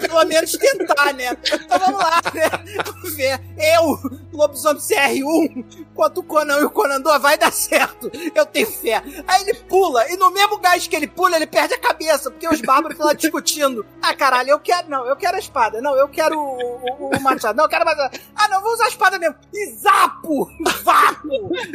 [0.00, 1.36] Pelo menos tentar, né?
[1.52, 2.50] Então vamos lá, né?
[2.84, 3.40] Vamos ver.
[3.58, 3.98] Eu,
[4.32, 8.10] lobisomem CR1, contra o Conan e o Conan 2, vai dar certo.
[8.34, 9.02] Eu tenho fé.
[9.26, 12.46] Aí ele pula, e no mesmo gás que ele pula, ele perde a cabeça, porque
[12.48, 13.86] os bárbaros ficam lá discutindo.
[14.02, 14.88] Ah, caralho, eu quero.
[14.90, 15.80] Não, eu quero a espada.
[15.80, 16.58] Não, eu quero o,
[17.06, 17.56] o- o machado.
[17.56, 18.20] Não, eu quero machado.
[18.36, 19.36] Ah, não, vou usar a espada mesmo.
[19.52, 20.50] E zapo!
[20.84, 21.28] Vapo!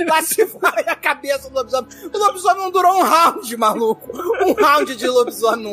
[0.07, 1.89] Lá se vai a cabeça do lobisomem.
[2.13, 4.09] O lobisomem não durou um round, maluco.
[4.45, 5.71] Um round de lobisomem Não.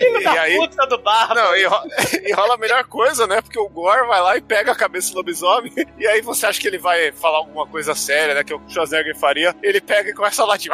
[0.00, 1.34] E, e aí, Puta do barro.
[1.34, 1.82] não, e, ro-
[2.22, 3.40] e rola a melhor coisa, né?
[3.40, 6.60] Porque o Gore vai lá e pega a cabeça do lobisomem, e aí você acha
[6.60, 8.44] que ele vai falar alguma coisa séria, né?
[8.44, 9.54] Que o Schwarzenegger faria.
[9.62, 10.70] Ele pega e começa a latir.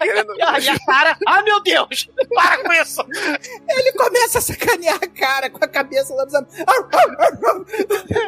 [0.00, 3.02] Querendo- E a, e a cara, ah meu Deus, para com isso.
[3.68, 6.48] Ele começa a sacanear a cara com a cabeça do lobisomem.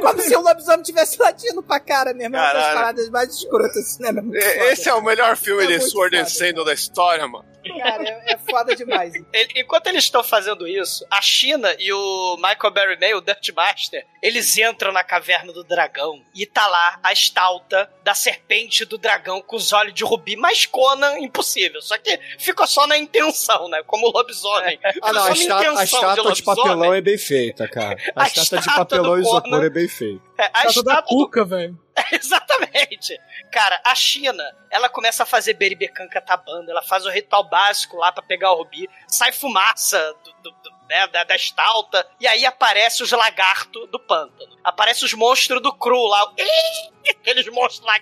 [0.00, 2.36] Como se o lobisomem tivesse latindo pra cara mesmo.
[2.36, 2.78] É uma das Caralho.
[2.78, 4.12] paradas mais escrotas né?
[4.12, 4.72] Muito E- foda.
[4.72, 7.41] Esse é o melhor filme É de Sword and Sandal da história, mano.
[7.78, 9.14] Cara, é, é foda demais.
[9.32, 14.04] Ele- enquanto eles estão fazendo isso, a China e o Michael Berryman, o Dirt Master,
[14.20, 19.40] eles entram na caverna do dragão e tá lá a estalta da serpente do dragão
[19.40, 21.80] com os olhos de rubi, mas Conan impossível.
[21.80, 23.80] Só que ficou só na intenção, né?
[23.86, 24.76] Como lobisomem.
[25.00, 26.56] Ah, não, a, esta- a estátua de lobisomem.
[26.64, 27.96] papelão é bem feita, cara.
[28.16, 30.22] A, A estátua de estátua papelão do e isopor é bem feita.
[30.36, 31.78] É, a Tá toda estátua do cuca, velho.
[32.10, 33.20] Exatamente.
[33.52, 38.10] Cara, a China, ela começa a fazer beribecan catabanda, ela faz o ritual básico lá
[38.10, 42.44] pra pegar o rubi, sai fumaça do, do- do- né, da, da estalta, e aí
[42.44, 44.58] aparece os lagartos do pântano.
[44.64, 46.32] Aparece os monstros do cru lá.
[47.10, 47.98] Aqueles monstros lá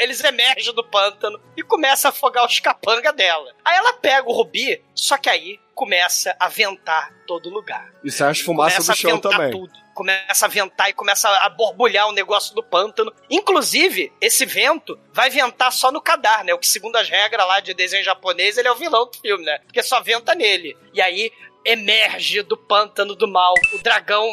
[0.00, 3.52] eles emergem do pântano e começam a afogar os capanga dela.
[3.64, 8.30] Aí ela pega o rubi, só que aí começa a ventar todo lugar E sai
[8.30, 9.50] as fumaças começa do chão também.
[9.50, 9.83] tudo.
[9.94, 13.12] Começa a ventar e começa a borbulhar o negócio do pântano.
[13.30, 16.52] Inclusive, esse vento vai ventar só no Kadar, né?
[16.52, 19.44] O que, segundo as regras lá de desenho japonês, ele é o vilão do filme,
[19.44, 19.58] né?
[19.60, 20.76] Porque só venta nele.
[20.92, 21.30] E aí
[21.64, 24.28] emerge do pântano do mal o dragão.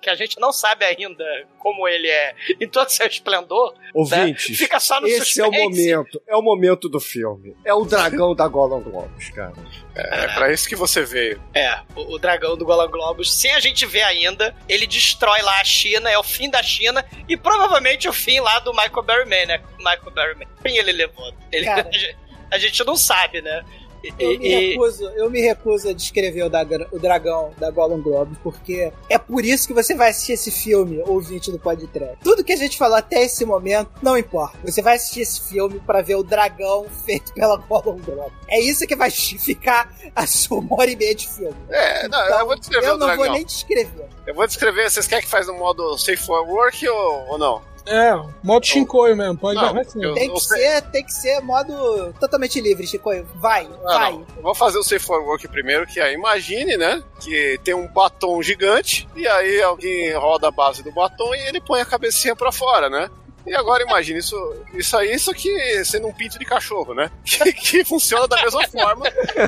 [0.00, 1.24] Que a gente não sabe ainda
[1.58, 3.74] como ele é em todo seu esplendor.
[3.94, 5.62] Ouvintes, Fica só no esse é o suspense.
[5.94, 6.22] momento.
[6.26, 7.56] É o momento do filme.
[7.64, 9.54] É o dragão da Golan Globos, cara.
[9.94, 11.40] É pra isso que você veio.
[11.54, 15.60] É, o, o dragão do Golan Globus, sem a gente ver ainda, ele destrói lá
[15.60, 19.46] a China, é o fim da China e provavelmente o fim lá do Michael Berryman,
[19.46, 19.62] né?
[19.78, 20.48] Michael Berryman.
[20.62, 21.32] Quem ele levou?
[21.50, 21.88] Ele, Cara.
[21.88, 22.16] a, gente,
[22.50, 23.62] a gente não sabe, né?
[24.02, 27.70] E- Eu me, e- recuso, eu me recuso a descrever o, da- o dragão da
[27.70, 32.16] Gollum Globe, porque é por isso que você vai assistir esse filme, ouvinte do podcast.
[32.22, 34.58] Tudo que a gente falou até esse momento, não importa.
[34.64, 38.32] Você vai assistir esse filme pra ver o dragão feito pela Gollum Globe.
[38.48, 41.54] É isso que vai justificar a sua uma hora e meia de filme.
[41.70, 43.24] É, não, eu vou descrever eu o não dragão.
[43.24, 44.06] vou nem descrever.
[44.26, 47.62] Eu vou descrever, vocês querem que faz no modo safe for work ou, ou não?
[47.86, 49.36] É, modo Shinkoio mesmo.
[49.36, 50.02] Pode Não, vai sim.
[50.02, 53.10] eu- Tem que ser, tem que ser modo totalmente livre, Chico.
[53.34, 54.12] Vai, Ah, vai.
[54.12, 54.26] não.
[54.40, 58.40] Vou fazer o safe for work primeiro, que é, imagine, né, que tem um batom
[58.42, 62.52] gigante, e aí alguém roda a base do batom e ele põe a cabecinha pra
[62.52, 63.10] fora, né?
[63.46, 64.36] E agora imagina, isso,
[64.74, 65.50] isso aí, isso aqui
[65.84, 67.10] sendo um pinto de cachorro, né?
[67.24, 69.04] Que, que funciona da mesma forma.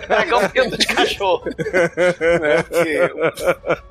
[0.09, 1.45] Dragão pinto de cachorro.
[2.41, 2.62] né?
[2.62, 3.01] Que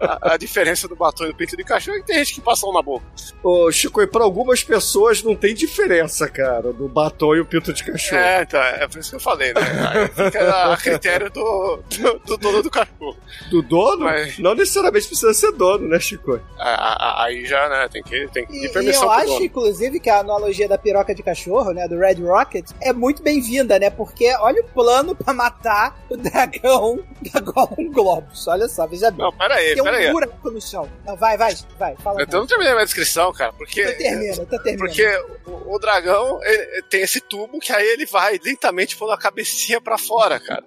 [0.01, 2.41] a, a diferença do batom e do pinto de cachorro é que tem gente que
[2.41, 3.05] passa um na boca.
[3.43, 7.71] Ô, Chico, e pra algumas pessoas não tem diferença, cara, do batom e o pinto
[7.73, 8.21] de cachorro.
[8.21, 9.61] É, então, é por isso que eu falei, né?
[9.93, 13.17] Aí fica a critério do, do, do dono do cachorro.
[13.49, 14.05] Do dono?
[14.05, 16.39] Mas- Não necessariamente precisa ser dono, né, Chico?
[16.57, 19.11] A- a- a- Aí já, né, tem que, tem que E, pedir e permissão eu
[19.11, 19.45] acho, dono.
[19.45, 23.77] inclusive, que a analogia da piroca de cachorro, né, do Red Rocket, é muito bem-vinda,
[23.79, 23.89] né?
[23.89, 26.99] Porque olha o plano pra matar o dragão
[27.33, 28.47] da Golden Globus.
[28.47, 29.19] Olha só, veja bem.
[29.25, 30.11] Não, pera aí, Tem pera um aí.
[30.11, 30.89] buraco no chão.
[31.05, 32.21] Não, vai, vai, vai, fala.
[32.21, 33.83] Eu não terminei minha descrição, cara, porque...
[33.85, 34.77] Tô terminando, tô terminando.
[34.87, 39.17] Porque o, o dragão ele- tem esse tubo que aí ele vai lentamente pondo a
[39.17, 40.63] cabecinha pra fora, cara.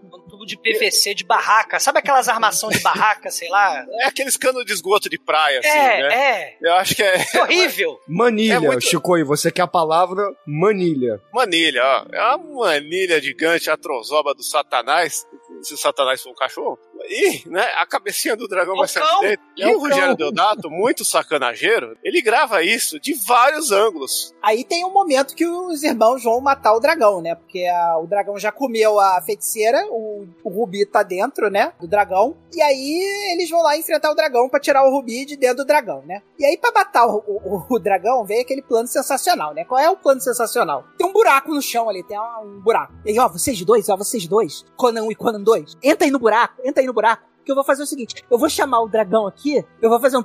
[0.46, 1.78] Tubo de PVC de barraca.
[1.80, 3.84] Sabe aquelas armação de barraca, sei lá?
[4.02, 6.14] É aqueles canos de esgoto de praia, assim, É, né?
[6.14, 6.56] é.
[6.62, 7.98] Eu acho que é Horrível.
[8.08, 11.20] Manilha, É muito- Chico, e você quer a palavra manilha.
[11.32, 12.06] manilha, ó.
[12.14, 15.26] É uma manilha gigante, a trozoba do satanás,
[15.62, 16.78] se o satanás for um cachorro.
[17.04, 19.46] E, né, a cabecinha do dragão vai sair de dentro.
[19.56, 20.16] E É o o Rogério.
[20.16, 24.34] Deodato, muito sacanageiro, ele grava isso de vários ângulos.
[24.42, 27.34] Aí tem um momento que os irmãos vão matar o dragão, né?
[27.34, 31.72] Porque a- o dragão já comeu a feiticeira, o, o Rubi tá dentro, né?
[31.80, 32.36] Do dragão.
[32.54, 35.64] E aí eles vão lá enfrentar o dragão pra tirar o Rubi de dentro do
[35.66, 36.22] dragão, né?
[36.38, 39.64] E aí pra matar o, o- o dragão vem aquele plano sensacional, né?
[39.64, 40.84] Qual é o plano sensacional?
[40.96, 42.92] Tem um buraco no chão ali, tem um, um buraco.
[43.04, 46.10] E aí, ó, vocês dois, ó, vocês dois, Conan 1 e Conan 2, entra aí
[46.10, 47.24] no buraco, entra aí no buraco.
[47.44, 50.16] Que eu vou fazer o seguinte: eu vou chamar o dragão aqui, eu vou fazer
[50.16, 50.24] um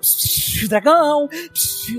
[0.67, 1.29] dragão,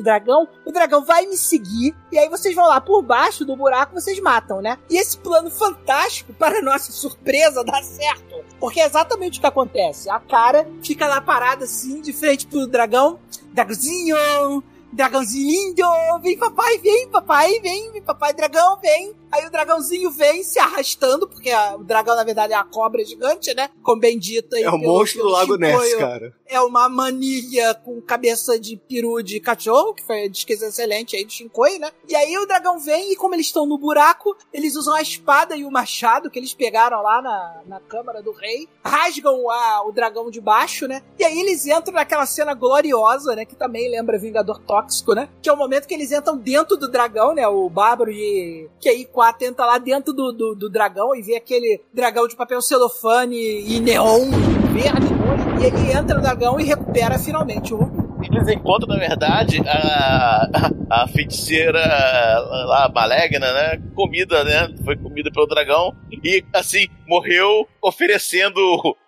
[0.03, 3.95] dragão, o dragão vai me seguir, e aí vocês vão lá por baixo do buraco,
[3.95, 4.79] vocês matam, né?
[4.91, 8.43] E esse plano fantástico, para nossa surpresa, dá certo.
[8.59, 10.11] Porque é exatamente o que acontece.
[10.11, 13.21] A cara fica lá parada assim, de frente pro dragão.
[13.53, 14.17] Dragãozinho,
[14.93, 15.83] dragãozinho lindo,
[16.23, 19.15] vem papai, vem papai, vem, vem papai dragão, vem.
[19.31, 23.03] Aí o dragãozinho vem se arrastando, porque a- o dragão na verdade é uma cobra
[23.05, 23.71] gigante, né?
[23.83, 26.35] Como bem dito aí É o pelo- monstro do Lago Ness, cara.
[26.53, 31.25] É uma manilha com cabeça de peru de cachorro, que foi a descrição excelente aí
[31.25, 31.91] do Shinkoi, né?
[32.09, 35.57] E aí o dragão vem e como eles estão no buraco, eles usam a espada
[35.57, 39.93] e o machado que eles pegaram lá na, na câmara do rei, rasgam a- o
[39.93, 41.03] dragão de baixo, né?
[41.19, 43.45] E aí eles entram naquela cena gloriosa, né?
[43.45, 45.29] Que também lembra Vingador Tóxico, né?
[45.41, 47.47] Que é o momento que eles entram dentro do dragão, né?
[47.49, 52.27] O Bárbaro de QI4 entra lá dentro do, do, do dragão e vê aquele dragão
[52.29, 54.31] de papel celofane e neon
[54.73, 58.03] verde, roxo, e ele entra no dragão e recupera finalmente o.
[58.23, 63.83] Eles encontram, na verdade, a, a, feiticeira lá, maligna, né?
[63.95, 64.69] Comida, né?
[64.85, 65.95] Foi comida pelo dragão.
[66.23, 68.59] E, assim, morreu oferecendo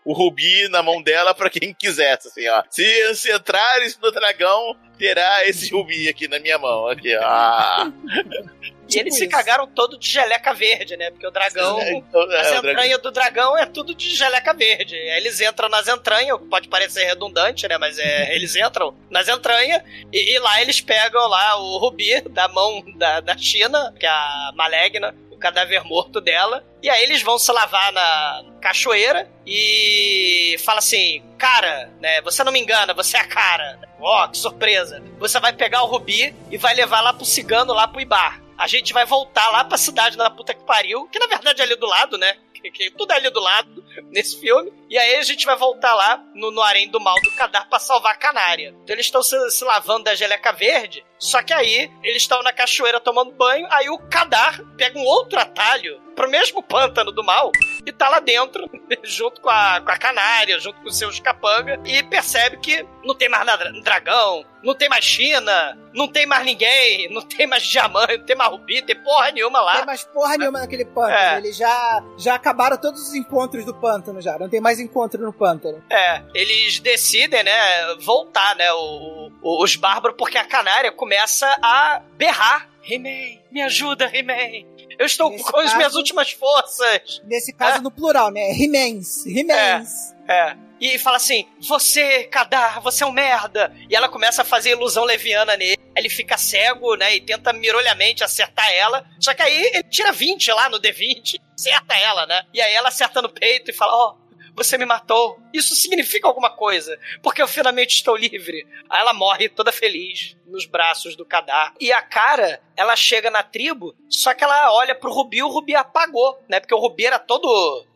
[0.04, 2.62] o, rubi na mão dela pra quem quisesse, assim, ó.
[2.70, 6.88] Se, se entrares no dragão, terá esse rubi aqui na minha mão.
[6.88, 7.22] Aqui, ó.
[7.22, 7.92] Ah.
[8.88, 11.10] E eles se cagaram todo de geleca verde, né?
[11.10, 11.80] Porque o dragão.
[11.80, 14.94] É, então, é, as entranhas do dragão é tudo de geleca verde.
[14.94, 17.78] Aí eles entram nas entranhas, pode parecer redundante, né?
[17.78, 22.46] Mas é, eles entram nas entranhas e, e lá eles pegam lá o rubi da
[22.48, 25.14] mão da, da China, que é a Malegna,
[25.44, 26.64] cadáver morto dela.
[26.82, 32.22] E aí eles vão se lavar na cachoeira e fala assim: Cara, né?
[32.22, 33.78] Você não me engana, você é a cara.
[34.00, 35.02] Ó, que surpresa.
[35.18, 38.40] Você vai pegar o rubi e vai levar lá pro cigano, lá pro Ibar.
[38.56, 41.64] A gente vai voltar lá pra cidade da puta que pariu, que na verdade é
[41.64, 42.36] ali do lado, né?
[42.52, 44.72] Que, que tudo é ali do lado nesse filme.
[44.88, 47.78] E aí a gente vai voltar lá no, no harém do mal do Kadar pra
[47.78, 48.74] salvar a canária.
[48.82, 52.52] Então eles estão se, se lavando da geleca verde, só que aí eles estão na
[52.52, 57.50] cachoeira tomando banho, aí o Kadar pega um outro atalho pro mesmo pântano do mal
[57.86, 58.68] e tá lá dentro,
[59.04, 63.14] junto com a, com a canária, junto com os seus capanga, e percebe que não
[63.14, 67.62] tem mais nada, dragão, não tem mais China, não tem mais ninguém, não tem mais
[67.64, 69.72] diamante, não tem mais rubi, tem porra nenhuma lá.
[69.72, 71.14] Não tem mais porra nenhuma naquele pântano.
[71.16, 71.36] É.
[71.36, 74.38] Eles já, já acabaram todos os encontros do pântano já.
[74.38, 75.84] Não tem mais encontro no pântano.
[75.90, 82.00] É, eles decidem, né, voltar, né, o- o- os bárbaros, porque a canária começa a
[82.16, 82.70] berrar.
[82.86, 84.73] He-Man, me ajuda, He-Man.
[84.98, 87.22] Eu estou Nesse com as caso- minhas últimas forças.
[87.24, 88.50] Nesse caso, no plural, né?
[88.52, 89.26] He-Mans.
[89.26, 90.14] He-Mans.
[90.28, 90.56] É.
[90.80, 93.72] E fala assim: Você, Kadar, você é um merda.
[93.88, 95.78] E ela começa a fazer ilusão leviana nele.
[95.96, 97.14] Ele fica cego, né?
[97.14, 99.04] E tenta mirolhamente acertar ela.
[99.20, 102.42] Só que aí ele tira 20 lá no D20, acerta ela, né?
[102.52, 104.14] E aí ela acerta no peito e fala: Ó,
[104.54, 105.38] você me matou.
[105.52, 108.66] Isso significa alguma coisa, porque eu finalmente estou livre.
[108.88, 111.74] Aí ela morre toda feliz nos braços do Kadar.
[111.80, 115.74] E a cara, ela chega na tribo, só que ela olha pro Rubi, o Rubi
[115.74, 116.60] apagou, né?
[116.60, 117.86] Porque o Rubi era todo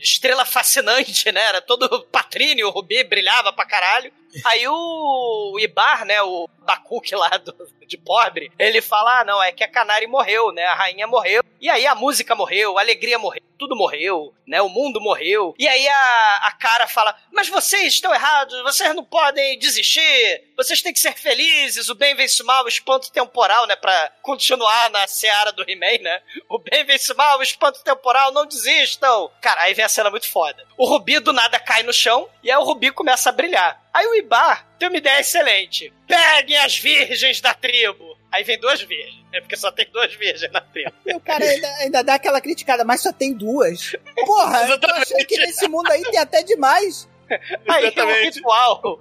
[0.00, 1.40] estrela fascinante, né?
[1.40, 4.12] Era todo patrínio, o Rubi brilhava pra caralho.
[4.44, 7.54] Aí o Ibar, né, o Bakuk lá do,
[7.86, 10.64] de pobre, ele fala: ah, não, é que a Canari morreu, né?
[10.64, 11.42] A rainha morreu.
[11.60, 14.62] E aí a música morreu, a alegria morreu, tudo morreu, né?
[14.62, 15.54] O mundo morreu.
[15.58, 20.80] E aí a, a cara fala: mas vocês estão errados, vocês não podem desistir, vocês
[20.80, 23.76] têm que ser felizes, o bem vence o mal, o espanto temporal, né?
[23.76, 26.22] Pra continuar na seara do He-Man, né?
[26.48, 29.30] O bem vence o mal, o espanto temporal, não desistam.
[29.40, 30.64] Cara, aí vem a cena muito foda.
[30.78, 33.79] O Rubi do nada cai no chão e aí o Rubi começa a brilhar.
[33.92, 35.92] Aí o Ibar tem uma ideia excelente.
[36.06, 38.16] Peguem as virgens da tribo.
[38.30, 39.24] Aí vem duas virgens.
[39.32, 40.92] É porque só tem duas virgens na tribo.
[41.04, 43.96] E o cara ainda, ainda dá aquela criticada, mas só tem duas.
[44.24, 47.08] Porra, eu achando que nesse mundo aí tem até demais.
[47.68, 48.98] Aí o ritual.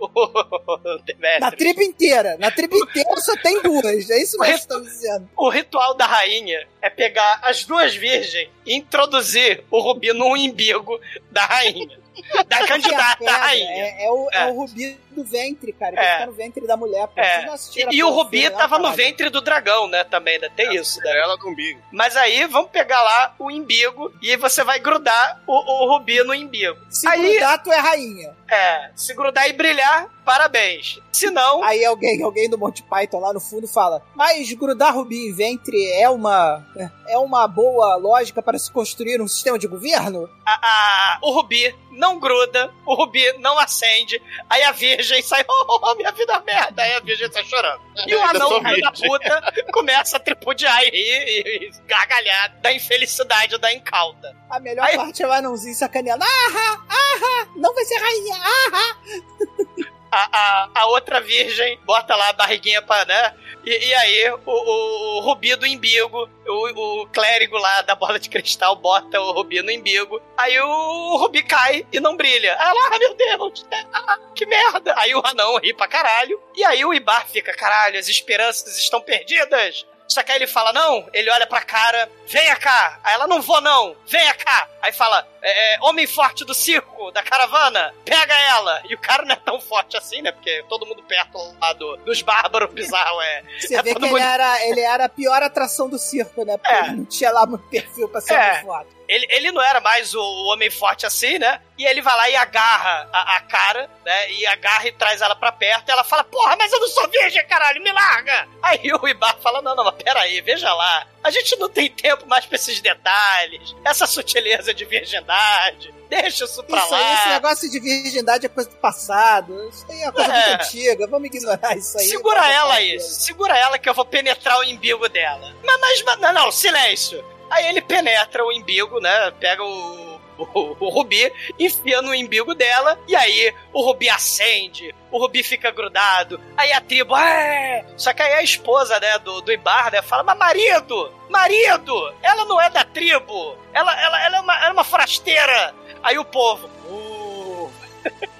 [1.39, 2.37] Na tribo inteira.
[2.37, 4.09] Na tribo inteira só tem duas.
[4.09, 5.29] É isso que vocês estão dizendo.
[5.35, 10.99] O ritual da rainha é pegar as duas virgens e introduzir o rubi no umbigo
[11.31, 11.98] da rainha.
[12.47, 13.83] Da candidata, da rainha.
[13.85, 14.37] É, é, o, é.
[14.41, 15.95] é o rubi do ventre, cara.
[15.95, 16.13] Ele É.
[16.13, 17.07] fica no ventre da mulher.
[17.07, 17.19] pô.
[17.21, 17.45] É.
[17.75, 20.03] E, e o Rubi filme lá, tava no ventre do dragão, né?
[20.03, 20.49] Também, né?
[20.55, 20.99] Tem isso.
[21.01, 21.19] Né?
[21.19, 21.81] Ela do umbigo.
[21.91, 26.33] Mas aí, vamos pegar lá o imbigo e você vai grudar o, o Rubi no
[26.33, 26.77] imbigo.
[26.89, 28.35] Se aí, grudar, tu é rainha.
[28.51, 30.99] É, se grudar e brilhar, parabéns.
[31.11, 35.27] Se não, Aí alguém, alguém do Monty Python lá no fundo fala: Mas grudar rubi
[35.29, 36.65] em ventre é uma
[37.07, 40.29] é uma boa lógica para se construir um sistema de governo?
[40.45, 44.19] a- a- o Rubi não gruda, o Rubi não acende,
[44.49, 47.81] aí a virgem sai, oh, oh, minha vida é merda, aí a virgem sai chorando.
[48.07, 52.71] E o anão, filho da puta, começa a tripudiar e rir e, e gargalhar da
[52.73, 54.35] infelicidade da incauta.
[54.49, 56.23] A melhor Aí- parte é o anãozinho sacaneando.
[56.23, 58.38] Ah, ah, não vai ser rainha.
[60.11, 63.31] A, a, a outra virgem bota lá a barriguinha pra, né?
[63.63, 68.19] E, e aí o, o, o Rubi do imbigo, o, o clérigo lá da bola
[68.19, 70.19] de cristal bota o Rubi no imbigo.
[70.35, 72.57] Aí o Rubi cai e não brilha.
[72.59, 74.95] Ah, meu Deus, ah, que merda.
[74.97, 76.41] Aí o anão ri pra caralho.
[76.55, 79.85] E aí o Ibar fica, caralho, as esperanças estão perdidas.
[80.07, 82.99] Só que aí ele fala, não, ele olha pra cara, venha cá.
[83.03, 84.67] Aí ela, não vou não, venha cá.
[84.81, 88.81] Aí fala, é, é, homem forte do circo, da caravana, pega ela.
[88.89, 90.31] E o cara não é tão forte assim, né?
[90.31, 93.43] Porque todo mundo perto lá do, dos bárbaros bizarros é.
[93.59, 96.57] Você é vê que ele era, ele era a pior atração do circo, né?
[96.57, 96.91] Porque É.
[96.91, 98.51] não tinha lá muito perfil pra ser É.
[98.53, 98.99] muito foda.
[99.07, 101.59] Ele, ele não era mais o, o homem forte assim, né?
[101.79, 104.31] E ele vai lá e agarra a, a cara, né?
[104.33, 105.89] E agarra e traz ela pra perto.
[105.89, 108.47] E ela fala, porra, mas eu não sou virgem, caralho, me larga!
[108.61, 111.07] Aí o Ibar fala, não, não, mas peraí, veja lá.
[111.23, 115.93] A gente não tem tempo mais pra esses detalhes, essa sutileza de virgindade.
[116.09, 117.13] Deixa isso pra Isso lá.
[117.13, 119.69] esse negócio de virgindade é coisa do passado.
[119.69, 120.49] Isso aí é coisa É.
[120.49, 121.07] muito antiga.
[121.07, 122.07] Vamos ignorar isso aí.
[122.07, 125.53] Segura ela aí, segura ela que eu vou penetrar o imbigo dela.
[125.63, 127.23] Mas, mas, mas- não, não, silêncio.
[127.51, 129.31] Aí ele penetra o imbigo, né?
[129.39, 130.08] Pega o,
[130.39, 135.71] o, o Rubi, enfia no imbigo dela, e aí o Rubi acende, o Rubi fica
[135.71, 137.85] grudado, aí a tribo, é!
[137.97, 142.45] Só que aí a esposa, né, do, do Ibar, né, fala, mas marido, marido, ela
[142.45, 145.75] não é da tribo, ela, ela, ela, é, uma, ela é uma forasteira.
[146.01, 147.71] Aí o povo, uh,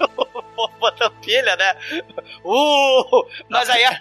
[0.00, 1.76] o povo botando pilha, né?
[2.42, 3.98] Uh, mas aí a,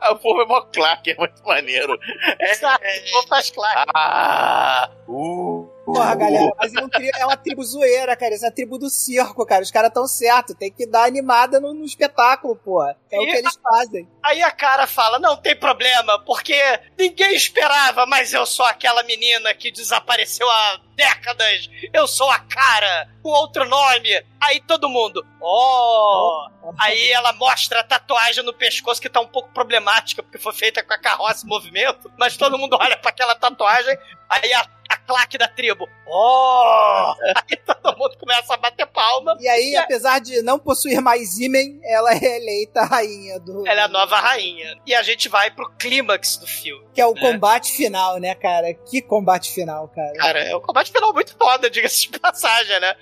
[0.00, 1.98] Ah, o povo é mó claque, é muito maneiro.
[2.40, 3.90] É, vou faz claro.
[3.94, 8.34] Ah, uh, Porra, galera, mas é, um tri- é uma tribo zoeira, cara.
[8.34, 9.62] Isso é a tribo do circo, cara.
[9.62, 10.54] Os caras tão certo.
[10.54, 12.96] Tem que dar animada no, no espetáculo, porra.
[13.10, 14.08] É o E que eles fazem.
[14.22, 16.54] Aí a cara fala: não tem problema, porque
[16.98, 21.70] ninguém esperava, mas eu sou aquela menina que desapareceu há décadas.
[21.94, 24.10] Eu sou a cara, com outro nome.
[24.40, 26.48] Aí todo mundo, oh!
[26.78, 30.82] Aí ela mostra a tatuagem no pescoço que tá um pouco problemática, porque foi feita
[30.82, 33.96] com a carroça em movimento, mas todo mundo olha pra aquela tatuagem,
[34.28, 37.14] aí a, a claque da tribo, oh!
[37.48, 39.36] Aí todo mundo começa a bater palma.
[39.40, 43.66] E aí, apesar de não possuir mais ímen, ela é eleita rainha do.
[43.66, 44.76] Ela é a nova rainha.
[44.86, 46.86] E a gente vai pro clímax do filme.
[46.94, 47.20] Que é o né?
[47.20, 48.74] combate final, né, cara?
[48.74, 50.12] Que combate final, cara.
[50.14, 52.94] Cara, é um combate final muito foda, diga-se de passagem, né?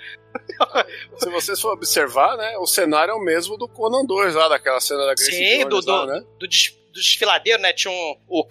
[1.19, 4.81] Se vocês for observar, né, o cenário é o mesmo do Conan 2 lá, daquela
[4.81, 6.21] cena da Grace Sim, do, Jones lá, do, né?
[6.39, 6.49] do, do
[7.01, 7.73] desfiladeiro, né?
[7.73, 8.45] Tinha um, o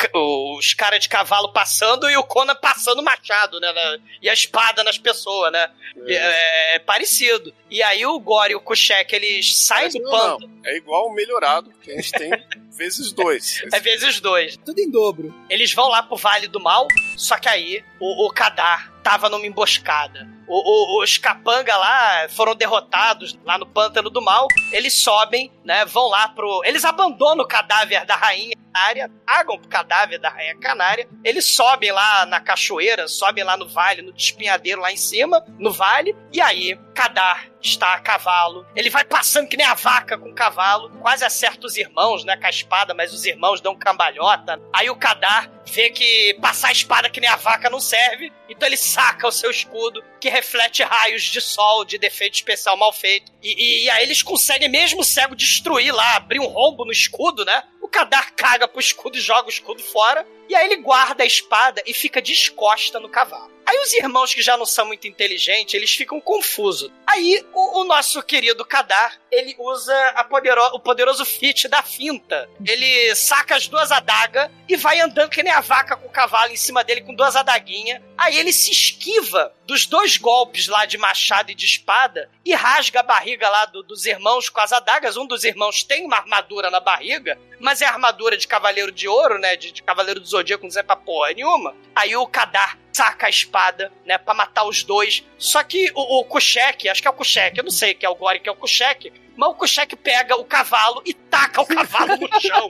[0.57, 3.72] os caras de cavalo passando e o Conan passando o machado, né?
[3.72, 5.69] na- e a espada nas pessoas, né?
[6.07, 7.53] É, é parecido.
[7.69, 10.49] E aí o Gore e o Kushek, eles saem do pano.
[10.65, 12.30] é igual o melhorado, que a gente tem
[12.77, 13.61] vezes dois.
[13.73, 14.57] É vezes dois.
[14.57, 15.34] Tudo em dobro.
[15.49, 19.45] Eles vão lá pro Vale do Mal, só que aí o, o Kadar tava numa
[19.45, 20.27] emboscada.
[20.47, 24.47] O- o- os capanga lá foram derrotados lá no Pântano do Mal.
[24.72, 25.85] Eles sobem, né?
[25.85, 26.61] Vão lá pro.
[26.63, 31.07] Eles abandonam o cadáver da rainha canária, pagam pro cadáver da rainha canária.
[31.23, 35.72] Eles sobem lá na cachoeira, sobem lá no vale, no despinhadeiro lá em cima, no
[35.72, 36.15] vale.
[36.31, 38.65] E aí, Kadar está a cavalo.
[38.75, 42.37] Ele vai passando que nem a vaca com o cavalo, quase acerta os irmãos, né,
[42.37, 44.61] com a espada, mas os irmãos dão cambalhota.
[44.73, 48.67] Aí o Kadar vê que passar a espada que nem a vaca não serve, então
[48.67, 53.31] ele saca o seu escudo, que reflete raios de sol de defeito especial mal feito.
[53.41, 57.43] E, e, e aí eles conseguem, mesmo cego, destruir lá, abrir um rombo no escudo,
[57.43, 57.63] né?
[57.81, 60.25] O Kadar caga pro escudo e joga o escudo fora.
[60.47, 63.55] E aí ele guarda a espada e fica descosta no cavalo.
[63.65, 66.91] Aí os irmãos que já não são muito inteligentes, eles ficam confusos.
[67.05, 72.47] Aí o, o nosso querido Kadar, ele usa podero, o poderoso feat da finta.
[72.65, 76.51] Ele saca as duas adagas e vai andando que nem a vaca com o cavalo
[76.51, 78.01] em cima dele com duas adaguinhas.
[78.17, 82.99] Aí ele se esquiva dos dois golpes lá de machado e de espada e rasga
[82.99, 85.17] a barriga lá do, dos irmãos com as adagas.
[85.17, 89.39] Um dos irmãos tem uma armadura na barriga, mas é armadura de cavaleiro de ouro,
[89.39, 89.55] né?
[89.55, 91.76] De, de cavaleiro do zodíaco, não serve pra porra nenhuma.
[91.95, 95.26] Aí o Kadar saca a espada, né, pra matar os dois.
[95.38, 98.09] Só que o, o Kushek, acho que é o Kushek, eu não sei que é
[98.09, 101.65] o Gore que é o Kushek, mas o Kushek pega o cavalo e taca o
[101.65, 102.69] cavalo no chão.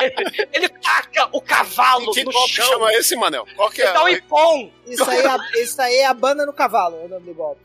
[0.00, 2.66] ele, ele taca o cavalo que no golpe chão.
[2.66, 3.46] chama esse, Manel?
[3.56, 3.84] Qual que é?
[3.84, 4.70] Ele dá um ipom.
[4.86, 7.34] Isso aí, é, a- isso aí é a banda no cavalo, é o nome do
[7.34, 7.60] golpe.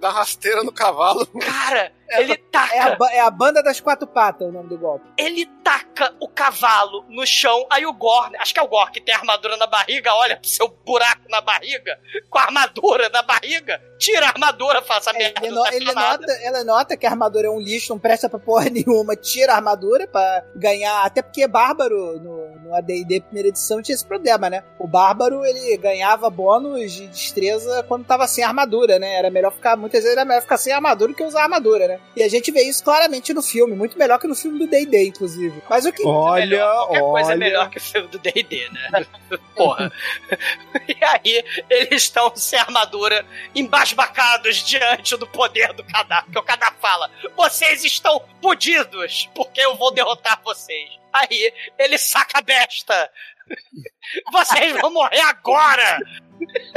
[0.00, 1.26] Dá rasteira no cavalo.
[1.26, 2.74] Cara, ele taca.
[2.74, 5.06] É a, é a banda das quatro patas, o nome do golpe.
[5.16, 9.00] Ele taca o cavalo no chão, aí o Gor, acho que é o Gor que
[9.00, 11.98] tem a armadura na barriga, olha pro seu buraco na barriga,
[12.30, 15.40] com a armadura na barriga, tira a armadura, faz essa merda.
[15.44, 18.38] Ele, no- ele nota, ela nota que a armadura é um lixo, não presta pra
[18.38, 21.04] porra nenhuma, tira a armadura pra ganhar.
[21.04, 24.62] Até porque Bárbaro, no, no ADD primeira edição, tinha esse problema, né?
[24.78, 29.14] O Bárbaro, ele ganhava bônus de destreza quando tava sem armadura, né?
[29.16, 31.95] Era melhor ficar, muitas vezes era melhor ficar sem armadura que usar armadura, né?
[32.14, 35.08] E a gente vê isso claramente no filme, muito melhor que no filme do DD,
[35.08, 35.62] inclusive.
[35.68, 36.06] Mas o que.
[36.06, 37.36] Olha, Qualquer coisa é olha.
[37.36, 39.06] melhor que o filme do D&D, né?
[39.54, 39.92] Porra.
[40.88, 43.24] e aí, eles estão sem armadura,
[43.54, 46.24] embasbacados diante do poder do Kadar.
[46.24, 50.90] Porque o Kadar fala, vocês estão fudidos, porque eu vou derrotar vocês.
[51.12, 53.10] Aí, ele saca a besta.
[54.32, 55.98] Vocês vão morrer agora!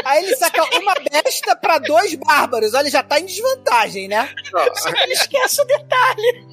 [0.03, 2.73] Aí ele saca uma besta pra dois bárbaros.
[2.73, 4.33] Olha, já tá em desvantagem, né?
[5.03, 6.45] Ele esquece o detalhe.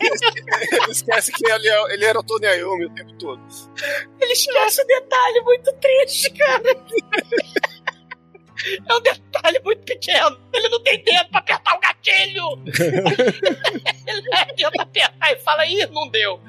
[0.00, 3.40] Ele esquece que ele, é- ele era o Tony Iommi o tempo todo.
[4.20, 6.62] Ele esquece o detalhe muito triste, cara.
[8.88, 10.40] É um detalhe muito pequeno.
[10.52, 12.44] Ele não tem dedo pra apertar o gatilho.
[14.06, 14.22] Ele
[14.56, 16.40] tenta apertar e fala, ih, não deu.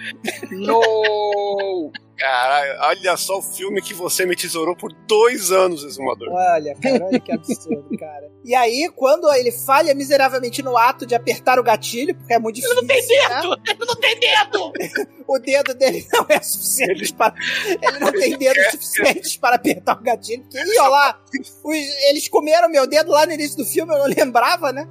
[0.52, 1.92] No!
[2.18, 6.30] Caralho, olha só o filme que você me tesourou por dois anos, Exumador.
[6.32, 8.32] Olha, cara, olha que absurdo, cara.
[8.44, 12.56] E aí, quando ele falha miseravelmente no ato de apertar o gatilho, porque é muito
[12.56, 12.78] difícil.
[12.78, 13.42] Ele não tem né?
[13.42, 13.62] dedo.
[13.68, 15.16] Ele não tem dedo.
[15.28, 17.34] O dedo dele não é suficiente para.
[17.82, 20.44] Ele não tem dedos suficientes para apertar o gatilho.
[20.44, 21.20] Porque, ih, olha lá,
[21.64, 24.88] os- eles comeram meu dedo lá no início do filme, eu não lembrava, né?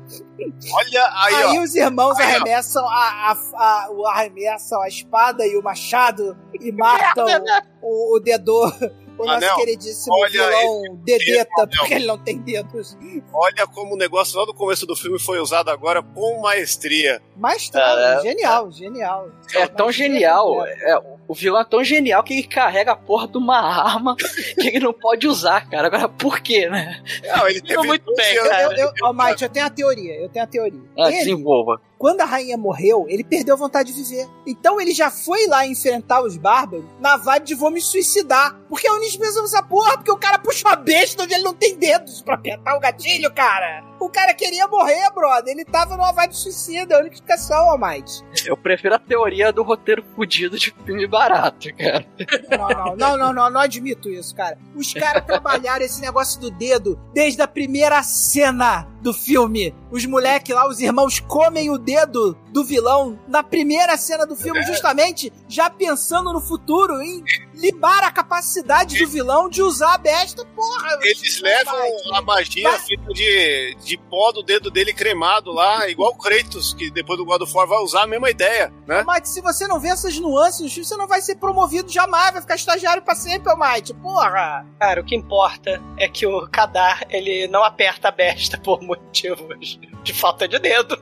[0.73, 1.62] Olha aí, Aí ó.
[1.62, 2.28] os irmãos Aí, ó.
[2.36, 8.16] arremessam a, a, a- o arremessam a espada e o machado e matam Merda, o,
[8.16, 8.73] o dedor,
[9.16, 11.69] o nosso Anel, queridíssimo olha vilão Dedeta, Anel.
[11.78, 12.97] porque ele não tem dedos.
[13.32, 17.23] Olha como o negócio lá do começo do filme foi usado agora com maestria.
[17.36, 19.28] Mas tá, Cara, genial, genial.
[19.55, 23.37] É tão genial, é, o vilão é tão genial que ele carrega a porra de
[23.39, 24.17] uma arma
[24.61, 25.87] que ele não pode usar, cara.
[25.87, 27.03] Agora, por quê, né?
[27.25, 28.63] Não, ele teve muito 12 bem, cara.
[28.63, 29.25] Eu, eu, ó, vida.
[29.25, 30.81] Mike, eu tenho a teoria, eu tenho a teoria.
[30.99, 31.81] Ah, Ele, desenvolva.
[32.05, 34.28] Quando a rainha morreu, ele perdeu a vontade de viver.
[34.47, 38.60] Então ele já foi lá enfrentar os bárbaros na vibe de vou me suicidar.
[38.68, 41.55] Porque a Unis pensa essa porra, porque o cara puxa uma besta onde ele não
[41.55, 43.82] tem dedos pra apertar o gatilho, cara.
[43.98, 45.55] O cara queria morrer, brother.
[45.55, 48.22] Ele tava numa vibe suicida, é a única explicação, Almighty.
[48.44, 52.06] Eu prefiro a teoria do roteiro fudido de filme barato, cara.
[52.51, 54.59] Não, não, não, não, não, não admito isso, cara.
[54.76, 59.74] Os caras trabalharam esse negócio do dedo desde a primeira cena do filme.
[59.90, 64.62] Os moleques lá, os irmãos, comem o dedo do vilão na primeira cena do filme,
[64.62, 67.23] justamente já pensando no futuro, em
[67.55, 70.99] libar a capacidade do vilão de usar a besta, porra.
[71.03, 71.75] Eles levam
[72.12, 72.79] a magia Vai.
[72.81, 77.25] feita de, de pó do dedo dele cremado lá, igual o Kratos, que depois do
[77.25, 79.03] God of War vai usar a mesma ideia, né?
[79.07, 82.55] Mas se você não vê essas nuances você não vai ser promovido jamais, vai ficar
[82.55, 83.95] estagiário pra sempre, Almighty.
[83.95, 84.66] Porra!
[84.79, 89.79] Cara, o que importa é que o Kadar, ele não aperta a besta por motivos
[90.03, 91.01] de falta de dedo.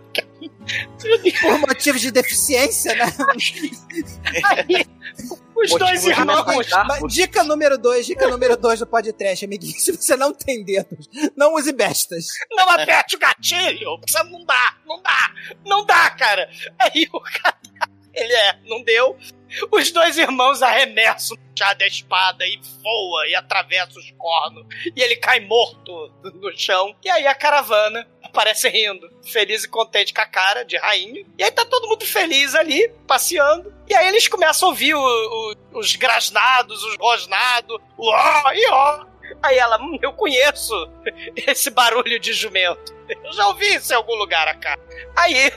[1.41, 3.05] Por motivos de deficiência, né?
[4.51, 4.87] Aí,
[5.57, 6.67] os dois irmãos...
[7.09, 9.79] dica número 2, dica número 2 do podcast, amiguinho.
[9.79, 12.27] Se você não tem dedos, não use bestas.
[12.51, 14.01] Não aperte o gatilho!
[14.07, 15.33] Você não dá, não dá,
[15.65, 16.49] não dá, cara!
[16.79, 17.59] Aí o cara,
[18.15, 19.17] ele é, não deu.
[19.71, 24.65] Os dois irmãos arremessam o chá da espada e voa e atravessa os cornos.
[24.97, 26.95] E ele cai morto no chão.
[27.05, 31.25] E aí a caravana aparece rindo, feliz e contente com a cara de rainha.
[31.39, 33.73] E aí tá todo mundo feliz ali, passeando.
[33.89, 38.67] E aí eles começam a ouvir o- o- os grasnados, os rosnados, o ó e
[38.71, 39.05] ó.
[39.43, 40.73] Aí ela, hum, eu conheço
[41.47, 42.93] esse barulho de jumento.
[43.25, 44.81] Eu já ouvi isso em algum lugar, a cara.
[45.17, 45.51] Aí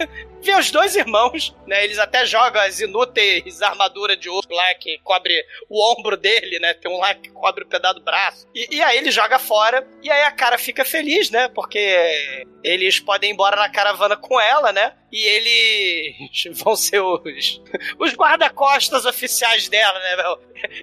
[0.45, 1.83] vem os dois irmãos, né?
[1.83, 5.33] Eles até jogam as inúteis armaduras de ouro lá que cobre
[5.67, 6.73] o ombro dele, né?
[6.75, 8.47] Tem um lá que cobre o pedaço do braço.
[8.53, 9.85] E, e aí ele joga fora.
[10.01, 11.49] E aí a cara fica feliz, né?
[11.49, 14.93] Porque eles podem ir embora na caravana com ela, né?
[15.11, 17.61] E eles vão ser os,
[17.99, 20.35] os guarda-costas oficiais dela, né?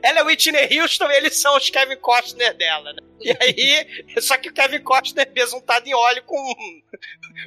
[0.02, 3.02] Ela é Whitney Houston e eles são os Kevin Costner dela, né?
[3.20, 6.51] E aí, só que o Kevin Costner é besuntado em óleo com,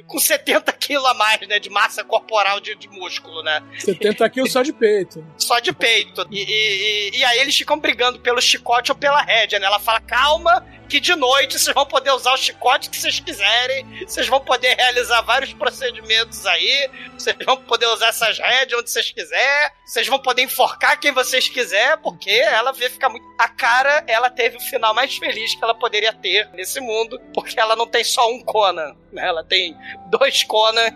[0.06, 1.58] com 70 quilos a mais, né?
[1.58, 3.62] De massa corporal de, de músculo, né?
[3.78, 5.24] 70 quilos só de peito.
[5.38, 6.26] Só de peito.
[6.30, 9.66] E, e- e- e aí eles ficam brigando pelo chicote ou pela rédea, né?
[9.66, 14.04] Ela fala, calma, que de noite vocês vão poder usar o chicote que vocês quiserem,
[14.06, 19.10] vocês vão poder realizar vários procedimentos aí, vocês vão poder usar essas rédeas onde vocês
[19.10, 23.26] quiserem, vocês vão poder enforcar quem vocês quiserem, porque ela vê ficar muito...
[23.38, 27.58] A cara, ela teve o final mais feliz que ela poderia ter nesse mundo, porque
[27.58, 29.26] ela não tem só um Conan, né?
[29.26, 29.76] Ela tem
[30.10, 30.90] dois Conan...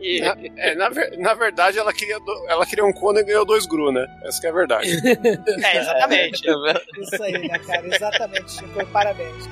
[0.00, 0.20] E...
[0.20, 3.44] Na, é, na, ver- na verdade, ela queria, do- ela queria um Conan e ganhou
[3.44, 4.06] dois Gru, né?
[4.24, 4.88] Essa que é a verdade.
[5.64, 6.42] É, exatamente.
[7.00, 7.86] Isso aí, né, cara?
[7.94, 8.86] Exatamente, Chico.
[8.86, 9.44] Parabéns.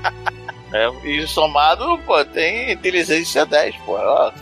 [0.72, 3.92] É, e somado, pô, tem inteligência 10, pô.
[3.96, 4.32] Ó.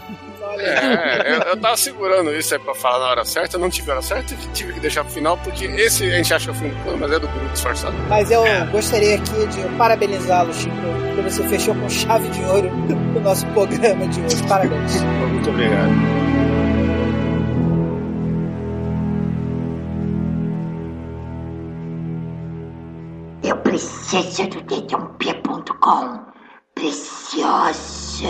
[0.58, 3.94] É, eu, eu tava segurando isso aí pra falar na hora certa, não tive a
[3.94, 6.52] hora certa, e tive que deixar pro final, porque esse a gente acha que é
[6.52, 7.96] o filme do mas é do Gru disfarçado.
[8.08, 10.74] Mas eu gostaria aqui de parabenizá-lo, Chico,
[11.14, 12.70] porque você fechou com chave de ouro
[13.16, 14.42] o nosso programa de hoje.
[14.46, 15.02] Parabéns.
[15.02, 16.24] Muito obrigado.
[23.42, 26.24] Eu preciso do dedãop.com.
[26.74, 28.28] Preciosa.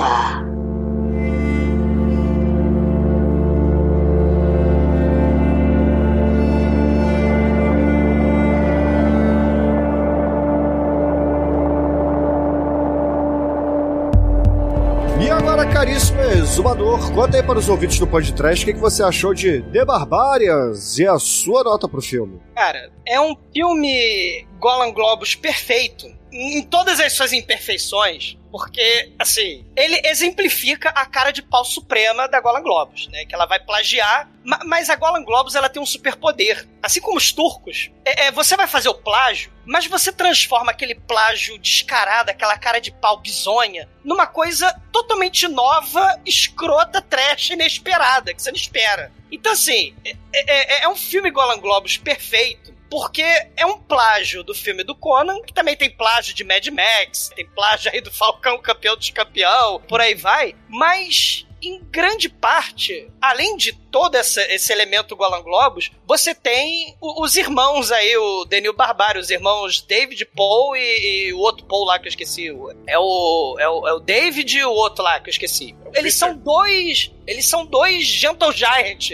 [15.85, 19.61] Caríssimo exumador, conta aí para os ouvintes do podcast o que, que você achou de
[19.65, 22.41] The Barbarians e a sua nota pro filme.
[22.55, 30.01] Cara, é um filme Golan Globus perfeito em todas as suas imperfeições, porque, assim, ele
[30.05, 33.25] exemplifica a cara de pau suprema da Golan Globus, né?
[33.25, 36.69] Que ela vai plagiar, ma- mas a Golan Globus ela tem um superpoder.
[36.83, 40.95] Assim como os turcos, é, é, você vai fazer o plágio, mas você transforma aquele
[40.95, 48.43] plágio descarado, aquela cara de pau bizonha, numa coisa totalmente nova, escrota, trash, inesperada, que
[48.43, 49.13] você não espera.
[49.33, 53.23] Então, assim, é, é- é um filme Golan Globus perfeito, porque
[53.57, 57.47] é um plágio do filme do Conan, que também tem plágio de Mad Max, tem
[57.47, 63.57] plágio aí do Falcão Campeão dos Campeão, por aí vai, mas em grande parte, além
[63.57, 68.75] de todo essa- esse elemento Golan Globus, você tem o- os irmãos aí, o Denil
[68.75, 72.51] Barbário, os irmãos David Paul e, e o outro Paul lá que eu esqueci.
[72.51, 75.75] o- É o, é o, é o David e o outro lá que eu esqueci.
[75.95, 77.11] Eles são dois.
[77.27, 79.11] Eles são dois Gentle Giant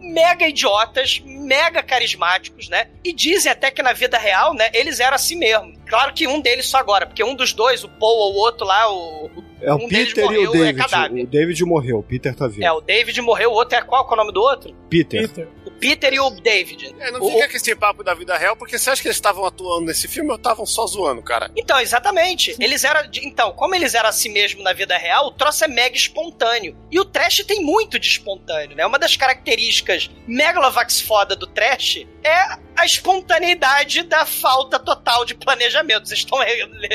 [0.00, 2.90] mega idiotas, mega carismáticos, né?
[3.04, 5.72] E dizem até que na vida real, né, eles eram assim mesmo.
[5.86, 8.66] Claro que um deles só agora, porque um dos dois, o Paul ou o outro
[8.66, 9.30] lá, o.
[9.62, 10.76] É o um Peter e o é David.
[10.88, 11.22] cadáver.
[11.24, 12.64] o David morreu, o Peter tá vivo.
[12.64, 14.04] É, o David morreu, o outro é qual?
[14.04, 14.74] Qual é o nome do outro?
[14.90, 15.48] Peter.
[15.64, 16.94] O Peter e o David.
[16.98, 19.16] É, não O- fica com esse papo da vida real, porque você acha que eles
[19.16, 21.50] estavam atuando nesse filme ou estavam só zoando, cara?
[21.56, 22.54] Então, exatamente.
[22.60, 23.08] Eles eram.
[23.10, 26.76] de- Então, como eles eram assim mesmo na vida real, o troço é mega espontâneo.
[26.90, 28.84] E o trash tem muito de espontâneo, né?
[28.84, 36.06] Uma das características megalovax foda do trash é a espontaneidade da falta total de planejamento.
[36.08, 36.38] Vocês estão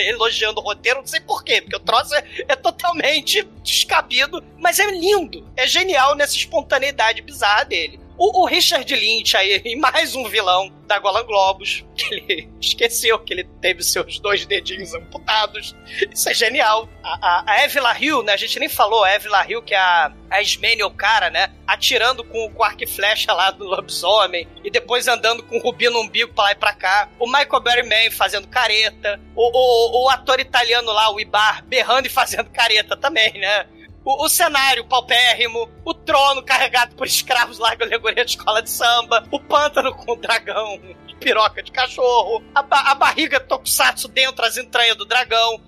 [0.08, 4.92] elogiando o roteiro, não sei porquê, porque o troço é, é totalmente descabido, mas é
[4.92, 5.48] lindo.
[5.56, 8.00] É genial nessa espontaneidade bizarra dele.
[8.18, 13.32] O, o Richard Lynch aí, mais um vilão da Golan Globus, que ele esqueceu que
[13.32, 15.76] ele teve seus dois dedinhos amputados.
[16.12, 16.90] Isso é genial.
[17.04, 18.34] A, a, a Eve LaRue, né?
[18.34, 21.52] A gente nem falou, a Eve LaRue, que é a, a Ismene, o cara, né?
[21.68, 25.88] Atirando com, com arco e flecha lá do lobisomem e depois andando com o rubi
[25.90, 27.10] no umbigo pra lá e pra cá.
[27.20, 29.22] O Michael Berryman fazendo careta.
[29.36, 33.68] O, o, o ator italiano lá, o Ibar, berrando e fazendo careta também, né?
[34.08, 39.28] O, o cenário paupérrimo, o trono carregado por escravos larga alegoria de escola de samba,
[39.30, 44.44] o pântano com o dragão de piroca de cachorro, a, ba- a barriga tokusatsu dentro
[44.44, 45.60] das entranhas do dragão,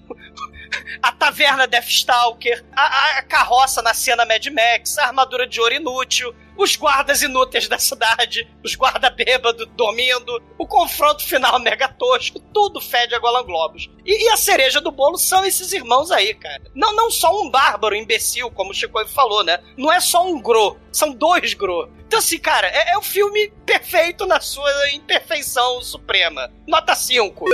[1.04, 5.74] a taverna Deathstalker, a, a- a carroça na cena Mad Max, a armadura de ouro
[5.74, 6.34] inútil,
[6.64, 12.82] os guardas inúteis da cidade, os guarda bêbados dormindo, o confronto final mega tosco, tudo
[12.82, 13.90] fede a Golan Globos.
[14.06, 16.62] E, e, a cereja do bolo são esses irmãos aí, cara.
[16.76, 19.60] Não, não só um bárbaro imbecil, como o Chico falou, né?
[19.78, 21.90] Não é só um Gro, são dois Gro.
[22.08, 26.52] Então, assim, cara, é, é o filme perfeito na sua imperfeição suprema.
[26.68, 27.46] Nota 5.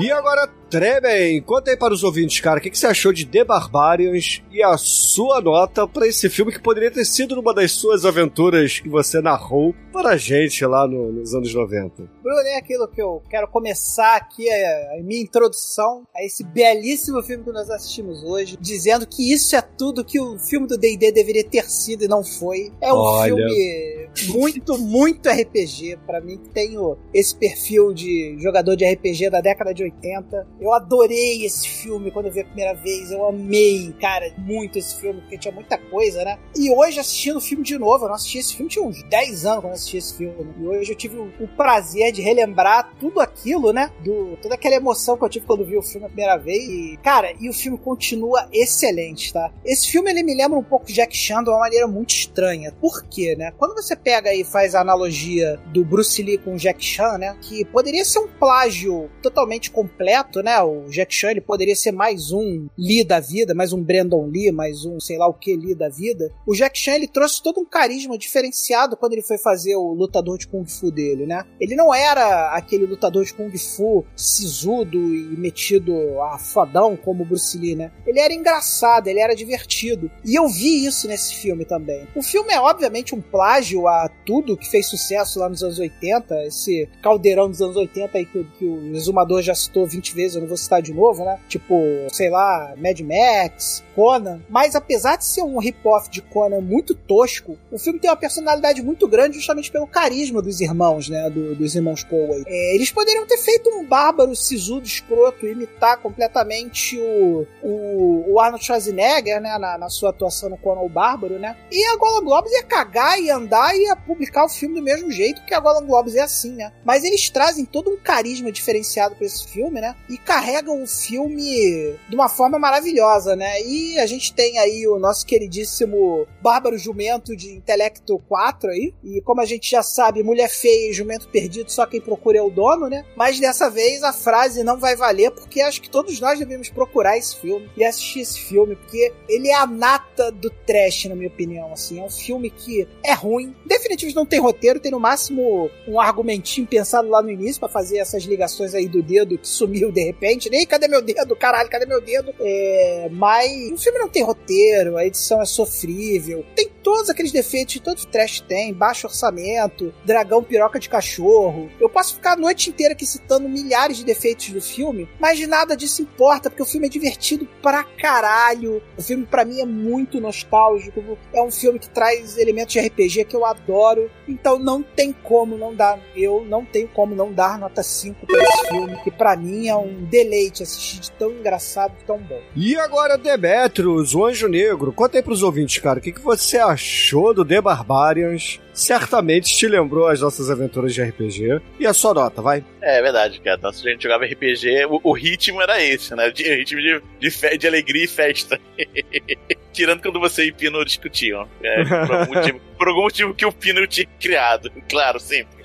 [0.00, 3.24] E agora, Tremem, conta aí para os ouvintes, cara, o que, que, você achou de
[3.24, 7.72] The Barbarians e a sua nota para esse filme que poderia ter sido uma das
[7.72, 12.02] suas aventuras que você narrou para a gente lá no, nos anos 90.
[12.22, 17.22] Bruno, é aquilo que eu quero começar aqui, a, a, minha introdução a esse belíssimo
[17.22, 21.12] filme que nós assistimos hoje, dizendo que isso é tudo que o filme do D&D
[21.12, 22.70] deveria ter sido e não foi.
[22.80, 23.34] É um Olha.
[23.34, 29.40] filme muito, muito RPG, para mim que tenho esse perfil de jogador de RPG da
[29.40, 30.46] década de 80.
[30.60, 34.98] Eu adorei esse filme quando eu vi a primeira vez, eu amei, cara, muito esse
[35.00, 36.38] filme, porque tinha muita coisa, né?
[36.56, 39.46] E hoje assistindo o filme de novo, eu não assisti esse filme tinha uns 10
[39.46, 40.54] anos quando eu assisti esse filme.
[40.58, 43.90] E hoje eu tive o, prazer de relembrar tudo aquilo, né?
[44.04, 46.68] Do, toda aquela emoção que eu tive quando vi o filme a primeira vez.
[46.68, 49.50] E, cara, e o filme continua excelente, tá?
[49.64, 52.67] Esse filme ele me lembra um pouco Jack Chan de uma maneira muito estranha.
[52.80, 53.52] Por quê, né?
[53.56, 57.36] Quando você pega e faz a analogia do Bruce Lee com o Jack Chan, né?
[57.40, 60.60] Que poderia ser um plágio totalmente completo, né?
[60.62, 64.52] O Jack Chan ele poderia ser mais um Lee da vida, mais um Brandon Lee,
[64.52, 66.32] mais um sei lá o que Lee da vida.
[66.46, 70.38] O Jack Chan ele trouxe todo um carisma diferenciado quando ele foi fazer o lutador
[70.38, 71.44] de Kung Fu dele, né?
[71.60, 77.26] Ele não era aquele lutador de Kung Fu sisudo e metido a fodão como o
[77.26, 77.92] Bruce Lee, né?
[78.06, 80.10] Ele era engraçado, ele era divertido.
[80.24, 82.06] E eu vi isso nesse filme também.
[82.14, 86.44] O filme é obviamente um plágio a tudo que fez sucesso lá nos anos 80,
[86.44, 90.40] esse caldeirão dos anos 80 aí que, que o exumador já citou 20 vezes, eu
[90.40, 91.38] não vou citar de novo, né?
[91.48, 91.74] Tipo,
[92.12, 94.40] sei lá, Mad Max, Conan.
[94.48, 98.82] Mas apesar de ser um rip-off de Conan muito tosco, o filme tem uma personalidade
[98.82, 101.28] muito grande justamente pelo carisma dos irmãos, né?
[101.28, 102.44] Do, dos irmãos Poway.
[102.46, 108.64] É, eles poderiam ter feito um bárbaro sisudo, escroto, imitar completamente o, o, o Arnold
[108.64, 109.58] Schwarzenegger, né?
[109.58, 111.56] Na, na, sua atuação no Conan o Bárbaro, né?
[111.70, 115.10] E a Golan Globes ia cagar, ia andar e ia publicar o filme do mesmo
[115.10, 116.72] jeito, porque a Golan Globes é assim, né?
[116.84, 119.94] Mas eles trazem todo um carisma diferenciado para esse filme, né?
[120.08, 123.60] E carregam o filme de uma forma maravilhosa, né?
[123.62, 128.94] E a gente tem aí o nosso queridíssimo Bárbaro Jumento de Intelecto 4 aí.
[129.04, 132.42] E como a gente já sabe, mulher feia e jumento perdido, só quem procura é
[132.42, 133.04] o dono, né?
[133.16, 137.16] Mas dessa vez a frase não vai valer, porque acho que todos nós devemos procurar
[137.18, 141.28] esse filme e assistir esse filme, porque ele é a nata do trash, na minha
[141.28, 141.72] opinião.
[141.72, 146.00] Assim, é um filme que é ruim, definitivamente não tem roteiro, tem no máximo um
[146.00, 150.02] argumentinho pensado lá no início para fazer essas ligações aí do dedo que sumiu de
[150.02, 150.50] repente.
[150.50, 151.34] Nem cadê meu dedo?
[151.36, 152.34] Caralho, cadê meu dedo?
[152.40, 157.74] É, mas o filme não tem roteiro, a edição é sofrível, tem todos aqueles defeitos
[157.74, 161.70] que todo trash tem, baixo orçamento, dragão piroca de cachorro.
[161.80, 165.76] Eu posso ficar a noite inteira aqui citando milhares de defeitos do filme, mas nada
[165.76, 168.82] disso importa, porque o filme é divertido pra caralho.
[168.96, 173.24] O filme para mim é muito nostálgico, é um filme que traz elementos de RPG
[173.24, 177.58] que eu adoro, então não tem como não dar, eu não tenho como não dar
[177.58, 181.94] nota 5 pra esse filme, que para mim é um deleite assistir de tão engraçado
[182.00, 182.40] e tão bom.
[182.54, 186.58] E agora, Demetrius, o Anjo Negro, conta aí pros ouvintes, cara, o que, que você
[186.58, 188.60] achou do The Barbarians?
[188.78, 191.60] Certamente te lembrou as nossas aventuras de RPG.
[191.80, 192.64] E a sua nota, vai?
[192.80, 193.58] É, é verdade, cara.
[193.60, 196.28] Nossa, a gente jogava RPG, o, o ritmo era esse, né?
[196.28, 198.60] O ritmo de, de, fe, de alegria e festa.
[199.72, 201.48] Tirando quando você e o Pino discutiam.
[201.60, 204.70] É, por, algum motivo, por algum motivo que o Pino tinha criado.
[204.88, 205.64] Claro, sempre.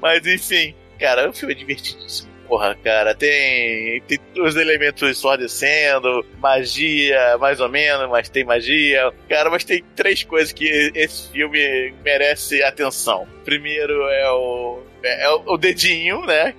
[0.00, 7.38] Mas enfim, cara, o filme é divertidíssimo porra, cara, tem, tem os elementos ensurdecendo, magia,
[7.38, 9.10] mais ou menos, mas tem magia.
[9.26, 13.26] Cara, mas tem três coisas que esse filme merece atenção.
[13.42, 16.54] Primeiro é o é, o dedinho, né?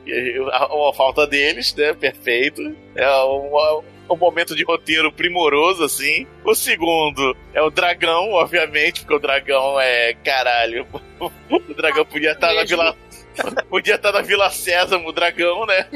[0.52, 1.94] A, a, falta deles, né?
[1.94, 2.76] Perfeito.
[2.95, 6.26] É o, um momento de roteiro primoroso, assim.
[6.44, 10.88] O segundo é o dragão, obviamente, porque o dragão é caralho.
[11.49, 12.98] O dragão podia estar na Vila.
[13.69, 15.88] Podia estar na Vila Sésamo, o dragão, né?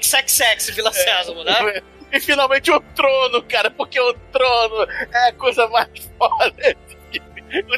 [0.00, 1.82] XXX Vila Sésamo, né?
[2.12, 6.76] E finalmente o trono, cara, porque o trono é a coisa mais foda.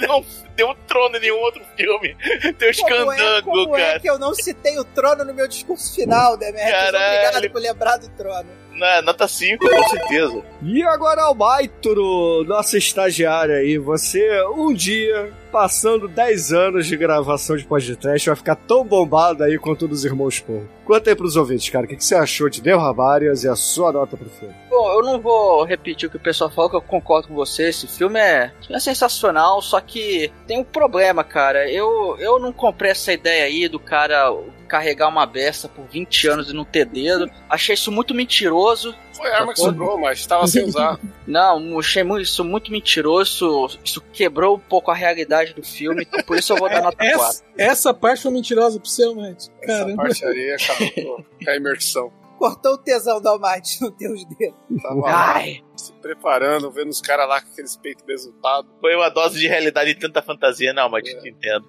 [0.07, 0.25] Não
[0.57, 2.17] tem um trono em nenhum outro filme.
[2.59, 3.83] Tem os como é, como cara.
[3.83, 6.89] é que eu não citei o trono no meu discurso final, Demetrius?
[6.89, 8.49] Obrigado por lembrar do trono.
[8.73, 10.43] Na, nota 5, com certeza.
[10.63, 17.65] E agora, Albaitro, nossa estagiária aí, você um dia, passando 10 anos de gravação de
[17.65, 20.69] podcast, vai ficar tão bombado aí quanto dos Irmãos Paul.
[20.85, 23.91] Conta aí pros ouvintes, cara, o que, que você achou de Barbarians e a sua
[23.91, 24.55] nota pro filme?
[24.69, 27.71] Bom, eu não vou repetir o que o pessoal falou, que eu concordo com você.
[27.71, 31.67] Esse filme é, é sensacional, só que tem um problema, cara.
[31.71, 34.31] Eu, eu não comprei essa ideia aí do cara
[34.69, 37.31] carregar uma besta por 20 anos e não ter dedo.
[37.49, 38.95] Achei isso muito mentiroso.
[39.17, 40.99] Foi a arma que sobrou, mas estava sem usar.
[41.27, 43.69] Não, achei muito, isso muito mentiroso.
[43.85, 46.97] Isso, quebrou um pouco a realidade do filme, então por isso eu vou dar nota
[46.97, 47.09] 4.
[47.09, 49.49] Essa, essa parte foi mentirosa pro seu, Matt.
[49.63, 49.97] Essa Caramba.
[50.03, 52.13] parte aí acabou com a imersão.
[52.47, 54.83] Cortou o tesão da Almighty no teus dedos.
[54.83, 58.71] Tava lá, Ai, se preparando, vendo os caras lá com aqueles peitos resultados.
[58.81, 61.67] Foi uma dose de realidade e tanta fantasia, não, mas te entendo.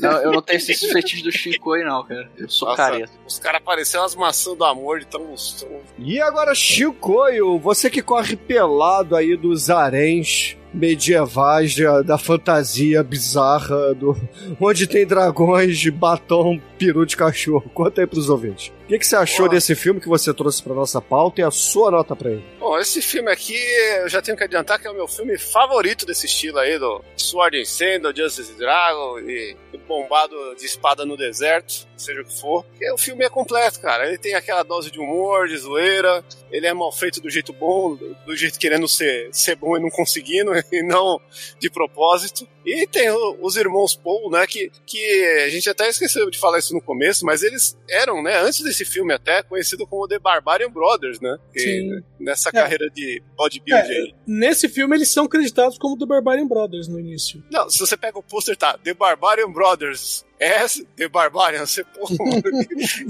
[0.00, 2.30] não, eu não tenho esses fetiches do Chico aí, não, cara.
[2.38, 3.12] Eu sou Nossa, careta.
[3.26, 5.82] Os caras pareciam as maçãs do amor de tão gostoso.
[5.98, 11.74] E agora, Chicoio, você que corre pelado aí dos haréns medievais
[12.04, 14.16] da, fantasia bizarra, do,
[14.60, 17.70] onde tem dragões de batom, peru de cachorro.
[17.72, 18.72] Conta aí pros ouvintes.
[18.84, 19.50] O que, que você achou Porra.
[19.50, 22.44] desse filme que você trouxe pra nossa pauta e a sua nota pra ele?
[22.60, 23.56] Bom, esse filme aqui,
[24.02, 27.02] eu já tenho que adiantar que é o meu filme favorito desse estilo aí, do
[27.16, 32.38] Sword and Sandal, Justice Dragon e, e bombado de espada no deserto, seja o que
[32.40, 32.64] for.
[32.64, 34.06] Porque o filme é completo, cara.
[34.08, 37.96] Ele tem aquela dose de humor, de zoeira, ele é mal feito do jeito bom,
[38.26, 41.20] do, jeito querendo ser, ser bom e não conseguindo, e não
[41.58, 42.46] de propósito.
[42.64, 46.72] E tem os irmãos Paul, né, que, que a gente até esqueceu de falar isso
[46.72, 51.20] no começo, mas eles eram, né, antes desse filme até, conhecido como The Barbarian Brothers,
[51.20, 51.36] né?
[51.52, 52.02] Que Sim.
[52.18, 52.52] Nessa É.
[52.52, 54.14] carreira de bodybuilding É, aí.
[54.26, 57.44] nesse filme eles são creditados como The Barbarian Brothers no início.
[57.50, 60.24] Não, se você pega o pôster, tá, The Barbarian Brothers.
[60.44, 62.42] S, The Barbarian, você, porra, mano,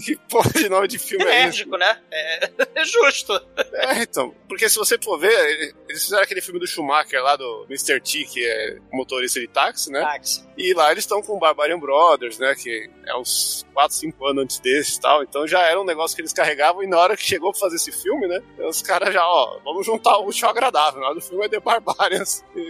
[0.05, 1.63] que, porra de nome de filme é esse?
[1.63, 2.01] Enérgico, né?
[2.11, 2.51] É,
[2.81, 3.33] é justo.
[3.73, 7.67] É, então, porque se você for ver, eles fizeram aquele filme do Schumacher lá, do
[7.69, 8.01] Mr.
[8.01, 10.01] T, que é motorista de táxi, né?
[10.01, 10.45] Táxi.
[10.57, 12.55] E lá eles estão com o Barbarian Brothers, né?
[12.55, 15.23] Que é uns 4, 5 anos antes desse e tal.
[15.23, 16.83] Então já era um negócio que eles carregavam.
[16.83, 18.41] E na hora que chegou pra fazer esse filme, né?
[18.59, 21.01] Os caras já, ó, vamos juntar o útil ao agradável.
[21.01, 22.45] Na hora do filme é The Barbarians.
[22.55, 22.61] E,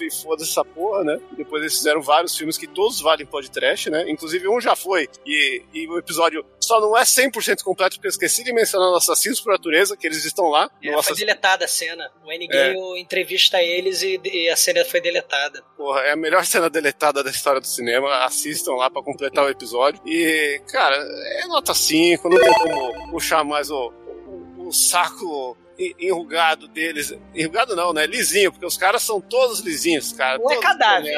[0.00, 1.20] e, e foda-se essa porra, né?
[1.32, 4.10] E depois eles fizeram vários filmes que todos valem podcast, né?
[4.14, 5.08] Inclusive um já foi.
[5.26, 8.96] E, e o episódio só não é 100% completo, porque eu esqueci de mencionar os
[9.02, 10.70] Assassinos por Natureza, que eles estão lá.
[10.82, 12.10] É, foi deletada a cena.
[12.24, 12.48] O N.
[12.50, 12.74] É.
[12.98, 15.62] Entrevista eles e, e a cena foi deletada.
[15.76, 18.24] Porra, é a melhor cena deletada da história do cinema.
[18.24, 20.00] Assistam lá pra completar o episódio.
[20.06, 23.92] E, cara, é nota 5, não tem como puxar mais o,
[24.26, 27.12] o, o saco en- enrugado deles.
[27.34, 28.06] Enrugado não, né?
[28.06, 30.40] Lisinho, porque os caras são todos lisinhos, cara.
[30.40, 31.14] Um é cadáver.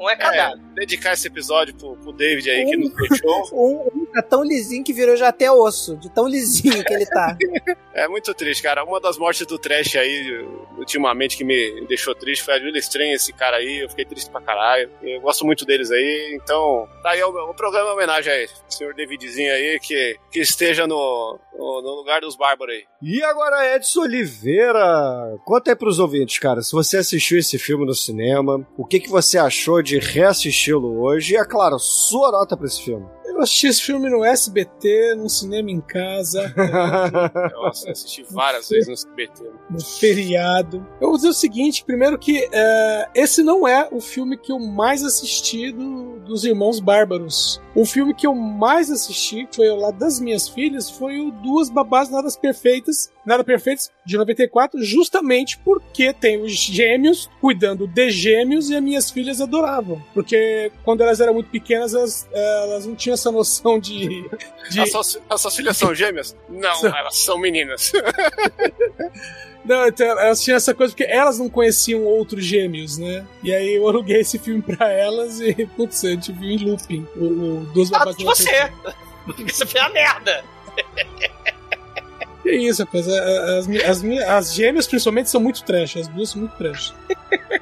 [0.00, 0.58] Um é cadáver.
[0.58, 3.50] É, dedicar esse episódio pro, pro David aí, que nos deixou.
[3.52, 7.06] Um, um tá tão lisinho que virou já até osso, de tão lisinho que ele
[7.06, 7.36] tá.
[7.92, 8.84] É muito triste, cara.
[8.84, 10.46] Uma das mortes do trash aí,
[10.78, 13.80] ultimamente, que me deixou triste foi a Julia Estranha, esse cara aí.
[13.80, 14.88] Eu fiquei triste pra caralho.
[15.02, 16.38] Eu gosto muito deles aí.
[16.40, 18.48] Então, tá aí o, o programa em homenagem aí.
[18.68, 22.84] Senhor Davidzinho aí, que, que esteja no, no, no lugar dos bárbaros aí.
[23.02, 27.94] E agora, Edson Oliveira, conta aí pros ouvintes, cara, se você assistiu esse filme no
[27.94, 31.34] cinema, o que, que você achou de reassisti-lo hoje?
[31.34, 33.06] E, é claro, sua nota pra esse filme.
[33.30, 36.52] Eu assisti esse filme no SBT, no cinema em casa,
[37.52, 39.44] Eu assisti várias vezes no SBT.
[39.70, 40.86] no feriado.
[41.00, 44.58] Eu vou dizer o seguinte: primeiro, que é, esse não é o filme que eu
[44.58, 47.60] mais assisti do- dos Irmãos Bárbaros.
[47.74, 51.30] O filme que eu mais assisti, que foi ao lado das minhas filhas, foi o
[51.30, 58.10] Duas Babás Nada Perfeitas, Nada Perfeitas, de 94, justamente porque tem os gêmeos cuidando de
[58.10, 60.02] gêmeos e as minhas filhas adoravam.
[60.12, 64.28] Porque quando elas eram muito pequenas, elas, elas não tinham essa noção de.
[64.70, 64.80] de...
[64.80, 66.36] As, suas, as suas filhas são gêmeas?
[66.48, 67.92] Não, elas são meninas.
[69.62, 73.26] Não, então elas tinham essa coisa porque elas não conheciam outros gêmeos, né?
[73.42, 77.06] E aí eu aluguei esse filme pra elas e, putz, a gente viu em looping.
[77.14, 78.72] O, o Duas Ah, Babás de você.
[79.26, 80.42] Porque você fez a merda.
[82.42, 83.06] Que isso, rapaz.
[83.06, 85.98] As, as, as, as gêmeas, principalmente, são muito trash.
[85.98, 86.94] As duas são muito trash.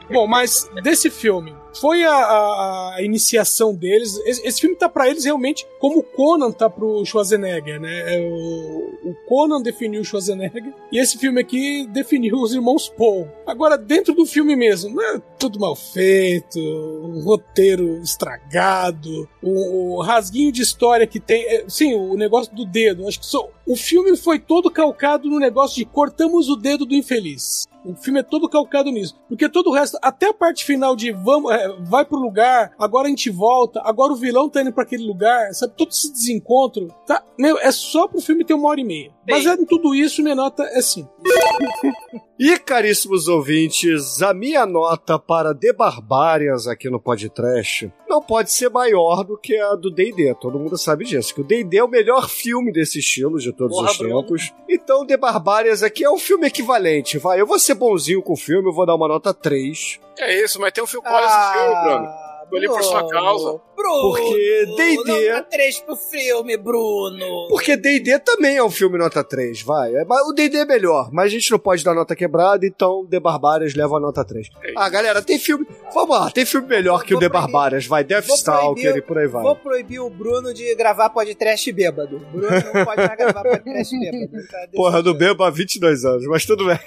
[0.09, 4.17] Bom, mas desse filme, foi a, a- a iniciação deles.
[4.27, 8.17] Esse, esse filme tá pra eles realmente como o Conan tá pro Schwarzenegger, né?
[8.17, 13.29] É O, o Conan definiu o Schwarzenegger e esse filme aqui definiu os irmãos Paul.
[13.47, 20.03] Agora, dentro do filme mesmo, não é tudo mal feito, um roteiro estragado, o, o
[20.03, 21.43] rasguinho de história que tem.
[21.47, 23.07] é, sim, o negócio do dedo.
[23.07, 26.95] Acho que só, o filme foi todo calcado no negócio de cortamos o dedo do
[26.95, 27.67] infeliz.
[27.85, 29.19] O filme é todo calcado nisso.
[29.29, 33.07] Porque todo o resto, até a parte final de vamos, é, vai pro lugar, agora
[33.07, 35.75] a gente volta, agora o vilão tá indo pra aquele lugar, sabe?
[35.77, 37.23] Todo esse desencontro, tá?
[37.39, 39.18] Meu, é só pro filme ter uma hora e meia.
[39.29, 41.09] Baseado em tudo isso, minha nota é 5.
[42.41, 48.71] E, caríssimos ouvintes, a minha nota para The Barbarians aqui no podcast não pode ser
[48.71, 50.37] maior do que a do D&D.
[50.41, 53.77] Todo mundo sabe disso, que o D&D é o melhor filme desse estilo de todos
[53.77, 54.23] Porra, os Bruno.
[54.23, 54.55] tempos.
[54.71, 57.41] Então, The Barbarians aqui é um filme equivalente, vai.
[57.41, 59.99] Eu vou ser bonzinho com o filme, eu vou dar uma nota 3.
[60.21, 62.09] É isso, mas tem um Phil Collins nesse filme, Bruno.
[62.51, 63.61] Tô ali por sua causa.
[63.79, 65.05] Bruno, Porque D&D...
[65.05, 67.47] Não dá três pro filme, Bruno.
[67.49, 69.95] Porque D&D também é um filme nota 3, vai.
[69.95, 73.21] É, o D&D é melhor, mas a gente não pode dar nota quebrada, então The
[73.21, 74.49] Barbarians leva a nota 3.
[74.77, 75.65] Ah, galera, tem filme...
[75.95, 78.03] Vamos lá, tem filme melhor que o The Barbarians, vai.
[78.03, 79.43] Vou Deathstalker proibir- e por aí vai.
[79.43, 82.19] Vou proibir o Bruno de gravar podcast bêbado.
[82.33, 84.49] Bruno não pode mais gravar podcast bêbado.
[84.49, 84.69] Tá?
[84.73, 86.79] Porra, não bebo há 22 anos, mas tudo bem.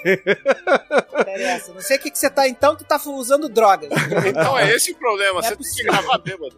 [1.12, 1.72] Não interessa.
[1.72, 3.88] Não sei o que, que você tá então, tu tá usando drogas.
[4.26, 6.54] Então é esse o problema, é você tem que gravar bêbado.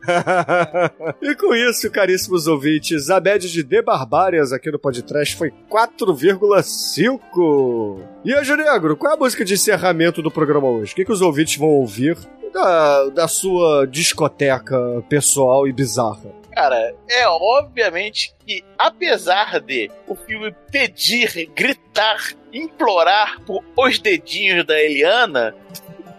[1.22, 8.00] E com isso, caríssimos ouvintes, a média de The Barbarians aqui no podcast foi 4,5.
[8.24, 10.92] E Anjo Negro, qual é a música de encerramento do programa hoje?
[10.92, 12.16] O que, que os ouvintes vão ouvir
[12.52, 14.78] da, da sua discoteca
[15.08, 16.44] pessoal e bizarra?
[16.54, 24.80] Cara, é obviamente que, apesar de o filme pedir, gritar, implorar por os dedinhos da
[24.80, 25.54] Eliana,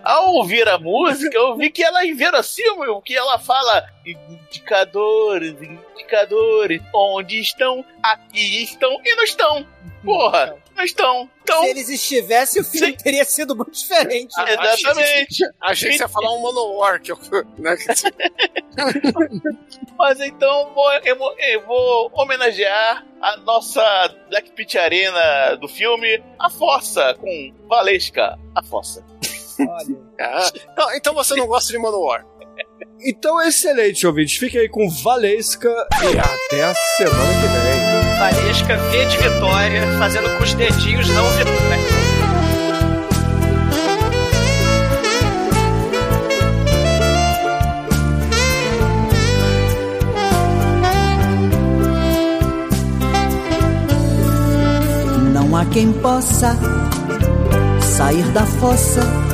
[0.06, 6.82] ao ouvir a música, eu vi que ela é inverossímil, que ela fala indicadores, indicadores,
[6.94, 7.84] onde estão?
[8.04, 9.68] Aqui estão e não estão.
[10.04, 11.28] Porra, não estão.
[11.42, 14.36] Então, Se eles estivessem, o filme teria sido muito diferente.
[14.38, 15.44] Ah, Exatamente.
[15.60, 16.42] A gente ia falar um
[17.12, 17.18] eu,
[17.58, 17.76] né,
[19.98, 23.82] Mas então vou, eu, vou, eu vou homenagear a nossa
[24.30, 29.04] Black Pit Arena do filme, a Fossa, com Valesca, a Fossa.
[30.18, 32.26] Ah, não, então você não gosta de Manowar.
[33.02, 34.38] Então, excelente, ouvintes.
[34.38, 37.86] Fiquem aí com Valesca e até a semana que vem.
[38.18, 41.56] Valesca V de Vitória, fazendo com os dedinhos não Vitória.
[55.34, 56.58] Não há quem possa
[57.82, 59.25] sair da fossa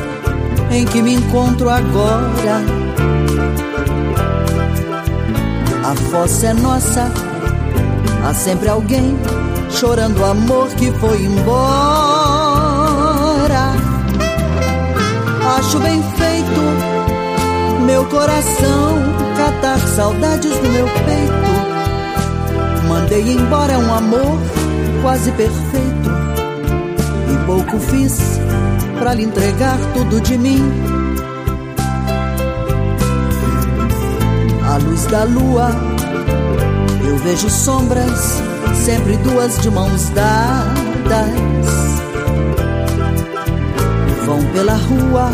[0.72, 2.64] em que me encontro agora.
[5.84, 7.11] A fossa é nossa,
[8.26, 9.18] há sempre alguém
[9.69, 11.61] chorando o amor que foi embora.
[15.57, 17.02] Acho bem feito
[17.85, 18.98] meu coração
[19.35, 21.52] catar saudades do meu peito.
[22.88, 24.38] Mandei embora um amor
[25.02, 26.10] quase perfeito
[27.34, 28.39] e pouco fiz
[29.02, 30.61] pra lhe entregar tudo de mim.
[34.64, 35.72] À luz da lua
[37.03, 38.44] eu vejo sombras,
[38.86, 41.32] sempre duas de mãos dadas.
[44.23, 45.32] Vão pela rua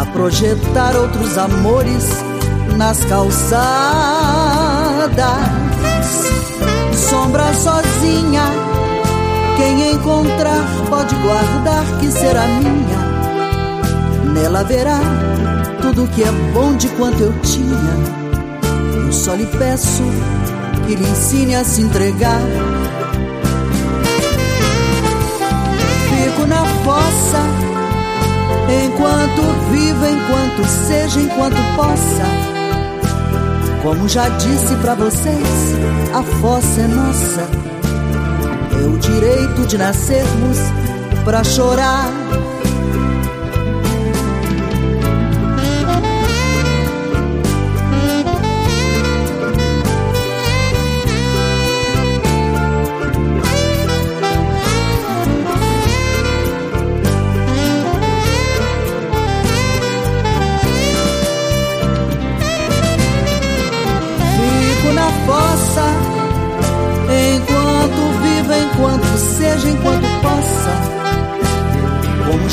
[0.00, 2.08] a projetar outros amores
[2.76, 3.46] nas calçadas.
[6.92, 8.42] Sombra sozinha,
[9.56, 13.06] quem encontrar pode guardar que será minha.
[14.32, 15.00] Nela verá
[15.80, 18.16] tudo que é bom de quanto eu tinha.
[19.04, 20.02] Eu só lhe peço
[20.86, 22.40] que lhe ensine a se entregar.
[26.08, 27.40] Fico na fossa,
[28.84, 32.26] enquanto viva, enquanto seja, enquanto possa.
[33.82, 35.76] Como já disse pra vocês,
[36.14, 37.65] a fossa é nossa.
[38.82, 40.58] É o direito de nascermos
[41.24, 42.25] pra chorar.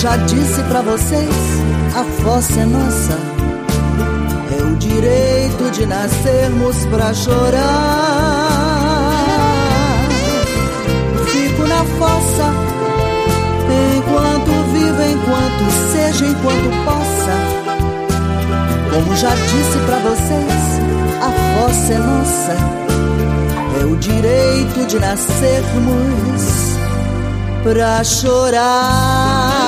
[0.04, 1.34] Já disse pra vocês,
[1.96, 3.18] a fossa é nossa.
[4.60, 7.62] É o direito de nascermos pra chorar.
[11.26, 12.52] Fico na fossa
[13.96, 17.36] enquanto viva, enquanto seja, enquanto possa.
[18.94, 20.82] Como já disse pra vocês,
[21.22, 22.58] a fossa é nossa.
[23.80, 26.44] É o direito de nascermos
[27.64, 29.62] pra chorar.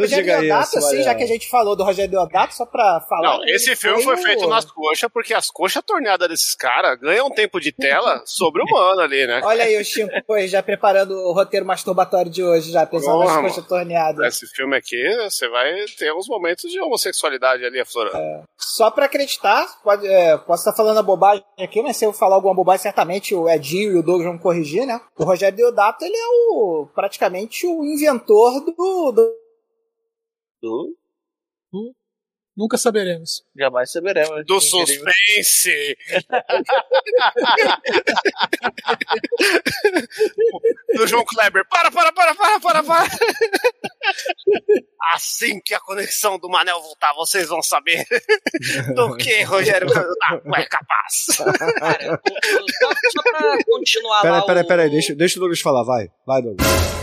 [0.00, 3.00] Não Rogério Deodato, isso, assim, já que a gente falou do Rogério Deodato, só pra
[3.08, 3.38] falar.
[3.38, 7.26] Não, esse filme foi o- feito nas coxas, porque as coxas torneadas desses caras ganham
[7.26, 9.40] um tempo de tela sobre-humano ali, né?
[9.44, 10.10] Olha aí o Chico
[10.46, 14.26] já preparando o roteiro masturbatório de hoje, já pensando Porra, nas coxas torneadas.
[14.26, 18.44] Esse filme aqui, você vai ter uns momentos de homossexualidade ali aflorando.
[18.56, 22.36] Só pra acreditar, pode, é, posso estar falando a bobagem aqui, mas se eu falar
[22.36, 25.00] alguma bobagem, certamente o Edinho e o Douglas vão corrigir, né?
[25.18, 29.12] O Rogério Deodato, ele é o praticamente o inventor do.
[29.12, 29.39] do...
[32.56, 33.42] Nunca saberemos.
[33.56, 34.44] Jamais saberemos.
[34.44, 35.96] Do suspense!
[40.94, 41.64] do João Kleber.
[41.68, 43.08] Para, para, para, para, para, para!
[45.14, 48.04] Assim que a conexão do Manel voltar, vocês vão saber
[48.94, 51.26] do que Rogério Candidato é capaz.
[51.78, 52.20] Cara,
[52.78, 56.10] só, só pra continuar lá Peraí, peraí, o- peraí, deixa, deixa o Douglas falar, vai.
[56.26, 56.99] Vai, Douglas.